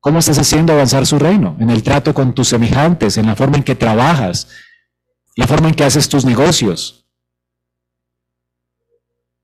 ¿Cómo 0.00 0.18
estás 0.18 0.38
haciendo 0.38 0.72
avanzar 0.72 1.06
su 1.06 1.18
reino? 1.18 1.56
En 1.60 1.70
el 1.70 1.82
trato 1.82 2.12
con 2.12 2.34
tus 2.34 2.48
semejantes, 2.48 3.18
en 3.18 3.26
la 3.26 3.36
forma 3.36 3.56
en 3.56 3.62
que 3.62 3.76
trabajas, 3.76 4.48
la 5.36 5.46
forma 5.46 5.68
en 5.68 5.74
que 5.74 5.84
haces 5.84 6.08
tus 6.08 6.24
negocios, 6.24 7.02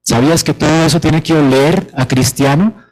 ¿Sabías 0.08 0.42
que 0.42 0.54
todo 0.54 0.86
eso 0.86 1.02
tiene 1.02 1.22
que 1.22 1.34
oler 1.34 1.90
a 1.94 2.08
cristiano? 2.08 2.82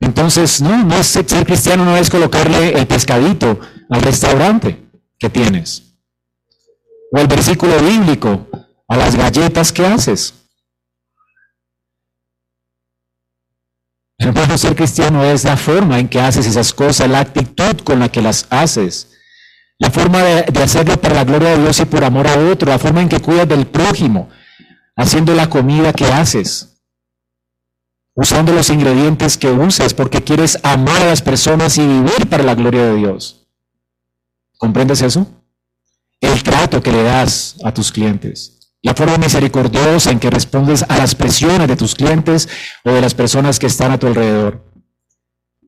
Entonces, 0.00 0.60
no, 0.60 0.76
no 0.84 0.96
es 0.96 1.06
ser 1.06 1.24
cristiano 1.46 1.84
no 1.84 1.96
es 1.96 2.10
colocarle 2.10 2.76
el 2.76 2.88
pescadito 2.88 3.60
al 3.88 4.02
restaurante 4.02 4.90
que 5.20 5.30
tienes. 5.30 5.94
O 7.12 7.18
el 7.18 7.28
versículo 7.28 7.78
bíblico 7.78 8.48
a 8.92 8.96
las 8.98 9.16
galletas 9.16 9.72
que 9.72 9.86
haces. 9.86 10.34
Hermano, 14.18 14.58
ser 14.58 14.76
cristiano 14.76 15.24
es 15.24 15.44
la 15.44 15.56
forma 15.56 15.98
en 15.98 16.08
que 16.10 16.20
haces 16.20 16.44
esas 16.44 16.74
cosas, 16.74 17.08
la 17.08 17.20
actitud 17.20 17.80
con 17.84 18.00
la 18.00 18.10
que 18.10 18.20
las 18.20 18.46
haces. 18.50 19.12
La 19.78 19.90
forma 19.90 20.22
de, 20.22 20.62
hacerlo 20.62 21.00
para 21.00 21.14
la 21.14 21.24
gloria 21.24 21.56
de 21.56 21.62
Dios 21.62 21.80
y 21.80 21.86
por 21.86 22.04
amor 22.04 22.28
a 22.28 22.38
otro, 22.38 22.68
la 22.68 22.78
forma 22.78 23.00
en 23.00 23.08
que 23.08 23.20
cuidas 23.20 23.48
del 23.48 23.66
prójimo, 23.66 24.28
haciendo 24.94 25.34
la 25.34 25.48
comida 25.48 25.94
que 25.94 26.04
haces, 26.04 26.82
usando 28.14 28.52
los 28.52 28.68
ingredientes 28.68 29.38
que 29.38 29.50
uses 29.50 29.94
porque 29.94 30.22
quieres 30.22 30.58
amar 30.62 31.00
a 31.00 31.06
las 31.06 31.22
personas 31.22 31.78
y 31.78 31.86
vivir 31.86 32.28
para 32.28 32.44
la 32.44 32.54
gloria 32.54 32.84
de 32.84 32.96
Dios. 32.96 33.48
¿Comprendes 34.58 35.00
eso? 35.00 35.26
El 36.20 36.42
trato 36.42 36.82
que 36.82 36.92
le 36.92 37.02
das 37.02 37.56
a 37.64 37.72
tus 37.72 37.90
clientes, 37.90 38.61
la 38.82 38.94
forma 38.94 39.16
misericordiosa 39.18 40.10
en 40.10 40.18
que 40.18 40.30
respondes 40.30 40.84
a 40.88 40.98
las 40.98 41.14
presiones 41.14 41.68
de 41.68 41.76
tus 41.76 41.94
clientes 41.94 42.48
o 42.84 42.90
de 42.90 43.00
las 43.00 43.14
personas 43.14 43.58
que 43.58 43.66
están 43.66 43.92
a 43.92 43.98
tu 43.98 44.06
alrededor 44.08 44.72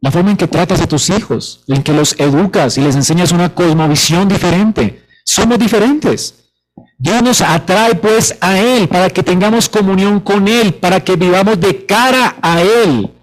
la 0.05 0.11
forma 0.11 0.33
en 0.33 0.37
que 0.37 0.47
tratas 0.47 0.83
a 0.83 0.87
tus 0.87 1.09
hijos, 1.09 1.65
en 1.67 1.83
que 1.83 1.95
los 1.95 2.15
educas 2.21 2.77
y 2.77 2.83
les 2.83 2.95
enseñas 2.95 3.33
una 3.33 3.55
cosmovisión 3.55 4.29
diferente. 4.29 5.03
Somos 5.25 5.59
diferentes. 5.59 6.53
Dios 6.99 7.23
nos 7.23 7.41
atrae 7.41 7.95
pues 7.95 8.37
a 8.43 8.59
Él 8.59 8.87
para 8.87 9.09
que 9.09 9.23
tengamos 9.23 9.67
comunión 9.67 10.21
con 10.21 10.47
Él, 10.47 10.75
para 10.75 11.01
que 11.01 11.17
vivamos 11.17 11.59
de 11.59 11.87
cara 11.87 12.37
a 12.43 12.61
Él. 12.61 13.15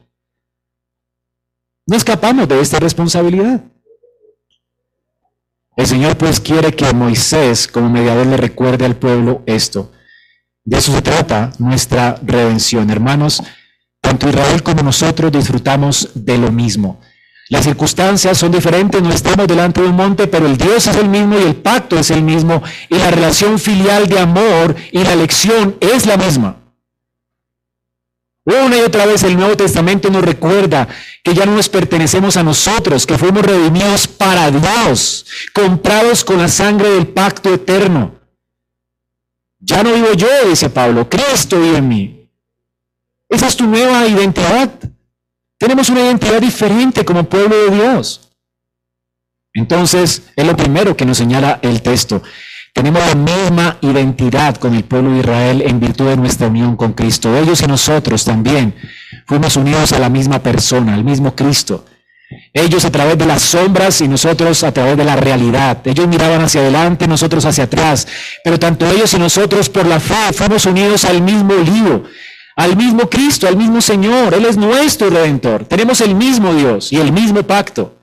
No 1.85 1.95
escapamos 1.95 2.47
de 2.47 2.59
esta 2.59 2.79
responsabilidad. 2.79 3.63
El 5.75 5.87
Señor 5.87 6.17
pues 6.17 6.39
quiere 6.39 6.73
que 6.73 6.93
Moisés 6.93 7.67
como 7.67 7.89
mediador 7.89 8.27
le 8.27 8.37
recuerde 8.37 8.85
al 8.85 8.97
pueblo 8.97 9.41
esto. 9.45 9.91
De 10.65 10.77
eso 10.77 10.91
se 10.91 11.01
trata 11.01 11.51
nuestra 11.59 12.17
redención. 12.23 12.89
Hermanos, 12.89 13.41
tanto 14.01 14.29
Israel 14.29 14.63
como 14.63 14.83
nosotros 14.83 15.31
disfrutamos 15.31 16.09
de 16.13 16.37
lo 16.37 16.51
mismo. 16.51 16.99
Las 17.49 17.65
circunstancias 17.65 18.37
son 18.37 18.51
diferentes, 18.51 19.01
no 19.01 19.11
estamos 19.11 19.47
delante 19.47 19.81
de 19.81 19.87
un 19.87 19.95
monte, 19.95 20.27
pero 20.27 20.45
el 20.45 20.57
Dios 20.57 20.87
es 20.87 20.95
el 20.95 21.09
mismo 21.09 21.37
y 21.37 21.43
el 21.43 21.55
pacto 21.55 21.97
es 21.97 22.11
el 22.11 22.21
mismo 22.21 22.61
y 22.89 22.97
la 22.97 23.11
relación 23.11 23.59
filial 23.59 24.07
de 24.07 24.19
amor 24.19 24.75
y 24.91 25.03
la 25.03 25.13
elección 25.13 25.75
es 25.81 26.05
la 26.05 26.15
misma. 26.15 26.60
Una 28.43 28.77
y 28.77 28.81
otra 28.81 29.05
vez 29.05 29.23
el 29.23 29.37
Nuevo 29.37 29.55
Testamento 29.55 30.09
nos 30.09 30.23
recuerda 30.23 30.87
que 31.23 31.33
ya 31.33 31.45
no 31.45 31.55
nos 31.55 31.69
pertenecemos 31.69 32.37
a 32.37 32.43
nosotros, 32.43 33.05
que 33.05 33.17
fuimos 33.17 33.45
redimidos 33.45 34.07
para 34.07 34.49
Dios, 34.49 35.25
comprados 35.53 36.25
con 36.25 36.39
la 36.39 36.47
sangre 36.47 36.89
del 36.89 37.07
pacto 37.07 37.53
eterno. 37.53 38.15
Ya 39.59 39.83
no 39.83 39.93
vivo 39.93 40.13
yo, 40.13 40.27
dice 40.49 40.71
Pablo, 40.71 41.07
Cristo 41.07 41.61
vive 41.61 41.77
en 41.77 41.87
mí. 41.87 42.29
Esa 43.29 43.47
es 43.47 43.55
tu 43.55 43.67
nueva 43.67 44.07
identidad. 44.07 44.71
Tenemos 45.59 45.89
una 45.89 46.01
identidad 46.01 46.41
diferente 46.41 47.05
como 47.05 47.29
pueblo 47.29 47.55
de 47.55 47.75
Dios. 47.75 48.31
Entonces, 49.53 50.23
es 50.35 50.45
lo 50.45 50.57
primero 50.57 50.97
que 50.97 51.05
nos 51.05 51.17
señala 51.17 51.59
el 51.61 51.83
texto. 51.83 52.23
Tenemos 52.73 53.05
la 53.05 53.15
misma 53.15 53.77
identidad 53.81 54.55
con 54.55 54.73
el 54.73 54.85
pueblo 54.85 55.11
de 55.11 55.19
Israel 55.19 55.61
en 55.65 55.79
virtud 55.79 56.07
de 56.07 56.17
nuestra 56.17 56.47
unión 56.47 56.77
con 56.77 56.93
Cristo. 56.93 57.37
Ellos 57.37 57.61
y 57.61 57.67
nosotros 57.67 58.23
también 58.23 58.73
fuimos 59.27 59.55
unidos 59.57 59.91
a 59.91 59.99
la 59.99 60.09
misma 60.09 60.39
persona, 60.39 60.93
al 60.93 61.03
mismo 61.03 61.35
Cristo. 61.35 61.85
Ellos 62.53 62.85
a 62.85 62.91
través 62.91 63.17
de 63.17 63.25
las 63.25 63.41
sombras 63.41 63.99
y 64.01 64.07
nosotros 64.07 64.63
a 64.63 64.71
través 64.71 64.97
de 64.97 65.03
la 65.03 65.15
realidad. 65.15 65.85
Ellos 65.85 66.07
miraban 66.07 66.41
hacia 66.41 66.61
adelante, 66.61 67.07
nosotros 67.07 67.45
hacia 67.45 67.65
atrás. 67.65 68.07
Pero 68.43 68.57
tanto 68.57 68.89
ellos 68.89 69.13
y 69.13 69.19
nosotros 69.19 69.69
por 69.69 69.85
la 69.85 69.99
fe 69.99 70.33
fuimos 70.33 70.65
unidos 70.65 71.03
al 71.03 71.21
mismo 71.21 71.53
lío, 71.55 72.03
al 72.55 72.77
mismo 72.77 73.09
Cristo, 73.09 73.47
al 73.47 73.57
mismo 73.57 73.81
Señor. 73.81 74.33
Él 74.33 74.45
es 74.45 74.55
nuestro 74.57 75.09
redentor. 75.09 75.65
Tenemos 75.65 75.99
el 75.99 76.15
mismo 76.15 76.53
Dios 76.53 76.91
y 76.93 76.97
el 76.97 77.11
mismo 77.11 77.43
pacto. 77.43 77.97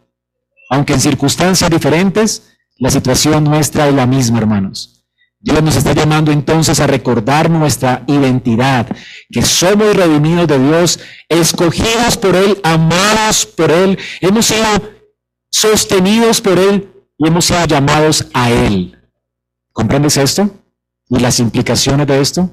Aunque 0.70 0.92
en 0.92 1.00
circunstancias 1.00 1.70
diferentes, 1.70 2.47
la 2.78 2.90
situación 2.90 3.44
nuestra 3.44 3.88
es 3.88 3.94
la 3.94 4.06
misma, 4.06 4.38
hermanos. 4.38 5.04
Dios 5.40 5.62
nos 5.62 5.76
está 5.76 5.92
llamando 5.92 6.32
entonces 6.32 6.80
a 6.80 6.86
recordar 6.86 7.48
nuestra 7.48 8.02
identidad, 8.08 8.88
que 9.30 9.42
somos 9.42 9.94
redimidos 9.94 10.48
de 10.48 10.58
Dios, 10.58 10.98
escogidos 11.28 12.16
por 12.16 12.34
Él, 12.34 12.60
amados 12.64 13.46
por 13.46 13.70
Él, 13.70 13.98
hemos 14.20 14.46
sido 14.46 14.66
sostenidos 15.50 16.40
por 16.40 16.58
Él, 16.58 16.92
y 17.18 17.26
hemos 17.26 17.44
sido 17.44 17.64
llamados 17.66 18.26
a 18.32 18.50
Él. 18.50 18.96
¿Comprendes 19.72 20.16
esto? 20.16 20.50
¿Y 21.08 21.18
las 21.18 21.38
implicaciones 21.40 22.06
de 22.06 22.20
esto? 22.20 22.50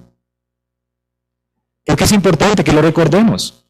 Porque 1.86 2.04
es 2.04 2.12
importante 2.12 2.64
que 2.64 2.72
lo 2.72 2.82
recordemos. 2.82 3.66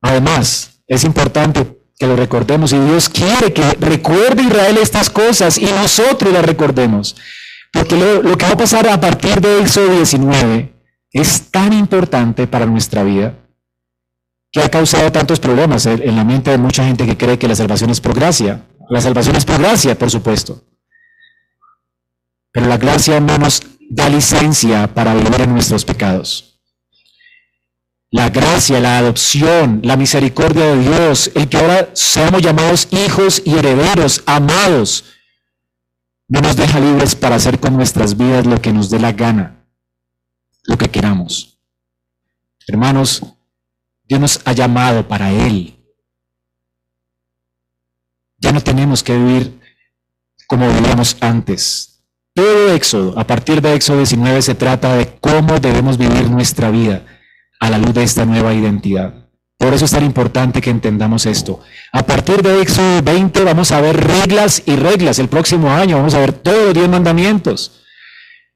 Además, 0.00 0.82
es 0.86 1.04
importante 1.04 1.79
que 2.00 2.06
lo 2.06 2.16
recordemos 2.16 2.72
y 2.72 2.78
Dios 2.78 3.10
quiere 3.10 3.52
que 3.52 3.62
recuerde 3.78 4.42
Israel 4.42 4.78
estas 4.78 5.10
cosas 5.10 5.58
y 5.58 5.66
nosotros 5.66 6.32
las 6.32 6.42
recordemos. 6.42 7.14
Porque 7.70 7.94
lo, 7.94 8.38
que 8.38 8.46
va 8.46 8.52
a 8.52 8.56
pasar 8.56 8.88
a 8.88 8.98
partir 8.98 9.38
de 9.42 9.60
Éxodo 9.60 9.94
19 9.94 10.72
es 11.12 11.50
tan 11.50 11.74
importante 11.74 12.46
para 12.46 12.64
nuestra 12.64 13.02
vida 13.02 13.34
que 14.50 14.62
ha 14.62 14.70
causado 14.70 15.12
tantos 15.12 15.40
problemas 15.40 15.84
en 15.84 16.16
la 16.16 16.24
mente 16.24 16.50
de 16.50 16.56
mucha 16.56 16.86
gente 16.86 17.04
que 17.04 17.18
cree 17.18 17.38
que 17.38 17.46
la 17.46 17.54
salvación 17.54 17.90
es 17.90 18.00
por 18.00 18.14
gracia. 18.14 18.62
La 18.88 19.02
salvación 19.02 19.36
es 19.36 19.44
por 19.44 19.58
gracia, 19.58 19.96
por 19.96 20.10
supuesto. 20.10 20.64
Pero 22.50 22.66
la 22.66 22.78
gracia 22.78 23.20
no 23.20 23.36
nos 23.36 23.62
da 23.90 24.08
licencia 24.08 24.86
para 24.94 25.14
vivir 25.14 25.42
en 25.42 25.52
nuestros 25.52 25.84
pecados. 25.84 26.49
La 28.12 28.28
gracia, 28.28 28.80
la 28.80 28.98
adopción, 28.98 29.80
la 29.84 29.96
misericordia 29.96 30.74
de 30.74 30.82
Dios, 30.82 31.30
el 31.36 31.48
que 31.48 31.58
ahora 31.58 31.90
seamos 31.94 32.42
llamados 32.42 32.88
hijos 32.90 33.40
y 33.44 33.54
herederos, 33.56 34.24
amados, 34.26 35.04
no 36.26 36.40
nos 36.40 36.56
deja 36.56 36.80
libres 36.80 37.14
para 37.14 37.36
hacer 37.36 37.60
con 37.60 37.76
nuestras 37.76 38.16
vidas 38.16 38.46
lo 38.46 38.60
que 38.60 38.72
nos 38.72 38.90
dé 38.90 38.98
la 38.98 39.12
gana, 39.12 39.64
lo 40.64 40.76
que 40.76 40.88
queramos. 40.88 41.60
Hermanos, 42.66 43.22
Dios 44.04 44.20
nos 44.20 44.40
ha 44.44 44.52
llamado 44.52 45.06
para 45.06 45.30
Él. 45.30 45.76
Ya 48.38 48.50
no 48.50 48.60
tenemos 48.60 49.04
que 49.04 49.16
vivir 49.16 49.60
como 50.48 50.68
vivíamos 50.68 51.16
antes. 51.20 52.02
Todo 52.34 52.72
Éxodo, 52.72 53.16
a 53.16 53.24
partir 53.24 53.60
de 53.60 53.74
Éxodo 53.74 53.98
19, 53.98 54.42
se 54.42 54.56
trata 54.56 54.94
de 54.94 55.16
cómo 55.20 55.60
debemos 55.60 55.96
vivir 55.96 56.28
nuestra 56.28 56.70
vida 56.70 57.04
a 57.60 57.70
la 57.70 57.78
luz 57.78 57.94
de 57.94 58.02
esta 58.02 58.24
nueva 58.24 58.52
identidad. 58.52 59.14
Por 59.60 59.74
eso 59.74 59.84
es 59.84 59.90
tan 59.90 60.04
importante 60.04 60.62
que 60.62 60.70
entendamos 60.70 61.26
esto. 61.26 61.60
A 61.92 62.02
partir 62.02 62.42
de 62.42 62.62
Éxodo 62.62 63.02
20 63.02 63.44
vamos 63.44 63.70
a 63.72 63.80
ver 63.82 63.94
reglas 63.94 64.62
y 64.64 64.74
reglas. 64.74 65.18
El 65.18 65.28
próximo 65.28 65.70
año 65.70 65.98
vamos 65.98 66.14
a 66.14 66.18
ver 66.18 66.32
todos 66.32 66.64
los 66.64 66.74
diez 66.74 66.88
mandamientos. 66.88 67.80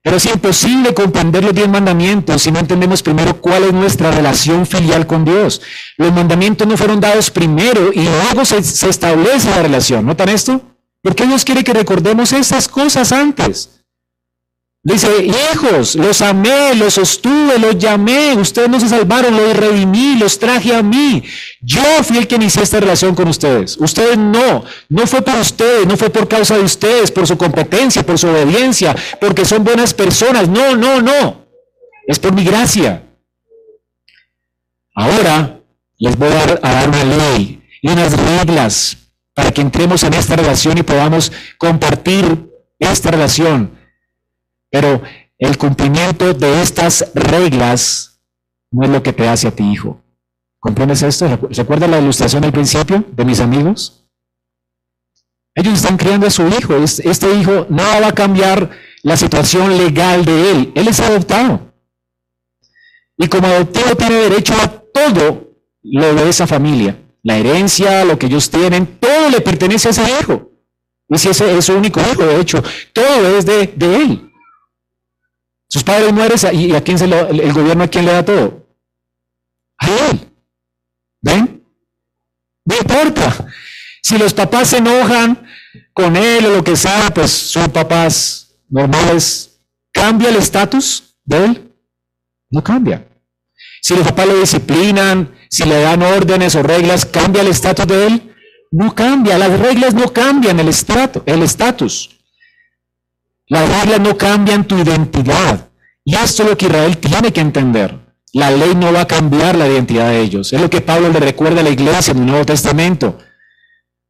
Pero 0.03 0.17
es 0.17 0.25
imposible 0.25 0.95
comprender 0.95 1.45
los 1.45 1.55
diez 1.55 1.69
mandamientos 1.69 2.43
si 2.43 2.51
no 2.51 2.59
entendemos 2.59 3.03
primero 3.03 3.39
cuál 3.41 3.65
es 3.65 3.73
nuestra 3.75 4.11
relación 4.11 4.67
filial 4.67 5.07
con 5.07 5.27
Dios. 5.27 5.61
Los 5.99 6.11
mandamientos 6.11 6.67
no 6.67 6.77
fueron 6.79 7.01
dados 7.01 7.31
primero 7.31 7.91
y 7.93 8.05
luego 8.05 8.47
se, 8.47 8.59
establece 8.89 9.51
la 9.51 9.63
relación. 9.63 10.07
¿Notan 10.07 10.31
esto? 10.31 10.61
Porque 11.03 11.27
Dios 11.27 11.45
quiere 11.45 11.65
que 11.65 11.75
recordemos 11.75 12.33
esas 12.33 12.67
cosas 12.67 13.13
antes. 13.13 13.84
Dice, 14.87 15.09
hijos, 15.25 15.95
los 15.95 16.21
amé, 16.21 16.75
los 16.75 16.93
sostuve, 16.93 17.59
los 17.59 17.79
llamé, 17.79 18.35
ustedes 18.35 18.69
no 18.69 18.79
se 18.79 18.91
salvaron, 18.91 19.35
los 19.35 19.57
redimí, 19.57 20.17
los 20.19 20.39
traje 20.39 20.75
a 20.75 20.83
mí. 20.83 21.23
Yo 21.63 21.83
fui 22.03 22.19
el 22.19 22.27
que 22.29 22.35
inicié 22.35 22.63
esta 22.63 22.81
relación 22.81 23.15
con 23.15 23.27
ustedes. 23.29 23.79
Ustedes 23.79 24.19
no, 24.19 24.63
no 24.91 25.07
fue 25.07 25.23
por 25.23 25.37
ustedes, 25.37 25.87
no 25.87 25.97
fue 25.97 26.11
por 26.11 26.29
causa 26.29 26.59
de 26.59 26.65
ustedes, 26.65 27.11
por 27.11 27.27
su 27.27 27.39
competencia, 27.39 28.05
por 28.05 28.19
su 28.19 28.29
obediencia, 28.29 28.95
porque 29.23 29.47
son 29.47 29.65
buenas 29.65 29.95
personas. 29.95 30.51
No, 30.51 30.77
no, 30.77 31.01
no. 31.01 31.47
Es 32.07 32.19
por 32.19 32.35
mi 32.35 32.45
gracia. 32.45 33.05
Ahora 34.95 35.61
les 35.97 36.15
voy 36.19 36.29
a 36.29 36.59
dar 36.61 36.89
una 36.91 37.05
ley 37.05 37.63
y 37.81 37.89
unas 37.89 38.13
reglas 38.13 38.99
para 39.33 39.51
que 39.51 39.63
entremos 39.63 40.03
en 40.03 40.13
esta 40.13 40.37
relación 40.37 40.77
y 40.77 40.83
podamos 40.83 41.33
compartir 41.57 42.51
esta 42.79 43.11
relación 43.11 43.83
pero 44.75 45.01
el 45.39 45.57
cumplimiento 45.57 46.35
de 46.35 46.61
estas 46.61 47.13
reglas 47.15 48.21
no 48.73 48.83
es 48.83 48.91
lo 48.91 49.05
que 49.05 49.13
te 49.13 49.29
hace 49.29 49.47
a 49.47 49.53
ti 49.53 49.63
hijo. 49.63 50.03
¿Comprendes 50.59 51.01
esto? 51.03 51.29
¿Recuerda 51.49 51.87
la 51.87 52.01
ilustración 52.01 52.43
al 52.43 52.51
principio 52.51 53.05
de 53.13 53.25
mis 53.25 53.39
amigos? 53.39 54.05
Ellos 55.55 55.75
están 55.75 55.97
criando 55.97 56.27
a 56.27 56.31
su 56.31 56.49
hijo. 56.49 56.75
Este 56.75 57.33
hijo 57.37 57.69
no 57.71 57.85
va 57.85 58.09
a 58.09 58.15
cambiar 58.15 58.69
la 59.05 59.17
situación 59.17 59.79
legal 59.79 60.25
de 60.25 60.51
él. 60.51 60.73
Él 60.75 60.89
es 60.89 60.99
adoptado. 60.99 61.73
Y 63.17 63.29
como 63.29 63.47
adoptado 63.47 63.95
tiene 63.95 64.17
derecho 64.17 64.55
a 64.61 64.67
todo 64.67 65.53
lo 65.83 66.15
de 66.17 66.29
esa 66.29 66.49
familia. 66.49 67.01
La 67.23 67.39
herencia, 67.39 68.05
lo 68.05 68.19
que 68.19 68.27
ellos 68.27 68.51
tienen, 68.51 68.99
todo 68.99 69.31
le 69.31 69.41
pertenece 69.41 69.87
a 69.87 69.91
ese 69.93 70.03
hijo. 70.21 70.51
Y 71.09 71.19
si 71.19 71.29
ese 71.29 71.57
es 71.57 71.65
su 71.65 71.75
único 71.75 72.01
hijo, 72.01 72.25
de 72.25 72.41
hecho, 72.41 72.61
todo 72.93 73.39
es 73.39 73.47
de 73.47 73.73
él. 73.79 74.24
Sus 75.75 75.83
padres 75.83 76.13
mueren 76.13 76.39
y 76.53 76.73
a 76.73 76.85
quién 76.85 76.97
se 76.97 77.09
lo, 77.09 77.29
el 77.29 77.53
gobierno 77.53 77.83
a 77.83 77.89
quién 77.89 78.07
le 78.07 78.13
da 78.13 78.25
todo. 78.25 78.65
A 79.77 79.89
él. 80.09 80.31
¿Ven? 81.21 81.65
No 82.65 82.77
importa. 82.77 83.49
Si 84.01 84.17
los 84.17 84.33
papás 84.33 84.69
se 84.69 84.77
enojan 84.77 85.45
con 85.93 86.15
él 86.15 86.47
o 86.47 86.51
lo 86.51 86.63
que 86.63 86.77
sea, 86.77 87.11
pues 87.13 87.33
son 87.33 87.73
papás 87.73 88.55
normales. 88.69 89.59
¿Cambia 89.91 90.29
el 90.29 90.37
estatus 90.37 91.17
de 91.25 91.45
él? 91.45 91.73
No 92.51 92.63
cambia. 92.63 93.09
Si 93.83 93.97
los 93.97 94.07
papás 94.07 94.29
lo 94.29 94.39
disciplinan, 94.39 95.35
si 95.51 95.65
le 95.65 95.81
dan 95.81 96.03
órdenes 96.03 96.55
o 96.55 96.63
reglas, 96.63 97.05
¿cambia 97.05 97.43
el 97.43 97.49
estatus 97.49 97.89
de 97.89 98.07
él? 98.07 98.37
No 98.71 98.95
cambia. 98.95 99.39
Las 99.39 99.59
reglas 99.59 99.93
no 99.93 100.13
cambian 100.13 100.61
el 100.61 100.69
estatus. 100.69 102.14
Las 103.47 103.69
reglas 103.69 104.01
no 104.01 104.17
cambian 104.17 104.67
tu 104.67 104.79
identidad. 104.79 105.69
Y 106.05 106.15
esto 106.15 106.43
es 106.43 106.51
lo 106.51 106.57
que 106.57 106.67
Israel 106.67 106.99
tiene 106.99 107.33
que 107.33 107.41
entender. 107.41 107.99
La 108.33 108.51
ley 108.51 108.75
no 108.75 108.93
va 108.93 109.03
a 109.03 109.07
cambiar 109.07 109.55
la 109.57 109.69
identidad 109.69 110.09
de 110.09 110.21
ellos. 110.21 110.53
Es 110.53 110.61
lo 110.61 110.69
que 110.69 110.81
Pablo 110.81 111.09
le 111.09 111.21
recuerda 111.21 111.61
a 111.61 111.65
la 111.65 111.71
iglesia 111.71 112.13
en 112.13 112.19
el 112.19 112.27
Nuevo 112.27 112.45
Testamento. 112.45 113.19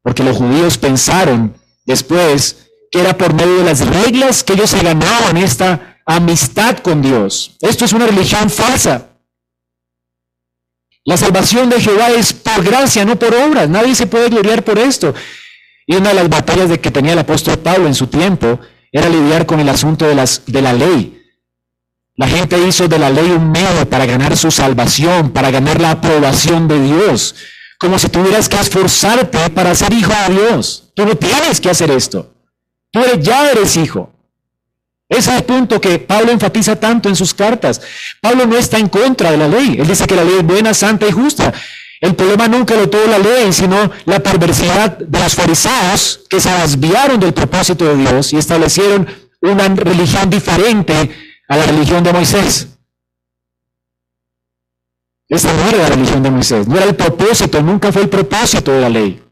Porque 0.02 0.24
los 0.24 0.36
judíos 0.36 0.78
pensaron 0.78 1.54
después 1.84 2.70
que 2.90 3.00
era 3.00 3.16
por 3.16 3.34
medio 3.34 3.56
de 3.56 3.64
las 3.64 3.86
reglas 3.86 4.42
que 4.44 4.54
ellos 4.54 4.70
se 4.70 4.82
ganaban 4.82 5.36
esta 5.36 6.00
amistad 6.06 6.78
con 6.78 7.02
Dios. 7.02 7.56
Esto 7.60 7.84
es 7.84 7.92
una 7.92 8.06
religión 8.06 8.48
falsa. 8.48 9.08
La 11.04 11.16
salvación 11.18 11.68
de 11.68 11.80
Jehová 11.80 12.10
es 12.10 12.32
por 12.32 12.64
gracia, 12.64 13.04
no 13.04 13.18
por 13.18 13.34
obras. 13.34 13.68
Nadie 13.68 13.94
se 13.94 14.06
puede 14.06 14.30
gloriar 14.30 14.64
por 14.64 14.78
esto. 14.78 15.14
Y 15.86 15.96
una 15.96 16.10
de 16.10 16.14
las 16.14 16.28
batallas 16.30 16.70
de 16.70 16.80
que 16.80 16.90
tenía 16.90 17.12
el 17.12 17.18
apóstol 17.18 17.58
Pablo 17.58 17.86
en 17.86 17.94
su 17.94 18.06
tiempo 18.06 18.58
era 18.94 19.08
lidiar 19.08 19.44
con 19.44 19.58
el 19.58 19.68
asunto 19.68 20.06
de, 20.06 20.14
las, 20.14 20.42
de 20.46 20.62
la 20.62 20.72
ley. 20.72 21.20
La 22.14 22.28
gente 22.28 22.56
hizo 22.64 22.86
de 22.86 23.00
la 23.00 23.10
ley 23.10 23.28
un 23.28 23.50
medio 23.50 23.90
para 23.90 24.06
ganar 24.06 24.36
su 24.36 24.52
salvación, 24.52 25.32
para 25.32 25.50
ganar 25.50 25.80
la 25.80 25.90
aprobación 25.90 26.68
de 26.68 26.80
Dios, 26.80 27.34
como 27.80 27.98
si 27.98 28.08
tuvieras 28.08 28.48
que 28.48 28.56
esforzarte 28.56 29.50
para 29.50 29.74
ser 29.74 29.92
hijo 29.92 30.12
de 30.28 30.34
Dios. 30.34 30.92
Tú 30.94 31.04
no 31.04 31.16
tienes 31.16 31.60
que 31.60 31.70
hacer 31.70 31.90
esto. 31.90 32.32
Tú 32.92 33.00
ya 33.20 33.50
eres 33.50 33.76
hijo. 33.76 34.12
Ese 35.08 35.32
es 35.32 35.36
el 35.38 35.42
punto 35.42 35.80
que 35.80 35.98
Pablo 35.98 36.30
enfatiza 36.30 36.78
tanto 36.78 37.08
en 37.08 37.16
sus 37.16 37.34
cartas. 37.34 37.80
Pablo 38.20 38.46
no 38.46 38.56
está 38.56 38.78
en 38.78 38.88
contra 38.88 39.32
de 39.32 39.38
la 39.38 39.48
ley. 39.48 39.76
Él 39.76 39.88
dice 39.88 40.06
que 40.06 40.14
la 40.14 40.22
ley 40.22 40.36
es 40.38 40.46
buena, 40.46 40.72
santa 40.72 41.08
y 41.08 41.10
justa. 41.10 41.52
El 42.04 42.14
problema 42.14 42.48
nunca 42.48 42.74
lo 42.74 42.90
tuvo 42.90 43.06
la 43.06 43.18
ley, 43.18 43.50
sino 43.50 43.90
la 44.04 44.20
perversidad 44.20 44.98
de 44.98 45.18
los 45.18 45.34
fariseos 45.34 46.20
que 46.28 46.38
se 46.38 46.50
desviaron 46.50 47.18
del 47.18 47.32
propósito 47.32 47.86
de 47.86 47.96
Dios 47.96 48.30
y 48.34 48.36
establecieron 48.36 49.08
una 49.40 49.68
religión 49.68 50.28
diferente 50.28 51.10
a 51.48 51.56
la 51.56 51.64
religión 51.64 52.04
de 52.04 52.12
Moisés. 52.12 52.68
Esa 55.30 55.50
no 55.54 55.66
era 55.66 55.78
la 55.78 55.88
religión 55.88 56.22
de 56.22 56.30
Moisés, 56.30 56.68
no 56.68 56.76
era 56.76 56.84
el 56.84 56.94
propósito, 56.94 57.62
nunca 57.62 57.90
fue 57.90 58.02
el 58.02 58.10
propósito 58.10 58.70
de 58.70 58.80
la 58.82 58.90
ley. 58.90 59.22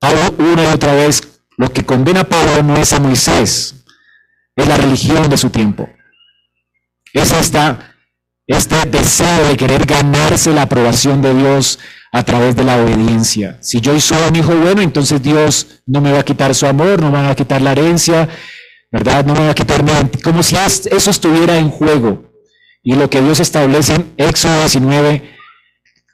Ahora, 0.00 0.32
una 0.36 0.64
y 0.64 0.66
otra 0.66 0.94
vez, 0.94 1.22
lo 1.56 1.72
que 1.72 1.86
condena 1.86 2.22
a 2.22 2.28
Pablo 2.28 2.60
no 2.64 2.76
es 2.76 2.92
a 2.92 2.98
Moisés, 2.98 3.84
es 4.56 4.66
la 4.66 4.78
religión 4.78 5.30
de 5.30 5.36
su 5.36 5.48
tiempo. 5.50 5.88
Es 7.12 7.30
esta 7.30 7.95
este 8.46 8.76
deseo 8.86 9.48
de 9.48 9.56
querer 9.56 9.84
ganarse 9.86 10.52
la 10.52 10.62
aprobación 10.62 11.20
de 11.20 11.34
Dios 11.34 11.78
a 12.12 12.22
través 12.22 12.54
de 12.54 12.64
la 12.64 12.76
obediencia. 12.76 13.58
Si 13.60 13.80
yo 13.80 13.98
soy 14.00 14.18
un 14.28 14.36
hijo 14.36 14.54
bueno, 14.54 14.82
entonces 14.82 15.22
Dios 15.22 15.82
no 15.86 16.00
me 16.00 16.12
va 16.12 16.20
a 16.20 16.24
quitar 16.24 16.54
su 16.54 16.66
amor, 16.66 17.00
no 17.00 17.10
me 17.10 17.22
va 17.22 17.30
a 17.30 17.34
quitar 17.34 17.60
la 17.60 17.72
herencia, 17.72 18.28
¿verdad? 18.90 19.24
No 19.24 19.34
me 19.34 19.40
va 19.40 19.50
a 19.50 19.54
quitar 19.54 19.82
nada. 19.82 20.08
Como 20.22 20.42
si 20.42 20.56
eso 20.56 21.10
estuviera 21.10 21.58
en 21.58 21.70
juego. 21.70 22.32
Y 22.82 22.94
lo 22.94 23.10
que 23.10 23.20
Dios 23.20 23.40
establece 23.40 23.96
en 23.96 24.14
Éxodo 24.16 24.60
19, 24.60 25.34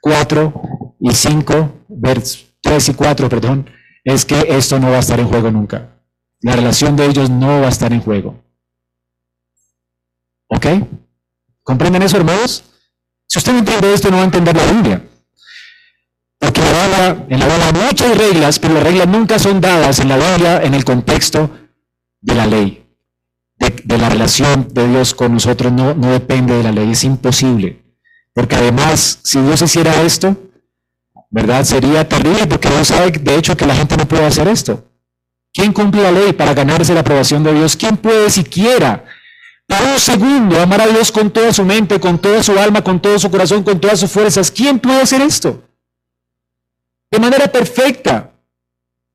4 0.01 0.61
y 0.99 1.13
5, 1.13 1.85
versos 1.87 2.47
3 2.61 2.89
y 2.89 2.93
4, 2.95 3.29
perdón, 3.29 3.69
es 4.03 4.25
que 4.25 4.47
esto 4.49 4.79
no 4.79 4.89
va 4.89 4.97
a 4.97 5.01
estar 5.01 5.19
en 5.19 5.27
juego 5.27 5.51
nunca. 5.51 6.01
La 6.41 6.55
relación 6.55 6.95
de 6.95 7.05
ellos 7.05 7.29
no 7.29 7.61
va 7.61 7.67
a 7.67 7.69
estar 7.69 7.93
en 7.93 8.01
juego. 8.01 8.43
¿Ok? 10.47 10.65
¿Comprenden 11.63 12.01
eso, 12.01 12.17
hermanos? 12.17 12.63
Si 13.27 13.39
usted 13.39 13.53
no 13.53 13.59
entiende 13.59 13.93
esto, 13.93 14.11
no 14.11 14.17
va 14.17 14.23
a 14.23 14.25
entender 14.25 14.55
la 14.55 14.71
Biblia. 14.71 15.03
Porque 16.37 16.61
le 16.61 16.71
va 16.71 16.83
a 16.83 17.13
Biblia, 17.13 17.25
en 17.29 17.39
la 17.39 17.65
hay 17.65 17.73
muchas 17.87 18.17
reglas, 18.17 18.59
pero 18.59 18.73
las 18.73 18.83
reglas 18.83 19.07
nunca 19.07 19.39
son 19.39 19.61
dadas 19.61 19.99
en 19.99 20.09
la 20.09 20.17
Biblia 20.17 20.61
en 20.61 20.73
el 20.73 20.83
contexto 20.83 21.49
de 22.21 22.35
la 22.35 22.45
ley. 22.45 22.85
De, 23.57 23.97
la 23.97 24.09
relación 24.09 24.67
de 24.71 24.87
Dios 24.89 25.13
con 25.13 25.33
nosotros 25.33 25.71
no, 25.71 25.93
no 25.93 26.11
depende 26.11 26.53
de 26.53 26.63
la 26.63 26.71
ley, 26.71 26.91
es 26.91 27.03
imposible. 27.05 27.81
Porque 28.33 28.55
además, 28.55 29.19
si 29.23 29.39
Dios 29.39 29.61
hiciera 29.61 30.01
esto, 30.01 30.35
¿verdad? 31.29 31.63
Sería 31.63 32.07
terrible 32.07 32.45
porque 32.45 32.69
Dios 32.69 32.89
sabe 32.89 33.11
de 33.11 33.35
hecho 33.35 33.55
que 33.55 33.65
la 33.65 33.75
gente 33.75 33.95
no 33.95 34.07
puede 34.07 34.25
hacer 34.25 34.47
esto. 34.47 34.83
¿Quién 35.53 35.71
cumple 35.71 36.01
la 36.01 36.11
ley 36.11 36.33
para 36.33 36.53
ganarse 36.53 36.93
la 36.93 37.01
aprobación 37.01 37.43
de 37.43 37.53
Dios? 37.53 37.77
¿Quién 37.77 37.95
puede 37.95 38.29
siquiera 38.29 39.05
un 39.81 39.99
segundo 39.99 40.59
amar 40.59 40.81
a 40.81 40.87
Dios 40.87 41.11
con 41.11 41.31
toda 41.31 41.53
su 41.53 41.63
mente, 41.63 41.99
con 41.99 42.19
toda 42.19 42.43
su 42.43 42.57
alma, 42.57 42.83
con 42.83 43.01
todo 43.01 43.17
su 43.17 43.29
corazón, 43.31 43.63
con 43.63 43.79
todas 43.79 43.99
sus 43.99 44.11
fuerzas? 44.11 44.51
¿Quién 44.51 44.79
puede 44.79 45.01
hacer 45.01 45.21
esto? 45.21 45.63
De 47.09 47.19
manera 47.19 47.51
perfecta, 47.51 48.31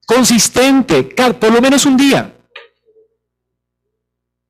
consistente, 0.06 1.04
por 1.38 1.52
lo 1.52 1.60
menos 1.60 1.84
un 1.84 1.96
día. 1.96 2.34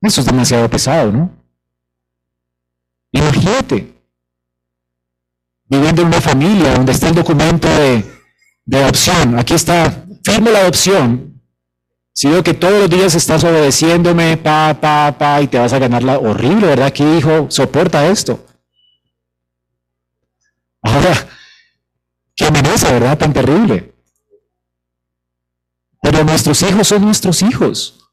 Eso 0.01 0.21
es 0.21 0.25
demasiado 0.25 0.69
pesado, 0.69 1.11
¿no? 1.11 1.31
Imagínate, 3.11 3.93
viviendo 5.65 6.01
en 6.01 6.07
una 6.07 6.21
familia 6.21 6.73
donde 6.73 6.91
está 6.91 7.09
el 7.09 7.15
documento 7.15 7.67
de, 7.67 8.05
de 8.65 8.83
adopción. 8.83 9.37
Aquí 9.37 9.53
está, 9.53 10.05
firme 10.23 10.51
la 10.51 10.59
adopción, 10.59 11.38
si 12.19 12.27
veo 12.27 12.43
que 12.43 12.53
todos 12.53 12.81
los 12.81 12.89
días 12.89 13.15
estás 13.15 13.45
obedeciéndome, 13.45 14.35
pa, 14.35 14.77
pa, 14.81 15.17
pa, 15.17 15.41
y 15.41 15.47
te 15.47 15.57
vas 15.57 15.71
a 15.71 15.79
ganar 15.79 16.03
la 16.03 16.19
horrible, 16.19 16.67
¿verdad? 16.67 16.91
¿Qué 16.91 17.15
hijo 17.15 17.49
soporta 17.49 18.05
esto? 18.07 18.45
Ahora, 20.81 21.13
qué 22.35 22.43
amenaza, 22.43 22.91
¿verdad? 22.91 23.17
Tan 23.17 23.31
terrible. 23.31 23.95
Pero 26.01 26.25
nuestros 26.25 26.61
hijos 26.63 26.89
son 26.89 27.03
nuestros 27.03 27.41
hijos. 27.41 28.11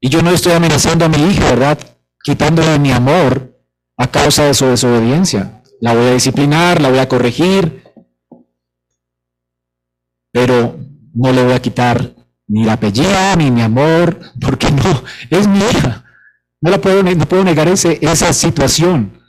Y 0.00 0.08
yo 0.08 0.20
no 0.20 0.30
estoy 0.30 0.50
amenazando 0.50 1.04
a 1.04 1.08
mi 1.08 1.18
hija, 1.18 1.44
¿verdad? 1.44 1.78
Quitándole 2.24 2.76
mi 2.80 2.90
amor 2.90 3.56
a 3.96 4.10
causa 4.10 4.46
de 4.46 4.54
su 4.54 4.66
desobediencia. 4.66 5.62
La 5.80 5.94
voy 5.94 6.06
a 6.06 6.14
disciplinar, 6.14 6.82
la 6.82 6.88
voy 6.88 6.98
a 6.98 7.08
corregir, 7.08 7.84
pero 10.32 10.76
no 11.14 11.32
le 11.32 11.44
voy 11.44 11.52
a 11.52 11.62
quitar 11.62 12.21
ni 12.46 12.64
la 12.64 12.74
apellido, 12.74 13.36
ni 13.36 13.50
mi 13.50 13.62
amor, 13.62 14.18
porque 14.40 14.70
no, 14.70 15.02
es 15.30 15.46
mi 15.46 15.58
hija. 15.58 16.04
No, 16.60 16.70
la 16.70 16.80
puedo, 16.80 17.02
no 17.02 17.26
puedo 17.26 17.44
negar 17.44 17.68
ese, 17.68 17.98
esa 18.00 18.32
situación, 18.32 19.20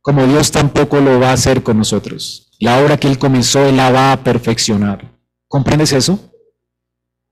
como 0.00 0.26
Dios 0.26 0.52
tampoco 0.52 1.00
lo 1.00 1.18
va 1.18 1.30
a 1.30 1.34
hacer 1.34 1.62
con 1.62 1.78
nosotros. 1.78 2.52
La 2.60 2.78
obra 2.78 2.96
que 2.96 3.08
Él 3.08 3.18
comenzó, 3.18 3.64
Él 3.66 3.76
la 3.76 3.90
va 3.90 4.12
a 4.12 4.22
perfeccionar. 4.22 5.12
¿Comprendes 5.48 5.92
eso? 5.92 6.32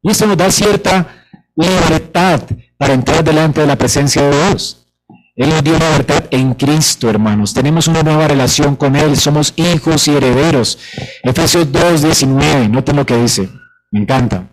Y 0.02 0.10
esto 0.10 0.26
nos 0.26 0.36
da 0.36 0.50
cierta 0.50 1.26
libertad 1.54 2.42
para 2.76 2.94
entrar 2.94 3.22
delante 3.22 3.60
de 3.60 3.66
la 3.66 3.76
presencia 3.76 4.22
de 4.22 4.48
Dios. 4.48 4.86
Él 5.34 5.48
nos 5.48 5.64
dio 5.64 5.72
libertad 5.72 6.24
en 6.30 6.54
Cristo, 6.54 7.08
hermanos. 7.08 7.54
Tenemos 7.54 7.88
una 7.88 8.02
nueva 8.02 8.28
relación 8.28 8.76
con 8.76 8.96
Él. 8.96 9.16
Somos 9.16 9.54
hijos 9.56 10.06
y 10.08 10.16
herederos. 10.16 10.78
Efesios 11.22 11.72
2, 11.72 12.02
19. 12.02 12.68
Noten 12.68 12.96
lo 12.96 13.06
que 13.06 13.16
dice. 13.16 13.48
Me 13.90 14.00
encanta. 14.00 14.51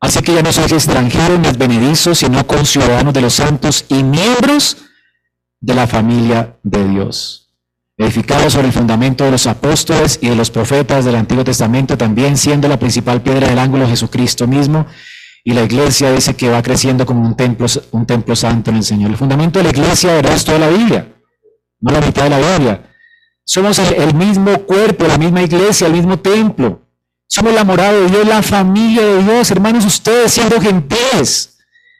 Así 0.00 0.20
que 0.20 0.34
ya 0.34 0.42
no 0.42 0.52
sois 0.52 0.70
extranjeros 0.72 1.40
ni 1.40 1.48
advenedizos, 1.48 2.18
sino 2.18 2.46
conciudadanos 2.46 3.12
de 3.12 3.20
los 3.20 3.34
santos 3.34 3.84
y 3.88 4.04
miembros 4.04 4.76
de 5.60 5.74
la 5.74 5.86
familia 5.86 6.56
de 6.62 6.88
Dios. 6.88 7.52
Edificados 7.96 8.52
sobre 8.52 8.68
el 8.68 8.72
fundamento 8.72 9.24
de 9.24 9.32
los 9.32 9.48
apóstoles 9.48 10.20
y 10.22 10.28
de 10.28 10.36
los 10.36 10.50
profetas 10.50 11.04
del 11.04 11.16
Antiguo 11.16 11.42
Testamento, 11.42 11.98
también 11.98 12.36
siendo 12.36 12.68
la 12.68 12.78
principal 12.78 13.22
piedra 13.22 13.48
del 13.48 13.58
ángulo 13.58 13.88
Jesucristo 13.88 14.46
mismo. 14.46 14.86
Y 15.42 15.52
la 15.52 15.64
iglesia 15.64 16.12
dice 16.12 16.36
que 16.36 16.48
va 16.48 16.62
creciendo 16.62 17.04
como 17.04 17.26
un 17.26 17.34
templo, 17.36 17.66
un 17.90 18.06
templo 18.06 18.36
santo 18.36 18.70
en 18.70 18.76
el 18.76 18.84
Señor. 18.84 19.10
El 19.10 19.16
fundamento 19.16 19.58
de 19.58 19.64
la 19.64 19.70
iglesia, 19.70 20.14
¿verdad? 20.14 20.34
Es 20.34 20.44
toda 20.44 20.60
la 20.60 20.68
Biblia, 20.68 21.12
no 21.80 21.90
la 21.90 22.00
mitad 22.00 22.24
de 22.24 22.30
la 22.30 22.38
Biblia. 22.38 22.88
Somos 23.44 23.78
el 23.78 24.14
mismo 24.14 24.58
cuerpo, 24.58 25.06
la 25.08 25.18
misma 25.18 25.42
iglesia, 25.42 25.88
el 25.88 25.94
mismo 25.94 26.18
templo. 26.20 26.87
Somos 27.28 27.52
la 27.52 27.62
morada 27.62 27.92
de 27.92 28.08
Dios, 28.08 28.26
la 28.26 28.42
familia 28.42 29.02
de 29.02 29.22
Dios. 29.22 29.50
Hermanos, 29.50 29.84
ustedes 29.84 30.32
siendo 30.32 30.58
gentiles, 30.60 31.58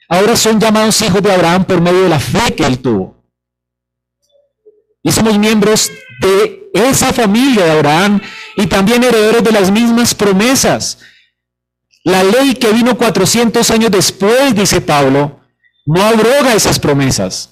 ahora 0.09 0.35
son 0.37 0.59
llamados 0.59 1.01
hijos 1.03 1.23
de 1.23 1.31
Abraham 1.33 1.65
por 1.65 1.81
medio 1.83 2.03
de 2.05 2.09
la 2.09 2.19
fe 2.19 2.55
que 2.55 2.65
él 2.65 2.79
tuvo. 2.79 3.15
Y 5.03 5.13
somos 5.13 5.39
miembros 5.39 5.91
de 6.21 6.71
esa 6.73 7.13
familia 7.13 7.65
de 7.65 7.71
Abraham 7.73 8.21
y 8.57 8.67
también 8.67 9.05
herederos 9.05 9.45
de 9.45 9.53
las 9.53 9.71
mismas 9.71 10.15
promesas. 10.15 10.99
La 12.05 12.25
ley 12.25 12.55
que 12.55 12.73
vino 12.73 12.97
400 12.97 13.71
años 13.71 13.91
después, 13.91 14.55
dice 14.55 14.81
Pablo, 14.81 15.41
no 15.85 16.03
abroga 16.03 16.55
esas 16.55 16.79
promesas. 16.79 17.51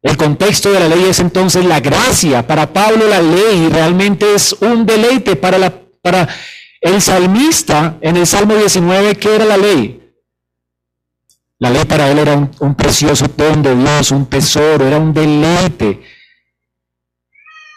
El 0.00 0.16
contexto 0.16 0.70
de 0.70 0.80
la 0.80 0.88
ley 0.88 1.04
es 1.08 1.18
entonces 1.18 1.64
la 1.64 1.80
gracia. 1.80 2.46
Para 2.46 2.72
Pablo 2.72 3.08
la 3.08 3.20
ley 3.20 3.68
realmente 3.68 4.34
es 4.34 4.52
un 4.60 4.86
deleite 4.86 5.36
para 5.36 5.58
la 5.58 5.81
para 6.02 6.28
el 6.80 7.00
salmista 7.00 7.96
en 8.00 8.16
el 8.16 8.26
Salmo 8.26 8.56
19, 8.56 9.14
¿qué 9.16 9.36
era 9.36 9.44
la 9.44 9.56
ley? 9.56 10.00
La 11.58 11.70
ley 11.70 11.84
para 11.84 12.10
él 12.10 12.18
era 12.18 12.34
un, 12.34 12.74
precioso 12.74 13.26
don 13.36 13.62
de 13.62 13.76
Dios, 13.76 14.10
un 14.10 14.26
tesoro, 14.26 14.84
era 14.84 14.98
un 14.98 15.14
deleite. 15.14 16.02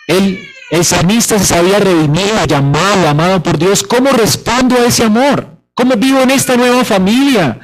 El 0.08 0.84
salmista 0.84 1.38
se 1.38 1.46
sabía 1.46 1.78
redimido, 1.78 2.46
llamado, 2.48 3.08
amado 3.08 3.44
por 3.44 3.60
Dios. 3.60 3.84
¿Cómo 3.84 4.10
respondo 4.10 4.76
a 4.76 4.86
ese 4.86 5.04
amor? 5.04 5.48
¿Cómo 5.76 5.96
vivo 5.96 6.20
en 6.22 6.32
esta 6.32 6.58
nueva 6.58 6.84
familia? 6.84 7.60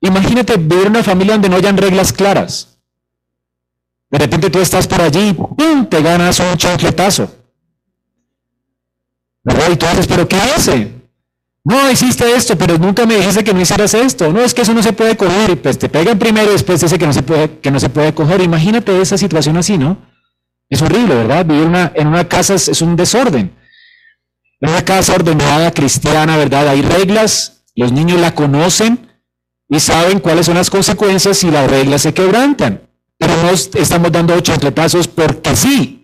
Imagínate 0.00 0.56
vivir 0.56 0.86
en 0.86 0.92
una 0.92 1.02
familia 1.02 1.34
donde 1.34 1.48
no 1.48 1.56
hayan 1.56 1.76
reglas 1.76 2.12
claras. 2.12 2.78
De 4.08 4.18
repente 4.18 4.50
tú 4.50 4.60
estás 4.60 4.86
por 4.86 5.00
allí, 5.00 5.32
¡pum! 5.32 5.86
te 5.86 6.00
ganas 6.00 6.38
un 6.38 6.56
chancletazo. 6.56 7.39
¿Verdad? 9.42 9.70
Y 9.72 9.76
tú 9.76 9.86
¿pero 10.08 10.28
qué 10.28 10.36
hace? 10.36 11.00
No, 11.62 11.90
hiciste 11.90 12.30
esto, 12.34 12.56
pero 12.56 12.78
nunca 12.78 13.04
me 13.04 13.16
dijiste 13.16 13.44
que 13.44 13.52
no 13.52 13.60
hicieras 13.60 13.92
esto. 13.92 14.32
No, 14.32 14.40
es 14.40 14.54
que 14.54 14.62
eso 14.62 14.72
no 14.72 14.82
se 14.82 14.92
puede 14.92 15.16
coger. 15.16 15.50
Y 15.50 15.56
pues 15.56 15.78
te 15.78 15.88
pegan 15.88 16.18
primero 16.18 16.48
y 16.48 16.52
después 16.52 16.80
dice 16.80 16.98
que 16.98 17.06
no 17.06 17.12
se 17.12 17.22
puede, 17.22 17.58
que 17.58 17.70
no 17.70 17.78
se 17.78 17.90
puede 17.90 18.14
coger. 18.14 18.40
Imagínate 18.40 18.98
esa 19.00 19.18
situación 19.18 19.56
así, 19.56 19.76
¿no? 19.76 19.98
Es 20.70 20.80
horrible, 20.80 21.14
¿verdad? 21.14 21.44
Vivir 21.44 21.66
una, 21.66 21.92
en 21.94 22.06
una 22.06 22.28
casa 22.28 22.54
es, 22.54 22.80
un 22.80 22.96
desorden. 22.96 23.52
En 24.60 24.70
una 24.70 24.84
casa 24.84 25.14
ordenada, 25.14 25.70
cristiana, 25.72 26.36
¿verdad? 26.36 26.68
Hay 26.68 26.80
reglas, 26.82 27.62
los 27.74 27.92
niños 27.92 28.20
la 28.20 28.34
conocen 28.34 29.08
y 29.68 29.80
saben 29.80 30.20
cuáles 30.20 30.46
son 30.46 30.54
las 30.54 30.70
consecuencias 30.70 31.38
si 31.38 31.50
las 31.50 31.70
reglas 31.70 32.02
se 32.02 32.14
quebrantan. 32.14 32.82
Pero 33.18 33.34
no 33.42 33.50
estamos 33.50 34.12
dando 34.12 34.34
ocho 34.34 34.54
pasos 34.74 35.08
porque 35.08 35.54
sí. 35.56 35.99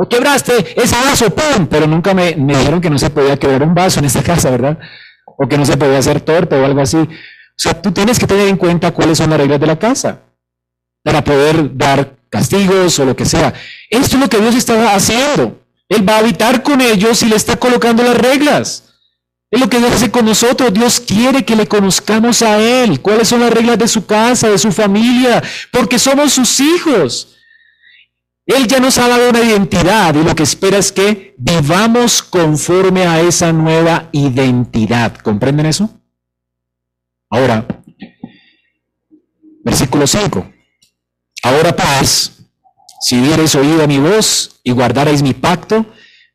O 0.00 0.08
quebraste 0.08 0.80
ese 0.80 0.94
vaso, 0.94 1.28
¡pum! 1.34 1.66
Pero 1.66 1.88
nunca 1.88 2.14
me, 2.14 2.32
dijeron 2.32 2.80
que 2.80 2.88
no 2.88 3.00
se 3.00 3.10
podía 3.10 3.36
quebrar 3.36 3.64
un 3.64 3.74
vaso 3.74 3.98
en 3.98 4.04
esta 4.04 4.22
casa, 4.22 4.48
¿verdad? 4.48 4.78
O 5.26 5.48
que 5.48 5.58
no 5.58 5.66
se 5.66 5.76
podía 5.76 5.98
hacer 5.98 6.20
torpe 6.20 6.54
o 6.54 6.64
algo 6.64 6.80
así. 6.80 6.98
O 6.98 7.08
sea, 7.56 7.82
tú 7.82 7.90
tienes 7.90 8.16
que 8.16 8.28
tener 8.28 8.46
en 8.46 8.56
cuenta 8.56 8.92
cuáles 8.92 9.18
son 9.18 9.30
las 9.30 9.40
reglas 9.40 9.58
de 9.58 9.66
la 9.66 9.76
casa 9.76 10.20
para 11.02 11.24
poder 11.24 11.76
dar 11.76 12.14
castigos 12.30 12.96
o 13.00 13.06
lo 13.06 13.16
que 13.16 13.24
sea. 13.24 13.52
Esto 13.90 14.14
es 14.14 14.22
lo 14.22 14.28
que 14.28 14.38
Dios 14.38 14.54
está 14.54 14.94
haciendo. 14.94 15.58
Él 15.88 16.08
va 16.08 16.14
a 16.14 16.18
habitar 16.18 16.62
con 16.62 16.80
ellos 16.80 17.20
y 17.24 17.26
le 17.26 17.34
está 17.34 17.56
colocando 17.56 18.04
las 18.04 18.16
reglas. 18.16 18.84
Es 19.50 19.58
lo 19.58 19.68
que 19.68 19.78
Dios 19.78 19.90
hace 19.90 20.12
con 20.12 20.26
nosotros. 20.26 20.72
Dios 20.72 21.00
quiere 21.00 21.44
que 21.44 21.56
le 21.56 21.66
conozcamos 21.66 22.42
a 22.42 22.60
Él. 22.60 23.00
¿Cuáles 23.00 23.26
son 23.26 23.40
las 23.40 23.52
reglas 23.52 23.78
de 23.78 23.88
su 23.88 24.06
casa, 24.06 24.48
de 24.48 24.58
su 24.58 24.70
familia? 24.70 25.42
Porque 25.72 25.98
somos 25.98 26.34
sus 26.34 26.60
hijos. 26.60 27.34
Él 28.48 28.66
ya 28.66 28.80
nos 28.80 28.96
ha 28.96 29.06
dado 29.06 29.28
una 29.28 29.42
identidad 29.42 30.14
y 30.14 30.24
lo 30.24 30.34
que 30.34 30.42
espera 30.42 30.78
es 30.78 30.90
que 30.90 31.34
vivamos 31.36 32.22
conforme 32.22 33.06
a 33.06 33.20
esa 33.20 33.52
nueva 33.52 34.08
identidad. 34.10 35.14
¿Comprenden 35.18 35.66
eso? 35.66 35.90
Ahora, 37.28 37.66
versículo 39.62 40.06
5. 40.06 40.50
Ahora 41.42 41.76
paz, 41.76 42.38
si 43.02 43.20
diereis 43.20 43.54
oído 43.54 43.84
a 43.84 43.86
mi 43.86 43.98
voz 43.98 44.60
y 44.64 44.72
guardareis 44.72 45.22
mi 45.22 45.34
pacto, 45.34 45.84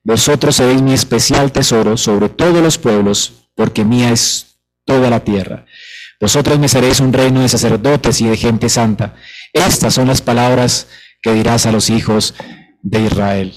vosotros 0.04 0.56
seréis 0.56 0.84
mi 0.84 0.94
especial 0.94 1.52
tesoro 1.52 1.98
sobre 1.98 2.30
todos 2.30 2.62
los 2.62 2.78
pueblos, 2.78 3.48
porque 3.56 3.84
mía 3.84 4.12
es 4.12 4.58
toda 4.86 5.10
la 5.10 5.22
tierra. 5.22 5.66
Vosotros 6.22 6.60
me 6.60 6.70
seréis 6.70 7.00
un 7.00 7.12
reino 7.12 7.42
de 7.42 7.50
sacerdotes 7.50 8.22
y 8.22 8.28
de 8.28 8.38
gente 8.38 8.70
santa. 8.70 9.16
Estas 9.52 9.96
son 9.96 10.08
las 10.08 10.22
palabras 10.22 10.88
que 11.24 11.34
dirás 11.34 11.66
a 11.66 11.72
los 11.72 11.90
hijos 11.90 12.36
de 12.84 13.02
Israel. 13.02 13.54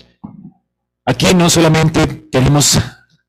Aquí 1.05 1.35
no 1.35 1.51
solamente 1.51 2.07
tenemos 2.07 2.79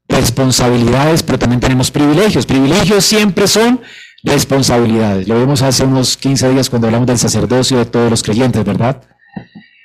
responsabilidades, 0.07 1.23
pero 1.23 1.37
también 1.37 1.59
tenemos 1.59 1.91
privilegios. 1.91 2.45
Privilegios 2.45 3.03
siempre 3.03 3.47
son 3.47 3.81
responsabilidades. 4.23 5.27
Lo 5.27 5.39
vimos 5.39 5.61
hace 5.61 5.83
unos 5.83 6.15
15 6.17 6.49
días 6.51 6.69
cuando 6.69 6.87
hablamos 6.87 7.07
del 7.07 7.17
sacerdocio 7.17 7.77
de 7.77 7.85
todos 7.85 8.09
los 8.09 8.23
creyentes, 8.23 8.63
¿verdad? 8.63 9.01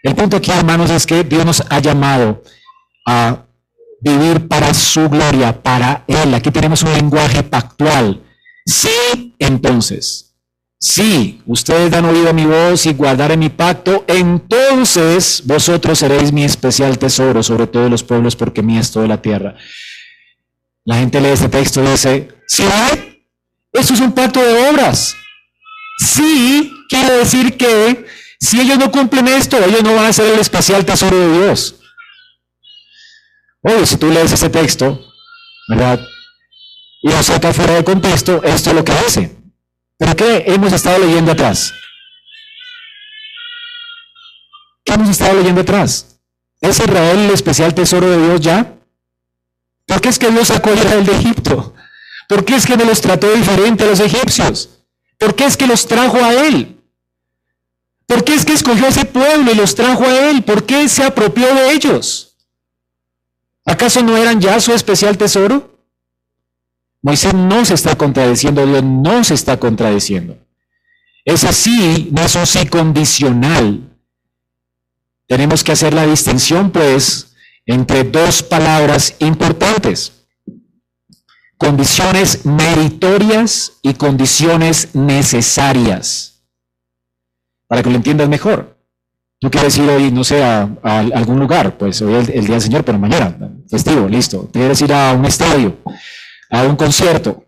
El 0.03 0.15
punto 0.15 0.37
aquí, 0.37 0.51
hermanos, 0.51 0.91
es 0.91 1.07
que 1.07 1.25
Dios 1.25 1.45
nos 1.45 1.63
ha 1.69 1.79
llamado 1.81 2.43
a 3.07 3.45
vivir 4.01 4.49
para 4.49 4.75
su 4.75 5.09
gloria, 5.09 5.63
para 5.63 6.05
Él. 6.07 6.35
Aquí 6.35 6.51
tenemos 6.51 6.83
un 6.83 6.93
lenguaje 6.93 7.43
pactual. 7.43 8.23
Sí, 8.67 9.35
entonces, 9.39 10.32
si 10.83 11.41
ustedes 11.47 11.93
dan 11.93 12.07
oído 12.07 12.35
mi 12.35 12.45
voz 12.45 12.87
y 12.87 12.93
guardaren 12.93 13.39
mi 13.39 13.51
pacto, 13.51 14.05
entonces 14.09 15.41
vosotros 15.45 16.01
seréis 16.01 16.33
mi 16.33 16.43
especial 16.43 16.99
tesoro 16.99 17.41
sobre 17.45 17.69
todos 17.69 17.89
los 17.89 18.03
pueblos, 18.03 18.35
porque 18.35 18.65
mí 18.65 18.77
es 18.77 18.91
toda 18.91 19.07
la 19.07 19.23
tierra. 19.23 19.55
La 20.85 20.97
gente 20.97 21.21
lee 21.21 21.29
este 21.29 21.49
texto 21.49 21.85
y 21.85 21.87
dice, 21.87 22.29
¿sí? 22.49 22.65
Eso 23.73 23.95
es 23.95 24.01
un 24.01 24.11
pacto 24.11 24.43
de 24.43 24.71
obras. 24.71 25.15
Sí, 25.99 26.73
quiere 26.89 27.19
decir 27.19 27.57
que 27.57 28.05
si 28.41 28.61
ellos 28.61 28.77
no 28.77 28.91
cumplen 28.91 29.29
esto, 29.29 29.65
ellos 29.65 29.85
no 29.85 29.95
van 29.95 30.07
a 30.07 30.13
ser 30.13 30.35
el 30.35 30.41
especial 30.41 30.85
tesoro 30.85 31.17
de 31.17 31.45
Dios. 31.45 31.77
Oye, 33.61 33.87
si 33.87 33.97
tú 33.99 34.11
lees 34.11 34.33
ese 34.33 34.51
texto, 34.51 35.01
¿verdad? 35.69 36.01
Y 37.03 37.09
lo 37.09 37.23
saca 37.23 37.53
fuera 37.53 37.75
de 37.75 37.85
contexto, 37.85 38.43
esto 38.43 38.71
es 38.71 38.77
lo 38.77 38.85
que 38.85 38.93
hace. 38.93 39.42
¿Pero 40.03 40.17
qué 40.17 40.43
hemos 40.49 40.73
estado 40.73 40.99
leyendo 40.99 41.31
atrás? 41.31 41.73
¿Qué 44.85 44.95
hemos 44.95 45.11
estado 45.11 45.35
leyendo 45.37 45.61
atrás? 45.61 46.19
¿Es 46.61 46.81
Israel 46.81 47.21
el 47.21 47.31
especial 47.31 47.73
tesoro 47.73 48.11
de 48.11 48.19
Dios 48.19 48.41
ya? 48.41 48.75
¿Por 49.87 50.01
qué 50.01 50.09
es 50.09 50.19
que 50.19 50.33
Dios 50.33 50.49
sacó 50.49 50.71
a 50.71 50.75
Israel 50.75 51.07
de 51.07 51.13
Egipto? 51.13 51.73
¿Por 52.29 52.45
qué 52.45 52.57
es 52.57 52.67
que 52.67 52.77
no 52.77 52.85
los 52.85 53.01
trató 53.01 53.33
diferente 53.33 53.85
a 53.85 53.87
los 53.87 54.01
egipcios? 54.01 54.71
¿Por 55.19 55.37
qué 55.37 55.45
es 55.45 55.57
que 55.57 55.69
los 55.69 55.87
trajo 55.87 56.17
a 56.17 56.35
Él? 56.35 56.83
¿Por 58.05 58.25
qué 58.25 58.35
es 58.35 58.45
que 58.45 58.55
escogió 58.55 58.87
a 58.87 58.89
ese 58.89 59.05
pueblo 59.05 59.53
y 59.53 59.55
los 59.55 59.77
trajo 59.77 60.05
a 60.05 60.31
Él? 60.31 60.43
¿Por 60.43 60.67
qué 60.67 60.89
se 60.89 61.05
apropió 61.05 61.55
de 61.55 61.71
ellos? 61.75 62.39
¿Acaso 63.65 64.03
no 64.03 64.17
eran 64.17 64.41
ya 64.41 64.59
su 64.59 64.73
especial 64.73 65.17
tesoro? 65.17 65.72
Moisés 67.03 67.35
no 67.35 67.65
se 67.65 67.75
está 67.75 67.97
contradiciendo, 67.97 68.65
Dios 68.65 68.85
no 68.85 69.25
se 69.25 69.35
está 69.35 69.59
contradiciendo. 69.59 70.39
Es 71.25 71.43
así, 71.43 72.09
no 72.13 72.23
es 72.23 72.35
un 72.37 72.47
sí 72.47 72.67
condicional. 72.67 73.91
Tenemos 75.27 75.65
que 75.65 75.73
hacer 75.73 75.93
la 75.95 76.07
distinción, 76.07 76.71
pues, 76.71 77.35
entre 77.67 78.05
dos 78.05 78.43
palabras 78.43 79.17
importantes. 79.19 80.13
Condiciones 81.57 82.47
meritorias 82.47 83.73
y 83.83 83.95
condiciones 83.95 84.95
necesarias. 84.95 86.45
Para 87.67 87.83
que 87.83 87.91
lo 87.91 87.97
entiendas 87.97 88.29
mejor. 88.29 88.79
Tú 89.41 89.51
quieres 89.51 89.77
ir 89.77 89.89
hoy, 89.89 90.13
no 90.13 90.23
sé, 90.23 90.43
a, 90.43 90.69
algún 90.83 91.41
lugar, 91.41 91.77
pues 91.77 92.01
hoy 92.01 92.15
es 92.15 92.29
el, 92.29 92.45
Día 92.45 92.55
del 92.55 92.61
Señor, 92.61 92.85
pero 92.85 92.97
mañana, 92.97 93.37
festivo, 93.69 94.09
listo. 94.09 94.49
Quieres 94.53 94.81
ir 94.83 94.93
a 94.93 95.13
un 95.13 95.25
estadio 95.25 95.79
a 96.53 96.63
un 96.63 96.77
concierto 96.77 97.45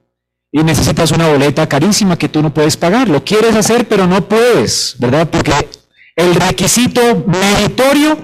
y 0.51 0.63
necesitas 0.65 1.13
una 1.13 1.29
boleta 1.29 1.69
carísima 1.69 2.17
que 2.17 2.29
tú 2.29 2.43
no 2.43 2.53
puedes 2.53 2.77
pagar. 2.77 3.09
Lo 3.09 3.23
quieres 3.25 3.55
hacer, 3.55 3.87
pero 3.87 4.07
no 4.07 4.29
puedes, 4.29 4.97
¿verdad? 4.99 5.29
Porque 5.29 5.53
el 6.17 6.35
requisito 6.35 7.25
meritorio 7.27 8.19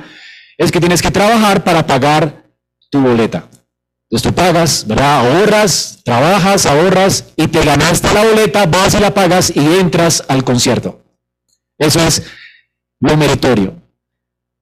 es 0.56 0.72
que 0.72 0.80
tienes 0.80 1.02
que 1.02 1.10
trabajar 1.10 1.62
para 1.62 1.86
pagar 1.86 2.44
tu 2.90 3.00
boleta. 3.00 3.48
Entonces 4.08 4.28
tú 4.28 4.34
pagas, 4.34 4.86
¿verdad? 4.86 5.20
Ahorras, 5.20 5.98
trabajas, 6.04 6.66
ahorras 6.66 7.26
y 7.36 7.46
te 7.48 7.64
ganaste 7.64 8.12
la 8.14 8.24
boleta, 8.24 8.66
vas 8.66 8.94
y 8.94 9.00
la 9.00 9.12
pagas 9.12 9.52
y 9.54 9.60
entras 9.78 10.24
al 10.28 10.44
concierto. 10.44 11.02
Eso 11.78 12.00
es 12.00 12.24
lo 13.00 13.16
meritorio. 13.16 13.74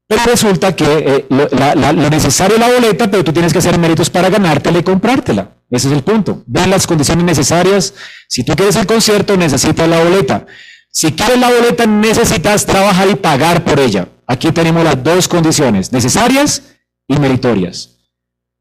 Pero 0.07 0.23
resulta 0.25 0.75
que 0.75 0.87
eh, 0.87 1.27
lo, 1.29 2.11
necesario 2.11 2.57
es 2.57 2.61
la 2.61 2.73
boleta, 2.73 3.11
pero 3.11 3.23
tú 3.23 3.33
tienes 3.33 3.53
que 3.53 3.59
hacer 3.59 3.79
méritos 3.79 4.09
para 4.09 4.31
ganártela 4.31 4.79
y 4.79 4.83
comprártela. 4.83 5.58
Ese 5.71 5.89
es 5.89 5.95
el 5.95 6.03
punto. 6.03 6.43
Ven 6.47 6.71
las 6.71 6.87
condiciones 6.87 7.25
necesarias. 7.25 7.95
Si 8.29 8.43
tú 8.43 8.55
quieres 8.55 8.77
el 8.77 8.87
concierto, 8.87 9.37
necesitas 9.37 9.89
la 9.89 10.03
boleta. 10.03 10.47
Si 10.91 11.13
quieres 11.13 11.39
la 11.39 11.51
boleta, 11.51 11.87
necesitas 11.87 12.65
trabajar 12.65 13.09
y 13.11 13.15
pagar 13.15 13.65
por 13.65 13.79
ella. 13.79 14.09
Aquí 14.27 14.51
tenemos 14.53 14.83
las 14.85 15.03
dos 15.03 15.29
condiciones, 15.29 15.93
necesarias 15.93 16.63
y 17.07 17.19
meritorias. 17.19 17.99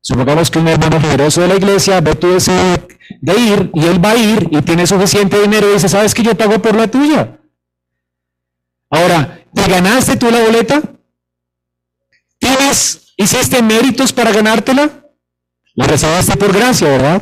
Supongamos 0.02 0.50
que 0.50 0.60
un 0.60 0.68
hermano 0.68 1.02
generoso 1.02 1.42
de 1.42 1.48
la 1.48 1.56
iglesia 1.56 2.00
ve 2.00 2.16
tu 2.16 2.32
deseo 2.32 2.88
de 3.22 3.40
ir 3.40 3.72
y 3.74 3.86
él 3.86 4.04
va 4.04 4.12
a 4.12 4.16
ir 4.16 4.48
y 4.52 4.62
tiene 4.62 4.86
suficiente 4.86 5.40
dinero 5.42 5.70
y 5.70 5.74
dice, 5.74 5.90
¿sabes 5.90 6.14
que 6.14 6.24
yo 6.24 6.36
pago 6.38 6.62
por 6.62 6.76
la 6.76 6.88
tuya? 6.88 7.40
Ahora, 8.90 9.42
¿te 9.54 9.68
ganaste 9.68 10.16
tú 10.16 10.30
la 10.32 10.44
boleta? 10.44 10.82
¿Tienes, 12.38 13.14
hiciste 13.18 13.62
méritos 13.62 14.14
para 14.14 14.32
ganártela? 14.32 15.07
La 15.78 15.86
reservaste 15.86 16.36
por 16.38 16.52
gracia, 16.52 16.90
¿verdad? 16.90 17.22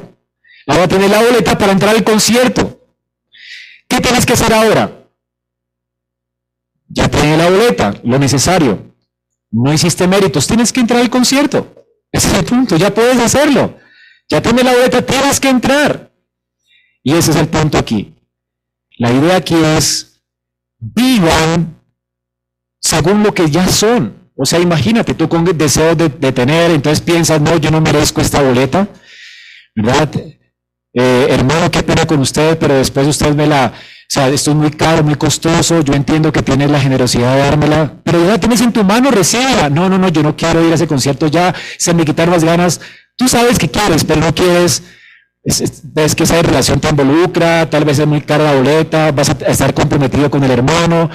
Ahora 0.66 0.88
tienes 0.88 1.12
la 1.12 1.22
boleta 1.22 1.58
para 1.58 1.74
entrar 1.74 1.94
al 1.94 2.06
concierto. 2.06 2.88
¿Qué 3.90 4.00
tienes 4.00 4.26
que 4.26 4.32
hacer 4.32 4.54
ahora? 4.54 5.10
Ya 6.88 7.10
tienes 7.10 7.38
la 7.38 7.50
boleta, 7.50 7.94
lo 8.06 8.18
necesario. 8.18 8.96
No 9.52 9.74
hiciste 9.74 10.08
méritos, 10.08 10.48
tienes 10.48 10.72
que 10.72 10.80
entrar 10.80 11.02
al 11.02 11.10
concierto. 11.10 11.86
Ese 12.10 12.30
es 12.30 12.34
el 12.34 12.46
punto, 12.46 12.78
ya 12.78 12.94
puedes 12.94 13.20
hacerlo. 13.20 13.78
Ya 14.30 14.42
tienes 14.42 14.64
la 14.64 14.72
boleta, 14.72 15.06
tienes 15.06 15.38
que 15.42 15.50
entrar. 15.50 16.14
Y 17.04 17.14
ese 17.14 17.32
es 17.32 17.38
el 17.38 17.50
punto 17.50 17.78
aquí. 17.78 18.16
La 18.98 19.12
idea 19.12 19.36
aquí 19.36 19.56
es, 19.56 20.22
vivan 20.80 21.78
según 22.80 23.22
lo 23.22 23.34
que 23.34 23.52
ya 23.52 23.68
son. 23.68 24.25
O 24.36 24.46
sea, 24.46 24.60
imagínate, 24.60 25.14
tú 25.14 25.30
con 25.30 25.46
deseo 25.58 25.96
de, 25.96 26.10
tener, 26.10 26.72
entonces 26.72 27.02
piensas, 27.02 27.40
no, 27.40 27.58
yo 27.58 27.72
no 27.72 27.80
merezco 27.80 28.22
esta 28.22 28.42
boleta, 28.42 28.88
¿verdad? 29.76 30.10
Eh, 30.94 31.28
hermano, 31.30 31.72
qué 31.72 31.84
pena 31.84 32.06
con 32.06 32.20
usted, 32.20 32.58
pero 32.58 32.76
después 32.76 33.08
usted 33.08 33.34
me 33.34 33.48
la, 33.48 33.74
o 34.08 34.08
sea, 34.08 34.30
esto 34.30 34.52
es 34.52 34.58
muy 34.58 34.70
caro, 34.72 35.04
muy 35.04 35.16
costoso, 35.16 35.82
yo 35.82 35.94
entiendo 35.94 36.32
que 36.32 36.44
tienes 36.44 36.70
la 36.70 36.80
generosidad 36.80 37.34
de 37.34 37.40
dármela, 37.40 37.94
pero 38.04 38.24
ya 38.24 38.38
tienes 38.38 38.62
en 38.62 38.72
tu 38.72 38.84
mano, 38.84 39.10
reciba. 39.10 39.70
No, 39.70 39.90
no, 39.90 39.98
no, 39.98 40.10
yo 40.10 40.22
no 40.22 40.36
quiero 40.36 40.64
ir 40.64 40.72
a 40.72 40.76
ese 40.76 40.88
concierto 40.88 41.28
ya, 41.28 41.56
se 41.78 41.94
me 41.94 42.06
quitaron 42.06 42.32
las 42.32 42.44
ganas. 42.44 42.82
Tú 43.16 43.28
sabes 43.28 43.58
que 43.58 43.70
quieres, 43.70 44.04
pero 44.04 44.22
no 44.22 44.36
quieres, 44.36 44.84
ves 45.44 46.14
que 46.14 46.24
esa 46.24 46.42
relación 46.42 46.80
te 46.80 46.90
involucra, 46.90 47.68
tal 47.70 47.84
vez 47.84 47.98
es 47.98 48.06
muy 48.06 48.22
cara 48.22 48.44
la 48.44 48.54
boleta, 48.54 49.12
vas 49.12 49.30
a 49.30 49.34
estar 49.48 49.74
comprometido 49.74 50.30
con 50.30 50.44
el 50.44 50.52
hermano, 50.52 51.10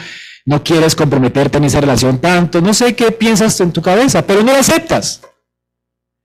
no 0.51 0.64
quieres 0.64 0.96
comprometerte 0.96 1.59
en 1.59 1.64
esa 1.64 1.80
relación 1.80 2.18
tanto, 2.18 2.61
no 2.61 2.74
sé 2.74 2.96
qué 2.96 3.12
piensas 3.12 3.61
en 3.61 3.70
tu 3.70 3.80
cabeza, 3.80 4.26
pero 4.26 4.42
no 4.42 4.53
la 4.53 4.59
aceptas. 4.59 5.20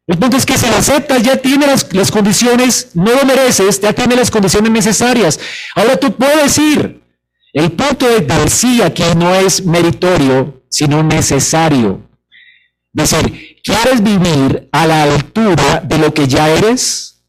El 0.07 0.17
punto 0.17 0.35
es 0.35 0.47
que 0.47 0.57
si 0.57 0.65
la 0.65 0.79
aceptas 0.79 1.21
ya 1.21 1.37
tiene 1.37 1.67
las, 1.67 2.11
condiciones, 2.11 2.89
no 2.95 3.13
lo 3.13 3.23
mereces, 3.23 3.79
ya 3.79 3.93
tiene 3.93 4.15
las 4.15 4.31
condiciones 4.31 4.71
necesarias. 4.71 5.39
Ahora 5.75 5.97
tú 5.97 6.11
puedes 6.15 6.57
ir. 6.57 7.03
El 7.53 7.71
punto 7.73 8.07
de 8.07 8.49
sí 8.49 8.81
aquí 8.81 9.03
no 9.15 9.35
es 9.35 9.63
meritorio, 9.63 10.63
sino 10.69 11.03
necesario. 11.03 12.01
Es 12.95 13.11
decir, 13.11 13.57
¿quieres 13.63 14.01
vivir 14.01 14.69
a 14.71 14.87
la 14.87 15.03
altura 15.03 15.81
de 15.85 15.99
lo 15.99 16.11
que 16.15 16.27
ya 16.27 16.49
eres? 16.49 17.23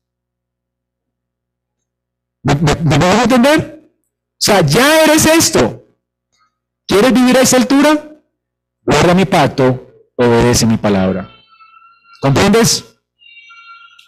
¿Me, 2.42 2.54
me, 2.54 3.04
a 3.04 3.22
entender? 3.24 3.82
O 3.82 4.38
sea, 4.38 4.62
ya 4.62 5.04
eres 5.04 5.26
esto. 5.26 5.85
¿Quieres 6.86 7.12
vivir 7.12 7.36
a 7.36 7.40
esa 7.40 7.56
altura? 7.56 8.20
Guarda 8.82 9.14
mi 9.14 9.24
pacto, 9.24 10.10
obedece 10.14 10.66
mi 10.66 10.76
palabra. 10.76 11.28
¿Comprendes? 12.20 12.96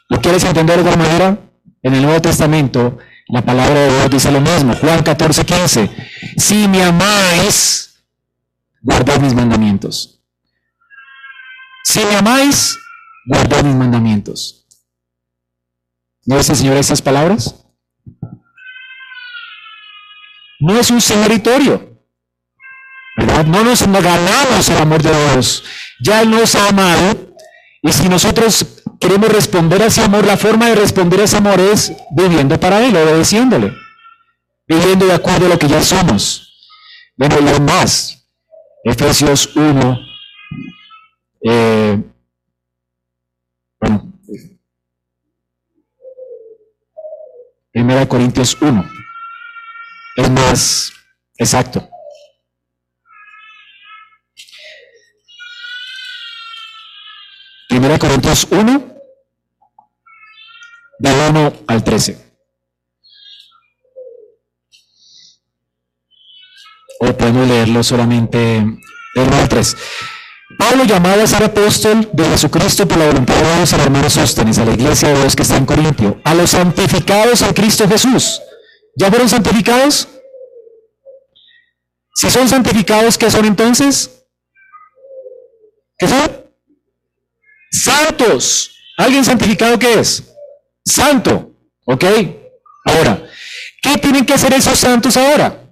¿Lo 0.09 0.21
quieres 0.21 0.45
entender 0.45 0.77
de 0.77 0.89
otra 0.89 0.97
manera? 0.97 1.39
En 1.83 1.95
el 1.95 2.03
Nuevo 2.03 2.21
Testamento, 2.21 2.99
la 3.29 3.43
palabra 3.43 3.81
de 3.81 3.91
Dios 3.91 4.11
dice 4.11 4.33
lo 4.33 4.41
mismo. 4.41 4.75
Juan 4.75 5.03
14, 5.03 5.45
15. 5.45 5.91
Si 6.37 6.69
me 6.69 6.83
amáis, 6.83 8.03
guardad 8.81 9.21
mis 9.21 9.35
mandamientos. 9.35 10.23
Si 11.85 12.01
me 12.05 12.17
amáis, 12.17 12.79
guardad 13.27 13.65
mis 13.65 13.75
mandamientos. 13.75 14.67
¿No 16.25 16.37
dice 16.37 16.53
el 16.53 16.59
Señor 16.59 16.77
esas 16.77 17.03
palabras? 17.03 17.55
No 20.61 20.79
es 20.79 20.91
un 20.91 21.01
No 23.19 23.65
nos 23.65 23.83
ganamos 23.83 24.69
el 24.69 24.77
amor 24.79 25.03
de 25.03 25.11
Dios. 25.11 25.65
Ya 26.01 26.23
Él 26.23 26.31
nos 26.31 26.55
ha 26.55 26.69
amado. 26.69 27.35
Y 27.83 27.93
si 27.93 28.09
nosotros 28.09 28.83
queremos 29.01 29.31
responder 29.31 29.83
a 29.83 29.87
ese 29.87 30.03
amor, 30.03 30.25
la 30.25 30.37
forma 30.37 30.69
de 30.69 30.77
responder 30.77 31.21
a 31.21 31.25
ese 31.25 31.37
amor 31.37 31.59
es 31.61 31.93
viviendo 32.11 32.59
para 32.61 32.85
Él, 32.85 32.97
obedeciéndole. 32.97 33.75
Viviendo 34.67 35.07
de 35.07 35.15
acuerdo 35.15 35.47
a 35.47 35.49
lo 35.49 35.59
que 35.59 35.69
ya 35.69 35.83
somos. 35.83 36.71
Bueno, 37.17 37.37
y 37.41 37.61
más. 37.61 38.25
Efesios 38.85 39.55
1. 39.57 39.99
Eh, 41.43 42.03
bueno. 43.81 44.13
Primera 47.73 48.09
Corintios 48.09 48.57
1. 48.61 48.85
es 50.17 50.31
más 50.31 50.93
exacto. 51.37 51.89
Primera 57.79 57.97
Corintios 57.97 58.45
1, 58.51 58.97
de 60.99 61.29
1 61.31 61.53
al 61.69 61.85
13. 61.85 62.19
O 66.99 67.17
podemos 67.17 67.47
leerlo 67.47 67.85
solamente 67.85 68.37
de 68.37 69.23
1 69.23 69.37
al 69.37 69.49
3. 69.49 69.77
Pablo 70.59 70.83
llamado 70.87 71.23
a 71.23 71.27
ser 71.29 71.45
apóstol 71.45 72.11
de 72.13 72.25
Jesucristo 72.25 72.89
por 72.89 72.99
la 72.99 73.07
voluntad 73.07 73.37
de 73.37 73.57
Dios 73.59 73.73
al 73.73 73.81
hermano 73.83 74.11
Sóstenes, 74.11 74.59
a 74.59 74.65
la 74.65 74.73
iglesia 74.73 75.11
de 75.11 75.21
Dios 75.21 75.37
que 75.37 75.43
está 75.43 75.57
en 75.57 75.65
Corintio, 75.65 76.21
a 76.25 76.35
los 76.35 76.51
santificados 76.51 77.43
en 77.43 77.53
Cristo 77.53 77.89
Jesús. 77.89 78.43
¿Ya 78.97 79.09
fueron 79.09 79.29
santificados? 79.29 80.09
Si 82.17 82.29
son 82.29 82.49
santificados, 82.49 83.17
¿qué 83.17 83.31
son 83.31 83.45
entonces? 83.45 84.27
¿Qué 85.97 86.09
son? 86.09 86.48
Santos. 87.71 88.71
¿Alguien 88.97 89.25
santificado 89.25 89.79
qué 89.79 90.01
es? 90.01 90.25
Santo. 90.85 91.53
¿Ok? 91.85 92.05
Ahora, 92.85 93.23
¿qué 93.83 93.97
tienen 93.99 94.25
que 94.25 94.35
hacer 94.35 94.53
esos 94.55 94.79
santos 94.79 95.17
ahora? 95.17 95.65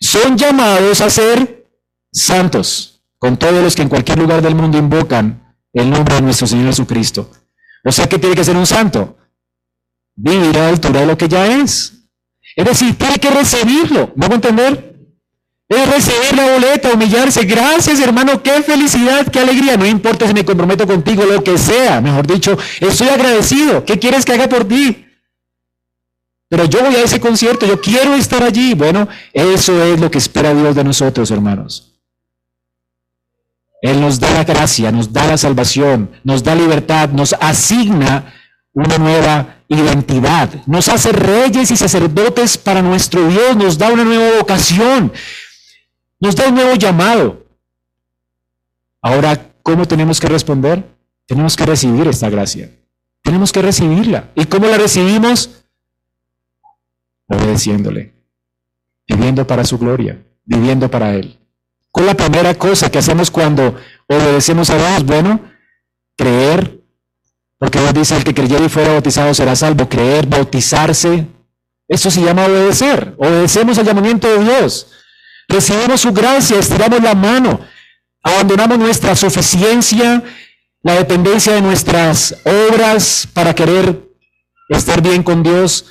Son 0.00 0.36
llamados 0.36 1.00
a 1.00 1.10
ser 1.10 1.66
santos, 2.12 3.02
con 3.18 3.36
todos 3.36 3.62
los 3.62 3.74
que 3.74 3.82
en 3.82 3.88
cualquier 3.88 4.18
lugar 4.18 4.42
del 4.42 4.54
mundo 4.54 4.78
invocan 4.78 5.56
el 5.72 5.90
nombre 5.90 6.16
de 6.16 6.22
nuestro 6.22 6.46
Señor 6.46 6.66
Jesucristo. 6.66 7.30
O 7.84 7.92
sea, 7.92 8.08
¿qué 8.08 8.18
tiene 8.18 8.34
que 8.34 8.44
ser 8.44 8.56
un 8.56 8.66
santo? 8.66 9.16
Vivir 10.14 10.56
a 10.58 10.62
la 10.62 10.68
altura 10.68 11.00
de 11.00 11.06
lo 11.06 11.16
que 11.16 11.28
ya 11.28 11.46
es. 11.46 11.92
Es 12.54 12.64
decir, 12.64 12.96
tiene 12.98 13.16
que 13.16 13.30
recibirlo. 13.30 14.12
¿Vamos 14.14 14.32
a 14.32 14.34
entender? 14.34 14.91
Es 15.72 15.88
recibir 15.90 16.36
la 16.36 16.52
boleta, 16.52 16.92
humillarse. 16.92 17.44
Gracias, 17.44 17.98
hermano. 18.00 18.42
Qué 18.42 18.62
felicidad, 18.62 19.26
qué 19.26 19.40
alegría. 19.40 19.76
No 19.76 19.86
importa 19.86 20.26
si 20.26 20.34
me 20.34 20.44
comprometo 20.44 20.86
contigo, 20.86 21.24
lo 21.24 21.42
que 21.42 21.56
sea. 21.56 22.00
Mejor 22.00 22.26
dicho, 22.26 22.58
estoy 22.80 23.08
agradecido. 23.08 23.84
¿Qué 23.84 23.98
quieres 23.98 24.24
que 24.24 24.32
haga 24.32 24.48
por 24.48 24.64
ti? 24.64 25.06
Pero 26.48 26.66
yo 26.66 26.82
voy 26.82 26.94
a 26.96 27.02
ese 27.02 27.18
concierto, 27.18 27.64
yo 27.64 27.80
quiero 27.80 28.14
estar 28.14 28.42
allí. 28.42 28.74
Bueno, 28.74 29.08
eso 29.32 29.82
es 29.82 29.98
lo 29.98 30.10
que 30.10 30.18
espera 30.18 30.52
Dios 30.52 30.74
de 30.74 30.84
nosotros, 30.84 31.30
hermanos. 31.30 31.94
Él 33.80 34.00
nos 34.00 34.20
da 34.20 34.30
la 34.30 34.44
gracia, 34.44 34.92
nos 34.92 35.12
da 35.12 35.26
la 35.26 35.38
salvación, 35.38 36.10
nos 36.22 36.44
da 36.44 36.54
libertad, 36.54 37.08
nos 37.08 37.34
asigna 37.40 38.32
una 38.74 38.98
nueva 38.98 39.56
identidad, 39.68 40.50
nos 40.66 40.88
hace 40.88 41.12
reyes 41.12 41.70
y 41.70 41.76
sacerdotes 41.76 42.58
para 42.58 42.82
nuestro 42.82 43.26
Dios, 43.28 43.56
nos 43.56 43.78
da 43.78 43.90
una 43.90 44.04
nueva 44.04 44.38
vocación, 44.38 45.12
nos 46.22 46.36
da 46.36 46.48
un 46.48 46.54
nuevo 46.54 46.74
llamado. 46.76 47.44
Ahora, 49.02 49.52
¿cómo 49.64 49.86
tenemos 49.86 50.20
que 50.20 50.28
responder? 50.28 50.84
Tenemos 51.26 51.56
que 51.56 51.66
recibir 51.66 52.06
esta 52.06 52.30
gracia. 52.30 52.70
Tenemos 53.22 53.50
que 53.50 53.60
recibirla. 53.60 54.30
¿Y 54.36 54.44
cómo 54.44 54.68
la 54.68 54.78
recibimos? 54.78 55.64
Obedeciéndole, 57.26 58.12
viviendo 59.08 59.44
para 59.44 59.64
su 59.64 59.78
gloria, 59.78 60.22
viviendo 60.44 60.88
para 60.88 61.12
Él. 61.16 61.40
¿Cuál 61.90 62.06
es 62.06 62.12
la 62.12 62.16
primera 62.16 62.54
cosa 62.54 62.88
que 62.88 62.98
hacemos 62.98 63.28
cuando 63.28 63.74
obedecemos 64.06 64.70
a 64.70 64.76
Dios? 64.76 65.04
Bueno, 65.04 65.40
creer, 66.16 66.82
porque 67.58 67.80
Dios 67.80 67.94
dice, 67.94 68.16
el 68.16 68.22
que 68.22 68.32
creyera 68.32 68.64
y 68.64 68.68
fuera 68.68 68.92
bautizado 68.92 69.34
será 69.34 69.56
salvo. 69.56 69.88
Creer, 69.88 70.28
bautizarse, 70.28 71.26
eso 71.88 72.12
se 72.12 72.22
llama 72.22 72.46
obedecer. 72.46 73.16
Obedecemos 73.18 73.76
al 73.78 73.86
llamamiento 73.86 74.28
de 74.28 74.44
Dios 74.44 74.86
recibimos 75.48 76.00
su 76.00 76.12
gracia, 76.12 76.58
estiramos 76.58 77.02
la 77.02 77.14
mano, 77.14 77.60
abandonamos 78.22 78.78
nuestra 78.78 79.14
suficiencia, 79.16 80.22
la 80.82 80.94
dependencia 80.94 81.54
de 81.54 81.60
nuestras 81.62 82.36
obras 82.44 83.28
para 83.32 83.54
querer 83.54 84.02
estar 84.68 85.00
bien 85.00 85.22
con 85.22 85.42
Dios. 85.42 85.86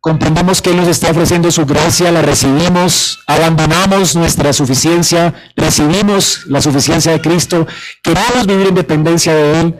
Comprendemos 0.00 0.60
que 0.60 0.70
Él 0.70 0.76
nos 0.76 0.88
está 0.88 1.10
ofreciendo 1.10 1.50
su 1.52 1.64
gracia, 1.64 2.10
la 2.10 2.22
recibimos, 2.22 3.20
abandonamos 3.26 4.16
nuestra 4.16 4.52
suficiencia, 4.52 5.32
recibimos 5.54 6.44
la 6.46 6.60
suficiencia 6.60 7.12
de 7.12 7.20
Cristo, 7.20 7.66
queremos 8.02 8.46
vivir 8.46 8.68
en 8.68 8.74
dependencia 8.74 9.32
de 9.32 9.60
Él, 9.60 9.76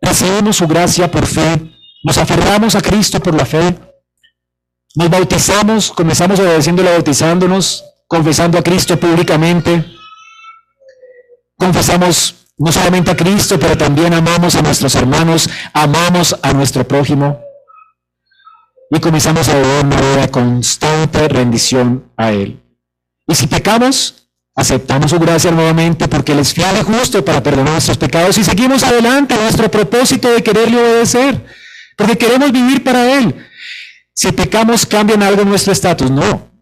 recibimos 0.00 0.56
su 0.56 0.68
gracia 0.68 1.10
por 1.10 1.26
fe, 1.26 1.72
nos 2.04 2.18
aferramos 2.18 2.76
a 2.76 2.80
Cristo 2.80 3.18
por 3.18 3.34
la 3.34 3.44
fe, 3.44 3.76
nos 4.94 5.10
bautizamos, 5.10 5.90
comenzamos 5.90 6.38
obedeciéndole, 6.38 6.92
bautizándonos, 6.92 7.84
confesando 8.06 8.58
a 8.58 8.62
Cristo 8.62 8.98
públicamente. 8.98 9.84
Confesamos 11.56 12.46
no 12.56 12.70
solamente 12.70 13.10
a 13.10 13.16
Cristo, 13.16 13.58
pero 13.58 13.76
también 13.76 14.14
amamos 14.14 14.54
a 14.54 14.62
nuestros 14.62 14.94
hermanos, 14.94 15.48
amamos 15.72 16.36
a 16.42 16.52
nuestro 16.52 16.86
prójimo. 16.86 17.40
Y 18.90 19.00
comenzamos 19.00 19.48
a 19.48 19.54
vivir 19.54 20.04
una 20.16 20.28
constante 20.28 21.28
rendición 21.28 22.12
a 22.16 22.30
Él. 22.30 22.60
Y 23.26 23.34
si 23.34 23.46
pecamos, 23.46 24.28
aceptamos 24.54 25.10
su 25.10 25.18
gracia 25.18 25.50
nuevamente 25.50 26.06
porque 26.06 26.32
Él 26.32 26.40
es 26.40 26.52
fiel 26.52 26.76
y 26.80 26.84
justo 26.84 27.24
para 27.24 27.42
perdonar 27.42 27.72
nuestros 27.72 27.98
pecados 27.98 28.38
y 28.38 28.44
seguimos 28.44 28.84
adelante 28.84 29.34
nuestro 29.34 29.70
propósito 29.70 30.30
de 30.30 30.42
quererle 30.42 30.78
obedecer, 30.78 31.44
porque 31.96 32.16
queremos 32.16 32.52
vivir 32.52 32.84
para 32.84 33.18
Él. 33.18 33.34
Si 34.14 34.30
pecamos, 34.30 34.86
cambian 34.86 35.22
algo 35.24 35.44
nuestro 35.44 35.72
estatus. 35.72 36.10
No, 36.10 36.53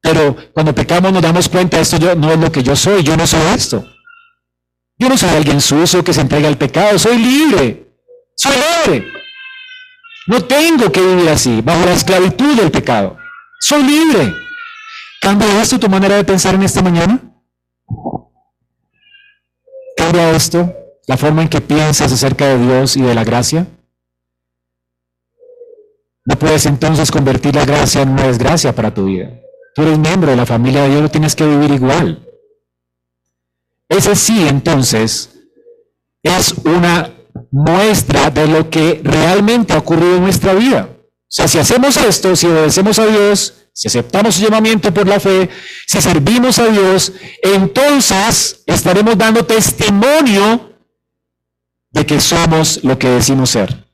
pero 0.00 0.36
cuando 0.52 0.74
pecamos 0.74 1.12
nos 1.12 1.22
damos 1.22 1.48
cuenta, 1.48 1.78
esto 1.78 1.98
yo, 1.98 2.14
no 2.14 2.32
es 2.32 2.38
lo 2.38 2.50
que 2.50 2.62
yo 2.62 2.74
soy, 2.74 3.02
yo 3.02 3.16
no 3.16 3.26
soy 3.26 3.42
esto. 3.54 3.86
Yo 4.98 5.08
no 5.08 5.16
soy 5.16 5.30
alguien 5.30 5.60
sucio 5.60 6.04
que 6.04 6.12
se 6.12 6.20
entrega 6.20 6.48
al 6.48 6.58
pecado, 6.58 6.98
soy 6.98 7.18
libre, 7.18 7.86
soy 8.36 8.52
libre. 8.52 9.08
No 10.26 10.44
tengo 10.44 10.92
que 10.92 11.00
vivir 11.00 11.28
así, 11.28 11.60
bajo 11.62 11.84
la 11.84 11.92
esclavitud 11.92 12.56
del 12.56 12.70
pecado. 12.70 13.16
Soy 13.60 13.82
libre. 13.82 14.32
¿Cambia 15.20 15.60
esto 15.60 15.78
tu 15.78 15.88
manera 15.88 16.16
de 16.16 16.24
pensar 16.24 16.54
en 16.54 16.62
esta 16.62 16.82
mañana? 16.82 17.20
¿Cambia 19.96 20.30
esto 20.30 20.72
la 21.06 21.16
forma 21.16 21.42
en 21.42 21.48
que 21.48 21.60
piensas 21.60 22.12
acerca 22.12 22.46
de 22.46 22.58
Dios 22.58 22.96
y 22.96 23.02
de 23.02 23.14
la 23.14 23.24
gracia? 23.24 23.66
No 26.24 26.38
puedes 26.38 26.64
entonces 26.66 27.10
convertir 27.10 27.54
la 27.54 27.64
gracia 27.64 28.02
en 28.02 28.10
una 28.10 28.26
desgracia 28.26 28.74
para 28.74 28.94
tu 28.94 29.06
vida. 29.06 29.39
Tú 29.80 29.86
eres 29.86 29.98
miembro 29.98 30.30
de 30.30 30.36
la 30.36 30.44
familia 30.44 30.82
de 30.82 30.90
Dios, 30.90 31.00
no 31.00 31.10
tienes 31.10 31.34
que 31.34 31.46
vivir 31.46 31.70
igual. 31.70 32.22
Ese 33.88 34.14
sí, 34.14 34.46
entonces, 34.46 35.30
es 36.22 36.52
una 36.64 37.14
muestra 37.50 38.28
de 38.28 38.46
lo 38.46 38.68
que 38.68 39.00
realmente 39.02 39.72
ha 39.72 39.78
ocurrido 39.78 40.16
en 40.16 40.24
nuestra 40.24 40.52
vida. 40.52 40.86
O 40.92 41.30
sea, 41.30 41.48
si 41.48 41.58
hacemos 41.58 41.96
esto, 41.96 42.36
si 42.36 42.46
obedecemos 42.46 42.98
a 42.98 43.06
Dios, 43.06 43.54
si 43.72 43.88
aceptamos 43.88 44.34
su 44.34 44.42
llamamiento 44.42 44.92
por 44.92 45.08
la 45.08 45.18
fe, 45.18 45.48
si 45.86 45.98
servimos 46.02 46.58
a 46.58 46.66
Dios, 46.68 47.14
entonces 47.42 48.62
estaremos 48.66 49.16
dando 49.16 49.46
testimonio 49.46 50.74
de 51.90 52.04
que 52.04 52.20
somos 52.20 52.84
lo 52.84 52.98
que 52.98 53.08
decimos 53.08 53.48
ser. 53.48 53.86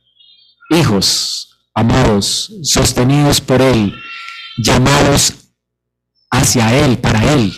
Hijos, 0.70 1.56
amados, 1.74 2.52
sostenidos 2.64 3.40
por 3.40 3.62
Él, 3.62 3.94
llamados 4.58 5.45
hacia 6.36 6.74
Él, 6.74 6.98
para 6.98 7.32
Él. 7.32 7.52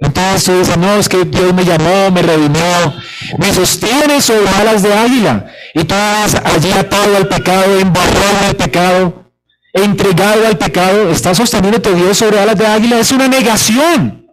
Entonces 0.00 0.44
tú 0.44 0.58
dices, 0.58 0.76
no, 0.76 0.96
es 0.96 1.08
que 1.08 1.24
Dios 1.24 1.54
me 1.54 1.64
llamó, 1.64 2.10
me 2.10 2.22
redimió, 2.22 2.94
me 3.38 3.52
sostiene 3.54 4.20
sobre 4.20 4.48
alas 4.48 4.82
de 4.82 4.92
águila. 4.92 5.46
Y 5.74 5.84
tú 5.84 5.94
vas 5.94 6.34
allí 6.34 6.72
atado 6.72 7.16
al 7.16 7.28
pecado, 7.28 7.78
embarrado 7.78 8.46
al 8.46 8.56
pecado, 8.56 9.30
entregado 9.72 10.46
al 10.46 10.58
pecado, 10.58 11.10
está 11.10 11.34
sosteniéndote 11.34 11.94
Dios 11.94 12.18
sobre 12.18 12.38
alas 12.38 12.58
de 12.58 12.66
águila. 12.66 12.98
Es 12.98 13.12
una 13.12 13.28
negación 13.28 14.26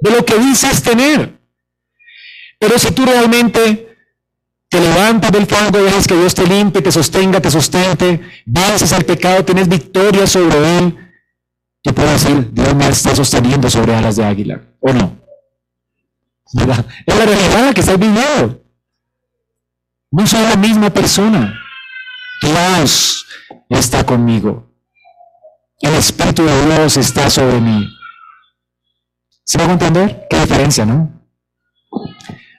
de 0.00 0.10
lo 0.10 0.24
que 0.24 0.38
dices 0.38 0.82
tener. 0.82 1.38
Pero 2.58 2.78
si 2.78 2.90
tú 2.90 3.04
realmente 3.06 3.96
te 4.68 4.80
levantas 4.80 5.30
del 5.30 5.46
fango, 5.46 5.78
dejas 5.78 6.06
que 6.06 6.16
Dios 6.16 6.34
te 6.34 6.46
limpie, 6.46 6.82
te 6.82 6.92
sostenga, 6.92 7.40
te 7.40 7.50
sustente, 7.50 8.20
vences 8.44 8.92
al 8.92 9.04
pecado, 9.04 9.44
tienes 9.44 9.68
victoria 9.68 10.26
sobre 10.26 10.78
él, 10.78 11.07
puedo 11.92 12.10
decir, 12.10 12.52
Dios 12.52 12.74
me 12.74 12.88
está 12.88 13.14
sosteniendo 13.14 13.70
sobre 13.70 13.94
alas 13.94 14.16
de 14.16 14.24
águila, 14.24 14.60
¿o 14.80 14.92
no? 14.92 15.18
Es 17.06 17.16
la 17.16 17.24
realidad 17.26 17.74
que 17.74 17.80
estás 17.80 17.98
viviendo. 17.98 18.62
No 20.10 20.26
soy 20.26 20.42
la 20.42 20.56
misma 20.56 20.90
persona. 20.90 21.54
Dios 22.40 23.26
está 23.68 24.04
conmigo. 24.04 24.72
El 25.80 25.94
Espíritu 25.94 26.44
de 26.44 26.66
Dios 26.66 26.96
está 26.96 27.28
sobre 27.30 27.60
mí. 27.60 27.86
¿Se 29.44 29.58
va 29.58 29.64
a 29.64 29.72
entender? 29.72 30.26
Qué 30.28 30.40
diferencia, 30.40 30.84
¿no? 30.84 31.22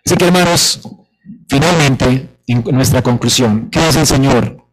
Así 0.05 0.15
que 0.15 0.25
hermanos, 0.25 0.81
finalmente, 1.47 2.39
en 2.47 2.63
nuestra 2.71 3.01
conclusión, 3.01 3.69
¿qué 3.69 3.79
hace 3.79 4.01
el 4.01 4.07
Señor? 4.07 4.65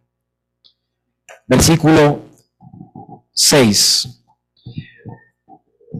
Versículo 1.46 2.22
6. 3.32 4.15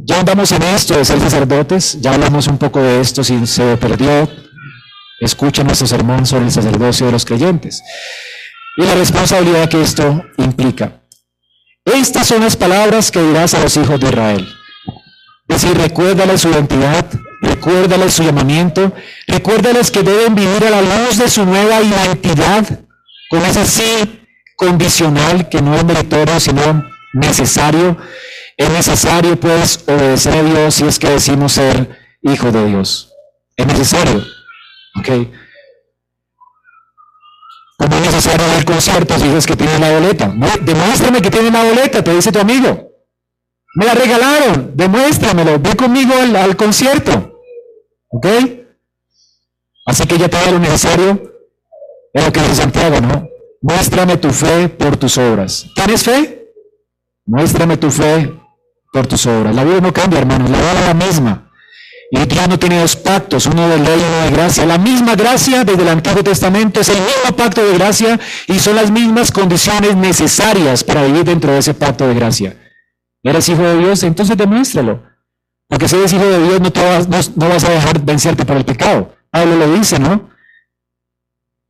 Ya 0.09 0.20
andamos 0.20 0.52
en 0.52 0.62
esto 0.62 0.96
de 0.96 1.04
ser 1.04 1.18
sacerdotes, 1.18 2.00
ya 2.00 2.12
hablamos 2.12 2.46
un 2.46 2.59
poco 2.59 2.80
de 2.80 3.00
esto, 3.00 3.24
si 3.24 3.44
se 3.44 3.76
perdió, 3.76 4.30
escucha 5.20 5.64
nuestro 5.64 5.88
sermón 5.88 6.24
sobre 6.24 6.44
el 6.44 6.52
sacerdocio 6.52 7.07
de 7.07 7.12
los 7.12 7.24
creyentes 7.24 7.82
y 8.76 8.84
la 8.84 8.94
responsabilidad 8.94 9.68
que 9.68 9.82
esto 9.82 10.24
implica. 10.38 11.02
Estas 11.84 12.28
son 12.28 12.42
las 12.42 12.54
palabras 12.54 13.11
que 13.11 13.20
dirás 13.20 13.54
a 13.54 13.61
los 13.61 13.76
hijos 13.76 13.98
de 13.98 14.07
Israel. 14.07 14.48
Es 15.48 15.62
decir, 15.62 15.76
recuérdales 15.76 16.40
su 16.40 16.50
identidad, 16.50 17.04
recuérdales 17.42 18.14
su 18.14 18.22
llamamiento, 18.22 18.92
recuérdales 19.26 19.90
que 19.90 20.04
deben 20.04 20.36
vivir 20.36 20.66
a 20.66 20.70
la 20.70 20.82
luz 20.82 21.18
de 21.18 21.28
su 21.28 21.44
nueva 21.44 21.82
identidad, 21.82 22.78
con 23.28 23.44
ese 23.44 23.66
sí 23.66 24.22
condicional 24.57 25.48
que 25.48 25.61
no 25.61 25.74
es 25.74 25.84
meritorio, 25.84 26.38
sino 26.38 26.95
necesario. 27.14 27.96
Es 28.57 28.70
necesario, 28.70 29.38
pues, 29.38 29.84
obedecer 29.86 30.32
a 30.32 30.42
Dios 30.42 30.74
si 30.74 30.84
es 30.84 30.98
que 30.98 31.11
decimos 31.11 31.52
ser 31.52 31.98
hijo 32.22 32.50
de 32.50 32.66
Dios. 32.66 33.12
Es 33.57 33.66
necesario. 33.66 34.24
¿Ok? 34.98 35.09
Como 37.78 37.94
es 37.96 38.02
necesario 38.02 38.46
el 38.57 38.64
concierto 38.64 39.18
si 39.18 39.24
dices 39.24 39.46
que 39.46 39.57
tiene 39.57 39.78
la 39.78 39.92
boleta. 39.92 40.32
Demuéstrame 40.62 41.20
que 41.20 41.30
tiene 41.30 41.50
la 41.50 41.62
boleta, 41.62 42.02
te 42.02 42.14
dice 42.14 42.32
tu 42.32 42.38
amigo. 42.38 42.90
Me 43.74 43.84
la 43.84 43.94
regalaron, 43.94 44.72
demuéstramelo, 44.74 45.59
ve 45.59 45.76
conmigo 45.76 46.14
al, 46.14 46.57
concierto. 46.57 47.38
¿Ok? 48.09 48.26
Así 49.84 50.07
que 50.07 50.16
ya 50.16 50.28
te 50.28 50.36
da 50.38 50.50
lo 50.50 50.59
necesario. 50.59 51.34
Es 52.14 52.24
lo 52.24 52.32
que 52.32 52.40
dice 52.40 52.54
Santiago, 52.54 53.00
¿no? 53.02 53.28
Muéstrame 53.61 54.16
tu 54.16 54.30
fe 54.30 54.70
por 54.70 54.96
tus 54.96 55.18
obras. 55.18 55.66
¿Tienes 55.74 56.02
fe? 56.02 56.36
Muéstrame 57.27 57.77
tu 57.77 57.91
fe 57.91 58.33
por 58.93 59.07
tus 59.07 59.27
obras. 59.27 59.55
La 59.55 59.64
vida 59.64 59.81
no 59.81 59.93
cambia, 59.93 60.20
hermanos, 60.20 60.49
la 60.49 60.59
vida 60.59 60.81
es 60.81 60.87
la 60.87 60.95
misma. 60.95 61.51
Y 62.11 62.24
Dios 62.24 62.49
no 62.49 62.59
tiene 62.59 62.81
dos 62.81 62.95
pactos, 62.95 63.47
uno 63.47 63.68
de 63.68 63.79
ley 63.79 64.01
y 64.01 64.05
uno 64.05 64.24
de 64.27 64.31
gracia. 64.31 64.64
La 64.64 64.79
misma 64.79 65.16
gracia 65.16 65.64
desde 65.64 65.83
el 65.83 65.89
Antiguo 65.89 66.22
Testamento 66.22 66.81
es 66.81 66.89
el 66.89 66.99
mismo 66.99 67.37
pacto 67.37 67.66
de 67.66 67.74
gracia 67.77 68.20
y 68.47 68.61
son 68.61 68.77
las 68.77 68.93
mismas 68.93 69.33
condiciones 69.33 69.97
necesarias 69.97 70.85
para 70.85 71.03
vivir 71.03 71.24
dentro 71.24 71.53
de 71.53 71.59
ese 71.59 71.74
pacto 71.74 72.07
de 72.07 72.14
gracia. 72.14 72.57
¿Eres 73.24 73.49
hijo 73.49 73.62
de 73.62 73.79
Dios? 73.79 74.05
Entonces 74.05 74.37
demuéstralo. 74.37 75.03
Porque 75.68 75.89
si 75.89 75.97
eres 75.97 76.12
hijo 76.12 76.24
de 76.24 76.45
Dios 76.45 76.61
no, 76.61 76.70
vas, 76.70 77.37
no, 77.37 77.49
vas 77.49 77.64
a 77.64 77.70
dejar 77.70 78.01
vencerte 78.05 78.45
por 78.45 78.57
el 78.57 78.64
pecado. 78.64 79.16
Pablo 79.31 79.57
lo 79.57 79.72
dice, 79.74 79.99
¿no? 79.99 80.31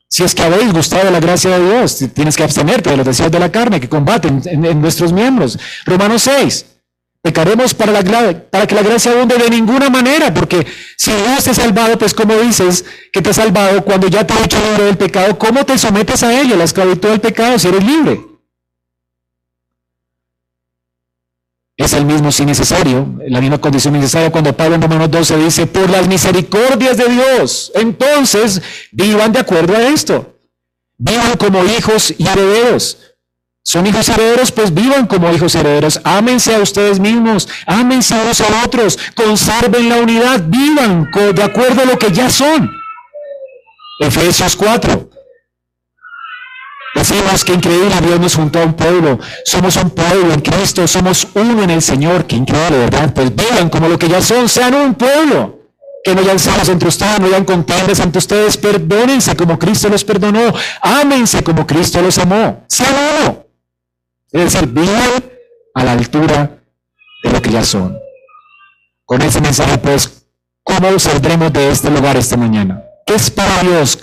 Si 0.08 0.22
es 0.22 0.34
que 0.34 0.42
habéis 0.42 0.72
gustado 0.72 1.10
la 1.10 1.20
gracia 1.20 1.58
de 1.58 1.68
Dios, 1.68 1.98
tienes 2.14 2.36
que 2.36 2.44
abstenerte 2.44 2.90
de 2.90 2.96
los 2.96 3.06
deseos 3.06 3.30
de 3.30 3.38
la 3.38 3.50
carne 3.50 3.80
que 3.80 3.88
combaten 3.88 4.40
en 4.44 4.80
nuestros 4.80 5.12
miembros. 5.12 5.58
Romanos 5.84 6.22
6. 6.22 6.66
Pecaremos 7.22 7.74
para, 7.74 7.90
la, 7.90 8.40
para 8.50 8.68
que 8.68 8.74
la 8.76 8.82
gracia 8.82 9.10
abunde 9.10 9.36
de 9.36 9.50
ninguna 9.50 9.90
manera, 9.90 10.32
porque 10.32 10.64
si 10.96 11.10
Dios 11.10 11.42
te 11.42 11.50
ha 11.50 11.54
salvado, 11.54 11.98
pues 11.98 12.14
como 12.14 12.36
dices 12.36 12.84
que 13.12 13.20
te 13.20 13.30
ha 13.30 13.32
salvado 13.32 13.84
cuando 13.84 14.06
ya 14.06 14.24
te 14.24 14.32
ha 14.32 14.44
hecho 14.44 14.58
libre 14.60 14.84
del 14.84 14.96
pecado, 14.96 15.36
¿cómo 15.36 15.66
te 15.66 15.76
sometes 15.76 16.22
a 16.22 16.40
ello, 16.40 16.56
la 16.56 16.62
esclavitud 16.62 17.08
del 17.08 17.20
pecado, 17.20 17.58
si 17.58 17.66
eres 17.66 17.82
libre? 17.82 18.35
Es 21.76 21.92
el 21.92 22.06
mismo 22.06 22.32
si 22.32 22.46
necesario, 22.46 23.06
la 23.28 23.40
misma 23.40 23.58
condición 23.58 23.94
necesaria 23.94 24.32
cuando 24.32 24.56
Pablo 24.56 24.76
en 24.76 24.82
Romanos 24.82 25.10
12 25.10 25.36
dice, 25.36 25.66
por 25.66 25.90
las 25.90 26.08
misericordias 26.08 26.96
de 26.96 27.08
Dios, 27.08 27.70
entonces 27.74 28.62
vivan 28.92 29.32
de 29.32 29.40
acuerdo 29.40 29.76
a 29.76 29.88
esto. 29.88 30.38
Vivan 30.96 31.36
como 31.36 31.62
hijos 31.64 32.14
y 32.16 32.26
herederos 32.26 32.96
son 33.66 33.84
hijos 33.84 34.08
herederos, 34.08 34.52
pues 34.52 34.72
vivan 34.72 35.08
como 35.08 35.32
hijos 35.32 35.56
herederos. 35.56 36.00
Ámense 36.04 36.54
a 36.54 36.60
ustedes 36.60 37.00
mismos, 37.00 37.48
ámense 37.66 38.14
a 38.14 38.20
a 38.30 38.64
otros, 38.64 38.96
conserven 39.16 39.88
la 39.88 39.96
unidad, 39.96 40.40
vivan 40.46 41.10
de 41.34 41.42
acuerdo 41.42 41.82
a 41.82 41.84
lo 41.84 41.98
que 41.98 42.12
ya 42.12 42.30
son. 42.30 42.70
Efesios 43.98 44.54
4. 44.54 45.10
Decimos 46.96 47.44
que 47.44 47.52
increíble 47.52 47.94
Dios 48.00 48.18
nos 48.18 48.34
juntó 48.34 48.58
a 48.58 48.64
un 48.64 48.72
pueblo. 48.72 49.18
Somos 49.44 49.76
un 49.76 49.90
pueblo 49.90 50.32
en 50.32 50.40
Cristo, 50.40 50.88
somos 50.88 51.28
uno 51.34 51.62
en 51.62 51.68
el 51.68 51.82
Señor. 51.82 52.26
Qué 52.26 52.36
increíble, 52.36 52.78
¿verdad? 52.78 53.12
Pues 53.12 53.36
vivan 53.36 53.68
como 53.68 53.86
lo 53.86 53.98
que 53.98 54.08
ya 54.08 54.22
son, 54.22 54.48
sean 54.48 54.74
un 54.74 54.94
pueblo. 54.94 55.60
Que 56.02 56.14
no 56.14 56.22
hayan 56.22 56.38
salas 56.38 56.70
entre 56.70 56.88
ustedes, 56.88 57.20
no 57.20 57.26
hayan 57.26 57.44
contendas 57.44 58.00
ante 58.00 58.18
ustedes. 58.18 58.56
Perdónense 58.56 59.36
como 59.36 59.58
Cristo 59.58 59.90
los 59.90 60.04
perdonó. 60.04 60.54
Ámense 60.80 61.44
como 61.44 61.66
Cristo 61.66 62.00
los 62.00 62.16
amó. 62.16 62.64
Sean 62.66 62.94
uno. 63.20 63.44
Es 64.32 64.54
decir, 64.54 64.66
vivan 64.66 65.22
a 65.74 65.84
la 65.84 65.92
altura 65.92 66.58
de 67.22 67.30
lo 67.30 67.42
que 67.42 67.50
ya 67.50 67.62
son. 67.62 67.98
Con 69.04 69.20
ese 69.20 69.42
mensaje, 69.42 69.76
pues, 69.76 70.24
¿cómo 70.62 70.98
saldremos 70.98 71.52
de 71.52 71.70
este 71.70 71.90
lugar 71.90 72.16
esta 72.16 72.38
mañana? 72.38 72.82
¿Qué 73.06 73.16
espera 73.16 73.62
Dios? 73.62 73.98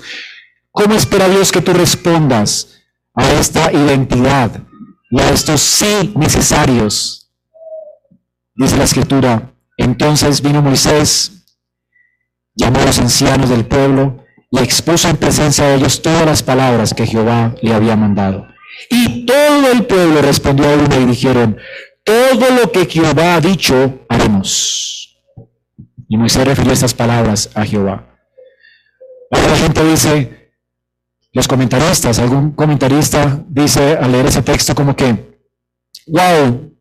¿Cómo 0.71 0.93
espera 0.93 1.27
Dios 1.27 1.51
que 1.51 1.61
tú 1.61 1.73
respondas 1.73 2.72
a 3.15 3.31
esta 3.33 3.71
identidad 3.71 4.51
y 5.09 5.19
a 5.19 5.29
estos 5.29 5.61
sí 5.61 6.13
necesarios? 6.15 7.31
Dice 8.55 8.77
la 8.77 8.83
escritura, 8.83 9.51
entonces 9.77 10.41
vino 10.41 10.61
Moisés, 10.61 11.45
llamó 12.55 12.79
a 12.79 12.85
los 12.85 12.99
ancianos 12.99 13.49
del 13.49 13.65
pueblo 13.65 14.23
y 14.51 14.59
expuso 14.59 15.09
en 15.09 15.17
presencia 15.17 15.65
de 15.65 15.75
ellos 15.75 16.01
todas 16.01 16.25
las 16.25 16.43
palabras 16.43 16.93
que 16.93 17.07
Jehová 17.07 17.55
le 17.61 17.73
había 17.73 17.95
mandado. 17.95 18.47
Y 18.89 19.25
todo 19.25 19.71
el 19.71 19.85
pueblo 19.85 20.21
respondió 20.21 20.69
a 20.69 20.73
uno 20.73 21.01
y 21.01 21.05
dijeron, 21.05 21.57
todo 22.03 22.49
lo 22.51 22.71
que 22.71 22.85
Jehová 22.85 23.35
ha 23.35 23.41
dicho, 23.41 24.05
haremos. 24.09 25.17
Y 26.07 26.17
Moisés 26.17 26.45
refirió 26.45 26.73
estas 26.73 26.93
palabras 26.93 27.49
a 27.55 27.65
Jehová. 27.65 28.05
Ahora 29.31 29.47
la 29.47 29.57
gente 29.57 29.83
dice, 29.83 30.42
los 31.33 31.47
comentaristas, 31.47 32.19
algún 32.19 32.51
comentarista 32.51 33.43
dice 33.47 33.97
al 33.97 34.11
leer 34.11 34.27
ese 34.27 34.43
texto 34.43 34.75
como 34.75 34.95
que, 34.95 35.39
wow, 36.07 36.73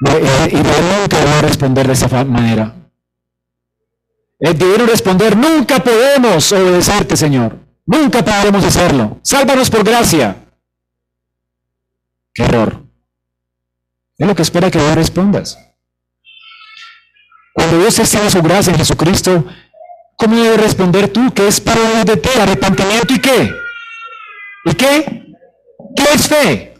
y 0.00 0.56
nunca 0.56 1.24
va 1.24 1.38
a 1.38 1.42
responder 1.42 1.86
de 1.86 1.92
esa 1.92 2.24
manera. 2.24 2.74
Eh, 4.40 4.52
debieron 4.54 4.88
responder, 4.88 5.36
nunca 5.36 5.78
podemos 5.78 6.50
obedecerte, 6.50 7.16
Señor. 7.16 7.56
Nunca 7.86 8.24
podremos 8.24 8.64
hacerlo. 8.64 9.20
Sálvanos 9.22 9.70
por 9.70 9.84
gracia. 9.84 10.36
Qué 12.34 12.42
error. 12.42 12.82
Es 14.18 14.26
lo 14.26 14.34
que 14.34 14.42
espera 14.42 14.70
que 14.70 14.78
vos 14.78 14.94
respondas. 14.96 15.58
Cuando 17.54 17.78
Dios 17.78 17.98
está 17.98 18.22
en 18.22 18.30
su 18.30 18.42
gracia 18.42 18.72
en 18.72 18.78
Jesucristo, 18.78 19.44
¿cómo 20.16 20.36
debes 20.36 20.60
responder 20.60 21.08
tú? 21.08 21.32
¿Qué 21.34 21.48
es 21.48 21.60
para 21.60 22.04
de 22.04 22.16
ti? 22.16 22.28
¿Arrepentimiento 22.40 23.14
y 23.14 23.20
qué? 23.20 23.54
¿Y 24.64 24.74
qué? 24.74 25.34
¿Qué 25.96 26.04
es 26.14 26.28
fe? 26.28 26.74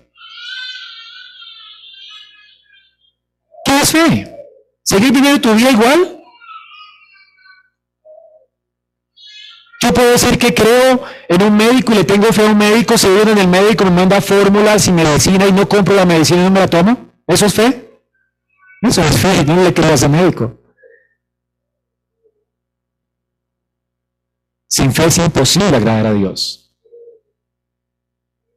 ¿Qué 3.65 3.81
es 3.81 3.91
fe? 3.91 4.37
¿Seguir 4.83 5.13
viviendo 5.13 5.41
tu 5.41 5.55
vida 5.55 5.71
igual? 5.71 6.19
Yo 9.81 9.93
puedo 9.93 10.13
decir 10.13 10.39
que 10.39 10.55
creo 10.55 11.03
en 11.29 11.43
un 11.43 11.57
médico 11.57 11.93
y 11.93 11.97
le 11.97 12.05
tengo 12.05 12.33
fe 12.33 12.47
a 12.47 12.51
un 12.51 12.57
médico, 12.57 12.97
se 12.97 13.13
viene 13.13 13.33
en 13.33 13.39
el 13.39 13.49
médico, 13.49 13.85
me 13.85 13.91
manda 13.91 14.21
fórmulas 14.21 14.87
y 14.87 14.93
medicina 14.93 15.47
y 15.47 15.53
no 15.53 15.69
compro 15.69 15.97
la 15.97 16.05
medicina 16.05 16.43
y 16.43 16.45
no 16.45 16.51
me 16.53 16.61
la 16.61 16.69
tomo. 16.69 17.11
¿Eso 17.27 17.47
es 17.47 17.55
fe? 17.55 17.91
Eso 18.83 19.03
es 19.03 19.19
fe, 19.19 19.45
no 19.45 19.63
le 19.63 19.75
creo 19.75 19.91
a 19.91 19.95
ese 19.95 20.09
médico. 20.09 20.62
Sin 24.73 24.91
fe 24.91 25.05
es 25.05 25.19
imposible 25.19 25.77
agradar 25.77 26.07
a 26.07 26.15
Dios. 26.15 26.75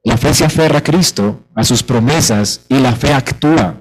La 0.02 0.16
fe 0.16 0.32
se 0.32 0.46
aferra 0.46 0.78
a 0.78 0.82
Cristo, 0.82 1.44
a 1.54 1.62
sus 1.62 1.82
promesas, 1.82 2.64
y 2.70 2.78
la 2.78 2.96
fe 2.96 3.12
actúa. 3.12 3.78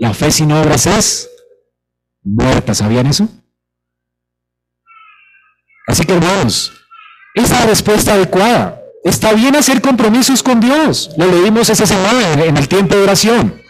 La 0.00 0.12
fe 0.14 0.32
sin 0.32 0.50
obras 0.50 0.84
es 0.86 1.30
muerta, 2.24 2.74
¿sabían 2.74 3.06
eso? 3.06 3.28
Así 5.86 6.04
que 6.04 6.14
hermanos, 6.14 6.72
es 7.36 7.66
respuesta 7.66 8.14
adecuada. 8.14 8.82
Está 9.04 9.32
bien 9.32 9.54
hacer 9.54 9.80
compromisos 9.80 10.42
con 10.42 10.58
Dios. 10.58 11.12
Lo 11.16 11.26
leímos 11.26 11.70
esa 11.70 11.86
semana 11.86 12.32
en 12.44 12.56
el 12.56 12.66
tiempo 12.66 12.96
de 12.96 13.02
oración. 13.04 13.62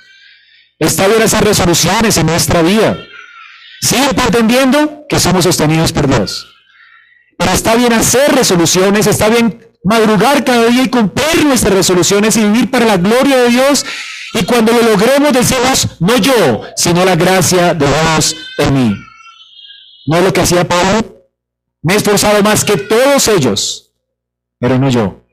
Está 0.79 1.07
bien 1.07 1.21
hacer 1.21 1.45
resoluciones 1.45 2.17
en 2.17 2.25
nuestra 2.25 2.63
vida. 2.63 3.10
Siempre 3.81 4.25
entendiendo 4.25 5.07
que 5.09 5.19
somos 5.19 5.45
sostenidos 5.45 5.93
por 5.93 6.07
Dios. 6.07 6.47
Pero 7.39 7.53
está 7.53 7.75
bien 7.75 7.93
hacer 7.93 8.33
resoluciones, 8.35 9.07
está 9.07 9.29
bien 9.29 9.67
madrugar 9.83 10.45
cada 10.45 10.67
día 10.67 10.83
y 10.83 10.91
cumplir 10.91 11.45
nuestras 11.45 11.73
resoluciones 11.73 12.37
y 12.37 12.45
vivir 12.45 12.71
para 12.71 12.85
la 12.85 12.99
gloria 12.99 13.39
de 13.39 13.49
Dios. 13.49 13.85
Y 14.35 14.45
cuando 14.45 14.73
lo 14.73 14.83
logremos 14.83 15.33
decimos, 15.33 15.89
no 16.01 16.17
yo, 16.19 16.63
sino 16.77 17.05
la 17.05 17.17
gracia 17.17 17.75
de 17.75 17.87
Dios 17.87 18.37
en 18.59 18.75
mí. 18.75 18.95
No 20.07 20.21
lo 20.21 20.33
que 20.33 20.43
hacía 20.43 20.69
Pablo, 20.69 21.29
me 21.83 21.95
he 21.95 21.97
esforzado 21.97 22.43
más 22.43 22.65
que 22.65 22.77
todos 22.77 23.29
ellos, 23.29 23.93
pero 24.59 24.79
no 24.79 24.91
yo, 24.91 25.25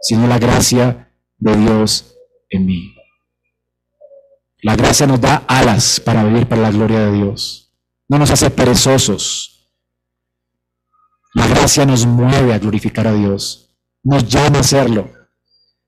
sino 0.00 0.26
la 0.26 0.38
gracia 0.38 1.12
de 1.38 1.56
Dios 1.56 2.16
en 2.48 2.66
mí. 2.66 2.95
La 4.66 4.74
gracia 4.74 5.06
nos 5.06 5.20
da 5.20 5.44
alas 5.46 6.00
para 6.00 6.24
vivir 6.24 6.48
para 6.48 6.60
la 6.62 6.72
gloria 6.72 6.98
de 6.98 7.12
Dios. 7.12 7.70
No 8.08 8.18
nos 8.18 8.32
hace 8.32 8.50
perezosos. 8.50 9.70
La 11.34 11.46
gracia 11.46 11.86
nos 11.86 12.04
mueve 12.04 12.52
a 12.52 12.58
glorificar 12.58 13.06
a 13.06 13.12
Dios. 13.12 13.70
Nos 14.02 14.26
llama 14.26 14.58
a 14.58 14.62
hacerlo. 14.62 15.08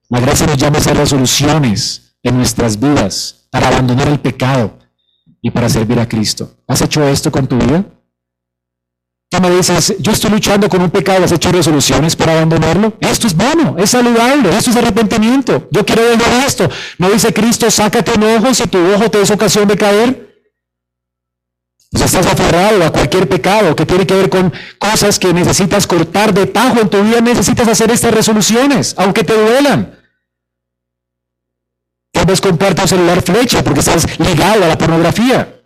La 0.07 0.21
gracia 0.21 0.47
nos 0.47 0.55
llama 0.55 0.77
a 0.77 0.79
hacer 0.79 0.95
resoluciones 0.95 2.15
en 2.23 2.37
nuestras 2.37 2.79
vidas 2.79 3.49
para 3.49 3.67
abandonar 3.67 4.07
el 4.07 4.21
pecado 4.21 4.79
y 5.41 5.51
para 5.51 5.67
servir 5.67 5.99
a 5.99 6.07
Cristo. 6.07 6.49
¿Has 6.65 6.81
hecho 6.81 7.03
esto 7.03 7.33
con 7.33 7.47
tu 7.47 7.57
vida? 7.57 7.83
Tú 9.29 9.39
me 9.39 9.51
dices, 9.51 9.95
yo 9.99 10.11
estoy 10.11 10.31
luchando 10.31 10.67
con 10.67 10.81
un 10.81 10.89
pecado, 10.89 11.23
¿has 11.23 11.31
hecho 11.31 11.51
resoluciones 11.51 12.15
para 12.15 12.33
abandonarlo? 12.33 12.93
Esto 12.99 13.27
es 13.27 13.35
bueno, 13.35 13.75
es 13.77 13.91
saludable, 13.91 14.49
esto 14.57 14.71
es 14.71 14.75
arrepentimiento. 14.75 15.67
Yo 15.69 15.85
quiero 15.85 16.03
dejar 16.03 16.47
esto. 16.47 16.67
¿No 16.97 17.11
dice 17.11 17.31
Cristo, 17.31 17.69
sácate 17.69 18.11
un 18.17 18.23
ojo 18.23 18.53
si 18.55 18.65
tu 18.65 18.79
ojo 18.91 19.11
te 19.11 19.21
es 19.21 19.29
ocasión 19.29 19.67
de 19.67 19.75
caer? 19.77 20.29
O 21.93 22.03
estás 22.03 22.25
aferrado 22.25 22.83
a 22.83 22.91
cualquier 22.91 23.29
pecado 23.29 23.75
que 23.75 23.85
tiene 23.85 24.07
que 24.07 24.15
ver 24.15 24.29
con 24.31 24.51
cosas 24.79 25.19
que 25.19 25.31
necesitas 25.31 25.85
cortar 25.85 26.33
de 26.33 26.47
tajo 26.47 26.79
en 26.79 26.89
tu 26.89 27.03
vida, 27.03 27.21
necesitas 27.21 27.67
hacer 27.67 27.91
estas 27.91 28.11
resoluciones, 28.11 28.95
aunque 28.97 29.23
te 29.23 29.33
duelan. 29.33 29.95
Tal 32.11 32.25
vez 32.25 32.41
comprar 32.41 32.75
un 32.79 32.87
celular 32.87 33.21
flecha 33.21 33.63
porque 33.63 33.81
estás 33.81 34.19
ligado 34.19 34.63
a 34.63 34.67
la 34.69 34.77
pornografía. 34.77 35.58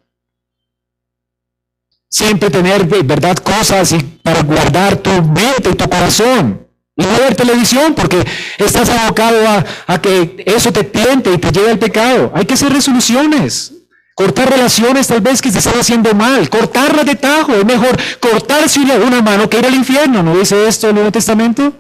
Siempre 2.14 2.51
tener, 2.51 2.86
¿verdad?, 2.86 3.36
cosas 3.38 3.91
y 3.91 3.97
para 3.97 4.43
guardar 4.43 4.97
tu 4.97 5.09
mente 5.09 5.72
y 5.72 5.74
tu 5.74 5.89
corazón. 5.89 6.68
Y 6.95 7.01
no 7.01 7.18
ver 7.18 7.34
televisión 7.34 7.95
porque 7.95 8.24
estás 8.59 8.88
abocado 8.88 9.39
a, 9.88 9.99
que 9.99 10.43
eso 10.45 10.72
te 10.72 10.84
tiente 10.84 11.34
y 11.34 11.39
te 11.39 11.51
lleve 11.51 11.72
al 11.72 11.80
pecado. 11.80 12.32
Hay 12.36 12.45
que 12.45 12.53
hacer 12.53 12.72
resoluciones. 12.72 13.74
Cortar 14.14 14.47
relaciones 14.47 15.07
tal 15.07 15.22
vez 15.22 15.41
que 15.41 15.51
se 15.51 15.57
están 15.57 15.80
haciendo 15.80 16.14
mal. 16.14 16.51
Cortarlas 16.51 17.03
de 17.03 17.16
tajo. 17.16 17.55
Es 17.55 17.66
mejor 17.66 17.97
cortarse 18.20 18.82
una 18.82 19.24
mano 19.24 19.49
que 19.49 19.57
ir 19.57 19.66
al 19.66 19.74
infierno. 19.74 20.22
¿No 20.22 20.38
dice 20.38 20.68
esto 20.68 20.89
el 20.89 20.93
Nuevo 20.93 21.11
Testamento? 21.11 21.74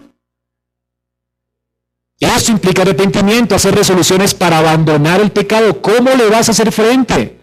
Eso 2.19 2.51
implica 2.51 2.81
arrepentimiento, 2.81 3.53
hacer 3.53 3.75
resoluciones 3.75 4.33
para 4.33 4.57
abandonar 4.57 5.21
el 5.21 5.31
pecado. 5.31 5.79
¿Cómo 5.79 6.09
le 6.09 6.27
vas 6.27 6.47
a 6.47 6.53
hacer 6.53 6.71
frente? 6.71 7.42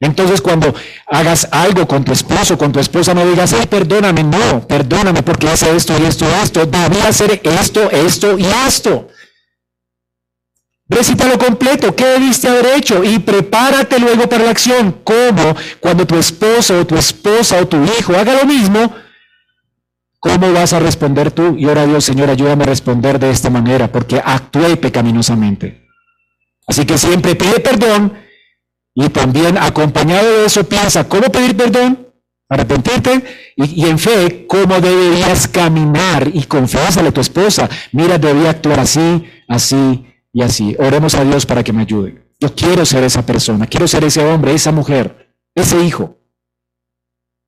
Entonces 0.00 0.40
cuando 0.40 0.74
hagas 1.06 1.46
algo 1.52 1.86
con 1.86 2.04
tu 2.04 2.12
esposo, 2.12 2.56
con 2.56 2.72
tu 2.72 2.80
esposa, 2.80 3.12
no 3.12 3.26
digas, 3.26 3.52
ay, 3.52 3.66
perdóname, 3.66 4.24
no, 4.24 4.66
perdóname 4.66 5.22
porque 5.22 5.48
hace 5.48 5.76
esto 5.76 5.94
y 5.98 6.06
esto 6.06 6.24
y 6.24 6.42
esto. 6.42 6.64
Debía 6.64 7.08
hacer 7.08 7.40
esto, 7.44 7.90
esto 7.90 8.38
y 8.38 8.46
esto. 8.66 9.08
Recítalo 10.88 11.38
completo, 11.38 11.94
¿qué 11.94 12.04
debiste 12.06 12.48
haber 12.48 12.78
hecho? 12.78 13.04
Y 13.04 13.18
prepárate 13.18 13.98
luego 14.00 14.28
para 14.28 14.44
la 14.44 14.50
acción. 14.50 15.00
¿Cómo? 15.04 15.54
Cuando 15.78 16.06
tu 16.06 16.16
esposo 16.16 16.80
o 16.80 16.86
tu 16.86 16.96
esposa 16.96 17.58
o 17.60 17.68
tu 17.68 17.84
hijo 17.84 18.16
haga 18.16 18.34
lo 18.34 18.46
mismo, 18.46 18.92
¿Cómo 20.22 20.52
vas 20.52 20.74
a 20.74 20.80
responder 20.80 21.30
tú? 21.30 21.56
Y 21.56 21.64
ahora 21.66 21.86
Dios, 21.86 22.04
Señor, 22.04 22.28
ayúdame 22.28 22.64
a 22.64 22.66
responder 22.66 23.18
de 23.18 23.30
esta 23.30 23.48
manera, 23.48 23.90
porque 23.90 24.20
actué 24.22 24.76
pecaminosamente. 24.76 25.88
Así 26.66 26.84
que 26.84 26.98
siempre 26.98 27.34
pide 27.34 27.58
perdón 27.60 28.12
y 28.94 29.08
también 29.08 29.56
acompañado 29.58 30.26
de 30.38 30.46
eso 30.46 30.64
piensa 30.64 31.08
cómo 31.08 31.30
pedir 31.30 31.56
perdón, 31.56 32.08
arrepentirte 32.48 33.22
y, 33.56 33.86
en 33.86 33.98
fe 33.98 34.46
cómo 34.46 34.80
deberías 34.80 35.46
caminar 35.46 36.28
y 36.32 36.44
confiásale 36.44 37.08
a 37.08 37.12
tu 37.12 37.20
esposa. 37.20 37.68
Mira, 37.92 38.18
debía 38.18 38.50
actuar 38.50 38.80
así, 38.80 39.24
así 39.48 40.06
y 40.32 40.42
así. 40.42 40.76
Oremos 40.78 41.14
a 41.14 41.24
Dios 41.24 41.46
para 41.46 41.62
que 41.62 41.72
me 41.72 41.82
ayude. 41.82 42.26
Yo 42.40 42.54
quiero 42.54 42.84
ser 42.84 43.04
esa 43.04 43.24
persona, 43.24 43.66
quiero 43.66 43.86
ser 43.86 44.04
ese 44.04 44.24
hombre, 44.24 44.54
esa 44.54 44.72
mujer, 44.72 45.34
ese 45.54 45.82
hijo. 45.84 46.18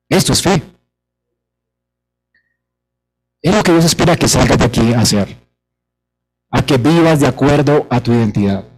Esto 0.09 0.33
es 0.33 0.43
fe. 0.43 0.63
Es 3.41 3.55
lo 3.55 3.63
que 3.63 3.73
Dios 3.73 3.85
espera 3.85 4.17
que 4.17 4.29
salgas 4.29 4.59
de 4.59 4.65
aquí 4.65 4.93
a 4.93 5.01
hacer. 5.01 5.37
A 6.51 6.65
que 6.65 6.77
vivas 6.77 7.21
de 7.21 7.27
acuerdo 7.27 7.87
a 7.91 8.01
tu 8.01 8.13
identidad. 8.13 8.72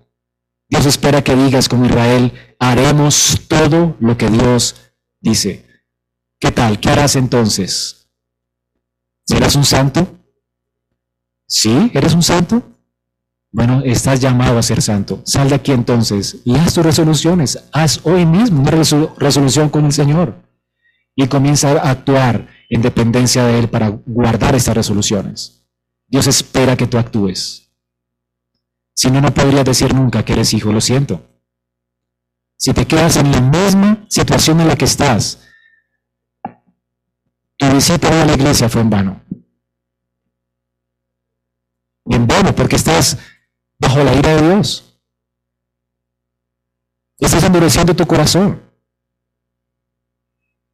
Dios 0.68 0.86
espera 0.86 1.22
que 1.22 1.36
digas 1.36 1.68
como 1.68 1.86
Israel, 1.86 2.32
haremos 2.58 3.40
todo 3.48 3.96
lo 4.00 4.16
que 4.16 4.30
Dios 4.30 4.92
dice. 5.20 5.66
¿Qué 6.38 6.50
tal? 6.50 6.80
¿Qué 6.80 6.90
harás 6.90 7.16
entonces? 7.16 8.08
¿Serás 9.26 9.56
un 9.56 9.64
santo? 9.64 10.18
¿Sí? 11.46 11.90
¿Eres 11.94 12.14
un 12.14 12.22
santo? 12.22 12.62
Bueno, 13.52 13.82
estás 13.84 14.20
llamado 14.20 14.58
a 14.58 14.62
ser 14.62 14.82
santo. 14.82 15.22
Sal 15.24 15.48
de 15.48 15.54
aquí 15.54 15.72
entonces 15.72 16.38
y 16.44 16.56
haz 16.56 16.74
tus 16.74 16.84
resoluciones. 16.84 17.68
Haz 17.72 18.00
hoy 18.02 18.26
mismo 18.26 18.60
una 18.60 18.72
resolución 18.72 19.68
con 19.68 19.84
el 19.84 19.92
Señor 19.92 20.34
y 21.14 21.28
comienza 21.28 21.70
a 21.70 21.90
actuar 21.90 22.48
en 22.68 22.82
dependencia 22.82 23.44
de 23.44 23.60
Él 23.60 23.68
para 23.68 23.88
guardar 23.88 24.56
estas 24.56 24.74
resoluciones. 24.74 25.64
Dios 26.08 26.26
espera 26.26 26.76
que 26.76 26.86
tú 26.86 26.98
actúes. 26.98 27.63
Si 28.94 29.10
no, 29.10 29.20
no 29.20 29.34
podrías 29.34 29.64
decir 29.64 29.92
nunca 29.92 30.24
que 30.24 30.32
eres 30.32 30.54
hijo, 30.54 30.72
lo 30.72 30.80
siento. 30.80 31.22
Si 32.56 32.72
te 32.72 32.86
quedas 32.86 33.16
en 33.16 33.30
la 33.30 33.40
misma 33.40 34.06
situación 34.08 34.60
en 34.60 34.68
la 34.68 34.76
que 34.76 34.84
estás, 34.84 35.40
tu 37.56 37.70
visita 37.70 38.22
a 38.22 38.24
la 38.24 38.34
iglesia 38.34 38.68
fue 38.68 38.80
en 38.80 38.90
vano. 38.90 39.20
en 42.06 42.26
vano, 42.26 42.54
porque 42.54 42.76
estás 42.76 43.18
bajo 43.78 44.02
la 44.04 44.14
ira 44.14 44.36
de 44.36 44.42
Dios. 44.42 44.98
Estás 47.18 47.44
endureciendo 47.44 47.94
tu 47.96 48.06
corazón. 48.06 48.62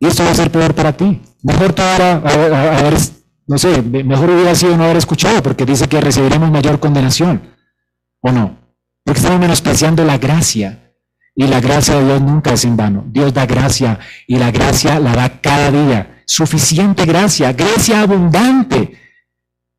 Y 0.00 0.06
esto 0.06 0.24
va 0.24 0.30
a 0.30 0.34
ser 0.34 0.50
peor 0.50 0.74
para 0.74 0.96
ti. 0.96 1.20
Mejor 1.42 1.74
no 3.46 3.58
sé, 3.58 3.82
mejor 3.82 4.30
hubiera 4.30 4.54
sido 4.54 4.76
no 4.76 4.84
haber 4.84 4.96
escuchado, 4.96 5.42
porque 5.42 5.66
dice 5.66 5.88
que 5.88 6.00
recibiremos 6.00 6.50
mayor 6.50 6.78
condenación. 6.80 7.49
¿O 8.20 8.32
no? 8.32 8.58
Porque 9.04 9.18
estamos 9.18 9.40
menospreciando 9.40 10.04
la 10.04 10.18
gracia. 10.18 10.94
Y 11.34 11.46
la 11.46 11.60
gracia 11.60 11.94
de 11.94 12.04
Dios 12.04 12.20
nunca 12.20 12.52
es 12.52 12.64
en 12.64 12.76
vano. 12.76 13.04
Dios 13.06 13.32
da 13.32 13.46
gracia 13.46 13.98
y 14.26 14.36
la 14.36 14.50
gracia 14.50 14.98
la 14.98 15.14
da 15.14 15.40
cada 15.40 15.70
día. 15.70 16.22
Suficiente 16.26 17.06
gracia, 17.06 17.52
gracia 17.52 18.02
abundante 18.02 18.98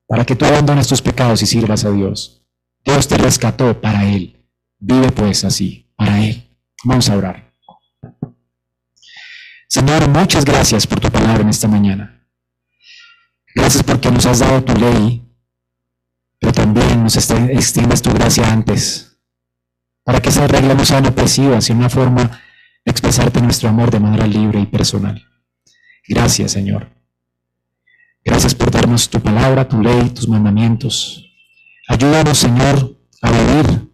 para 0.08 0.26
que 0.26 0.36
tú 0.36 0.46
abandones 0.46 0.88
tus 0.88 1.02
pecados 1.02 1.42
y 1.42 1.46
sirvas 1.46 1.86
a 1.86 1.92
Dios. 1.92 2.44
Dios 2.84 3.08
te 3.08 3.18
rescató 3.18 3.80
para 3.80 4.06
Él. 4.10 4.46
Vive 4.80 5.12
pues 5.12 5.46
así, 5.46 5.90
para 5.96 6.22
Él. 6.22 6.50
Vamos 6.84 7.10
a 7.10 7.16
orar. 7.16 7.54
Señor, 9.68 10.10
muchas 10.10 10.44
gracias 10.44 10.86
por 10.86 11.00
tu 11.00 11.10
palabra 11.10 11.44
en 11.44 11.50
esta 11.50 11.70
mañana. 11.70 12.28
Gracias 13.56 13.84
porque 13.84 14.12
nos 14.12 14.26
has 14.26 14.40
dado 14.40 14.64
tu 14.64 14.74
ley, 14.74 15.24
pero 16.42 16.52
también 16.52 17.04
nos 17.04 17.16
extiendes 17.16 18.02
tu 18.02 18.12
gracia 18.12 18.52
antes, 18.52 19.18
para 20.04 20.20
que 20.20 20.30
esas 20.30 20.50
reglas 20.50 20.76
no 20.76 20.84
sean 20.84 21.06
opresivas, 21.06 21.64
sino 21.64 21.80
una 21.80 21.90
forma 21.90 22.24
de 22.84 22.92
expresarte 22.92 23.42
nuestro 23.42 23.70
amor 23.70 23.92
de 23.92 24.00
manera 24.00 24.26
libre 24.26 24.60
y 24.60 24.66
personal. 24.66 25.24
Gracias, 26.08 26.52
Señor. 26.52 26.90
Gracias 28.26 28.56
por 28.56 28.72
darnos 28.72 29.10
tu 29.10 29.22
palabra, 29.22 29.70
tu 29.70 29.80
ley, 29.80 30.10
tus 30.10 30.28
mandamientos. 30.28 31.32
Ayúdanos, 31.88 32.40
Señor, 32.40 32.98
a 33.22 33.32
vivir 33.32 33.92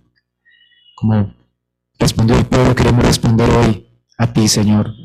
como 0.95 1.35
respondió 1.99 2.37
el 2.37 2.45
pueblo, 2.45 2.73
queremos 2.73 3.05
responder 3.05 3.49
hoy 3.49 3.87
a 4.17 4.33
ti, 4.33 4.47
Señor, 4.47 4.95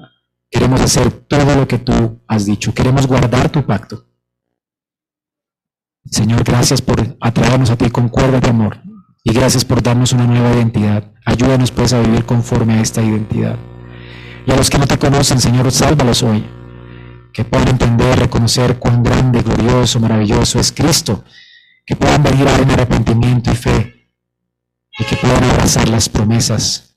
Queremos 0.53 0.83
hacer 0.83 1.11
todo 1.11 1.57
lo 1.57 1.67
que 1.67 1.79
tú 1.79 2.21
has 2.29 2.45
dicho. 2.45 2.75
Queremos 2.75 3.07
guardar 3.07 3.51
tu 3.51 3.65
pacto. 3.65 4.05
Señor, 6.11 6.45
gracias 6.45 6.83
por 6.83 7.17
atraernos 7.21 7.71
a 7.71 7.77
ti 7.77 7.91
con 7.91 8.09
cuerda 8.09 8.41
de 8.41 8.51
amor. 8.51 8.81
Y 9.25 9.33
gracias 9.33 9.65
por 9.65 9.83
darnos 9.83 10.13
una 10.13 10.27
nueva 10.27 10.53
identidad. 10.53 11.13
Ayúdanos 11.25 11.71
pues 11.71 11.93
a 11.93 12.01
vivir 12.01 12.25
conforme 12.25 12.75
a 12.75 12.81
esta 12.81 13.03
identidad. 13.03 13.57
Y 14.47 14.51
a 14.51 14.57
los 14.57 14.69
que 14.69 14.79
no 14.79 14.87
te 14.87 14.99
conocen, 14.99 15.41
Señor, 15.41 15.71
sálvalos 15.71 16.23
hoy. 16.25 16.45
Que 17.33 17.45
puedan 17.45 17.69
entender, 17.69 18.19
reconocer 18.19 18.79
cuán 18.79 19.03
grande, 19.03 19.43
glorioso, 19.43 20.01
maravilloso 20.01 20.59
es 20.59 20.73
Cristo. 20.73 21.25
Que 21.87 21.95
puedan 21.95 22.23
venir 22.23 22.49
a 22.49 22.57
en 22.57 22.71
arrepentimiento 22.71 23.53
y 23.53 23.55
fe. 23.55 24.11
Y 24.99 25.05
que 25.05 25.17
puedan 25.17 25.45
abrazar 25.45 25.89
las 25.89 26.09
promesas. 26.09 26.97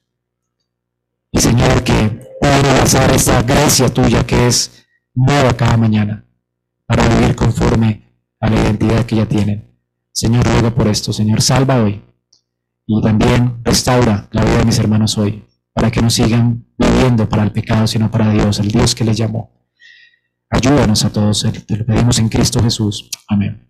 Y 1.31 1.39
Señor, 1.39 1.83
que 1.83 2.21
puedan 2.41 2.65
abrazar 2.65 3.11
esta 3.11 3.43
gracia 3.43 3.93
tuya 3.93 4.25
que 4.25 4.47
es 4.47 4.85
nueva 5.13 5.55
cada 5.55 5.77
mañana 5.77 6.25
para 6.87 7.07
vivir 7.07 7.35
conforme 7.35 8.04
a 8.45 8.49
la 8.49 8.61
identidad 8.61 9.05
que 9.05 9.15
ya 9.15 9.25
tienen. 9.25 9.75
Señor, 10.11 10.45
ruego 10.45 10.73
por 10.73 10.87
esto. 10.87 11.11
Señor, 11.11 11.41
salva 11.41 11.81
hoy 11.81 12.01
y 12.85 13.01
también 13.01 13.57
restaura 13.63 14.27
la 14.31 14.43
vida 14.43 14.59
de 14.59 14.65
mis 14.65 14.77
hermanos 14.77 15.17
hoy 15.17 15.43
para 15.73 15.89
que 15.89 16.01
no 16.01 16.09
sigan 16.09 16.65
viviendo 16.77 17.27
para 17.27 17.43
el 17.43 17.51
pecado, 17.51 17.87
sino 17.87 18.11
para 18.11 18.31
Dios, 18.31 18.59
el 18.59 18.69
Dios 18.69 18.93
que 18.93 19.03
les 19.03 19.17
llamó. 19.17 19.51
Ayúdanos 20.49 21.03
a 21.03 21.11
todos, 21.11 21.45
te 21.65 21.77
lo 21.77 21.85
pedimos 21.85 22.19
en 22.19 22.29
Cristo 22.29 22.61
Jesús. 22.61 23.09
Amén. 23.27 23.61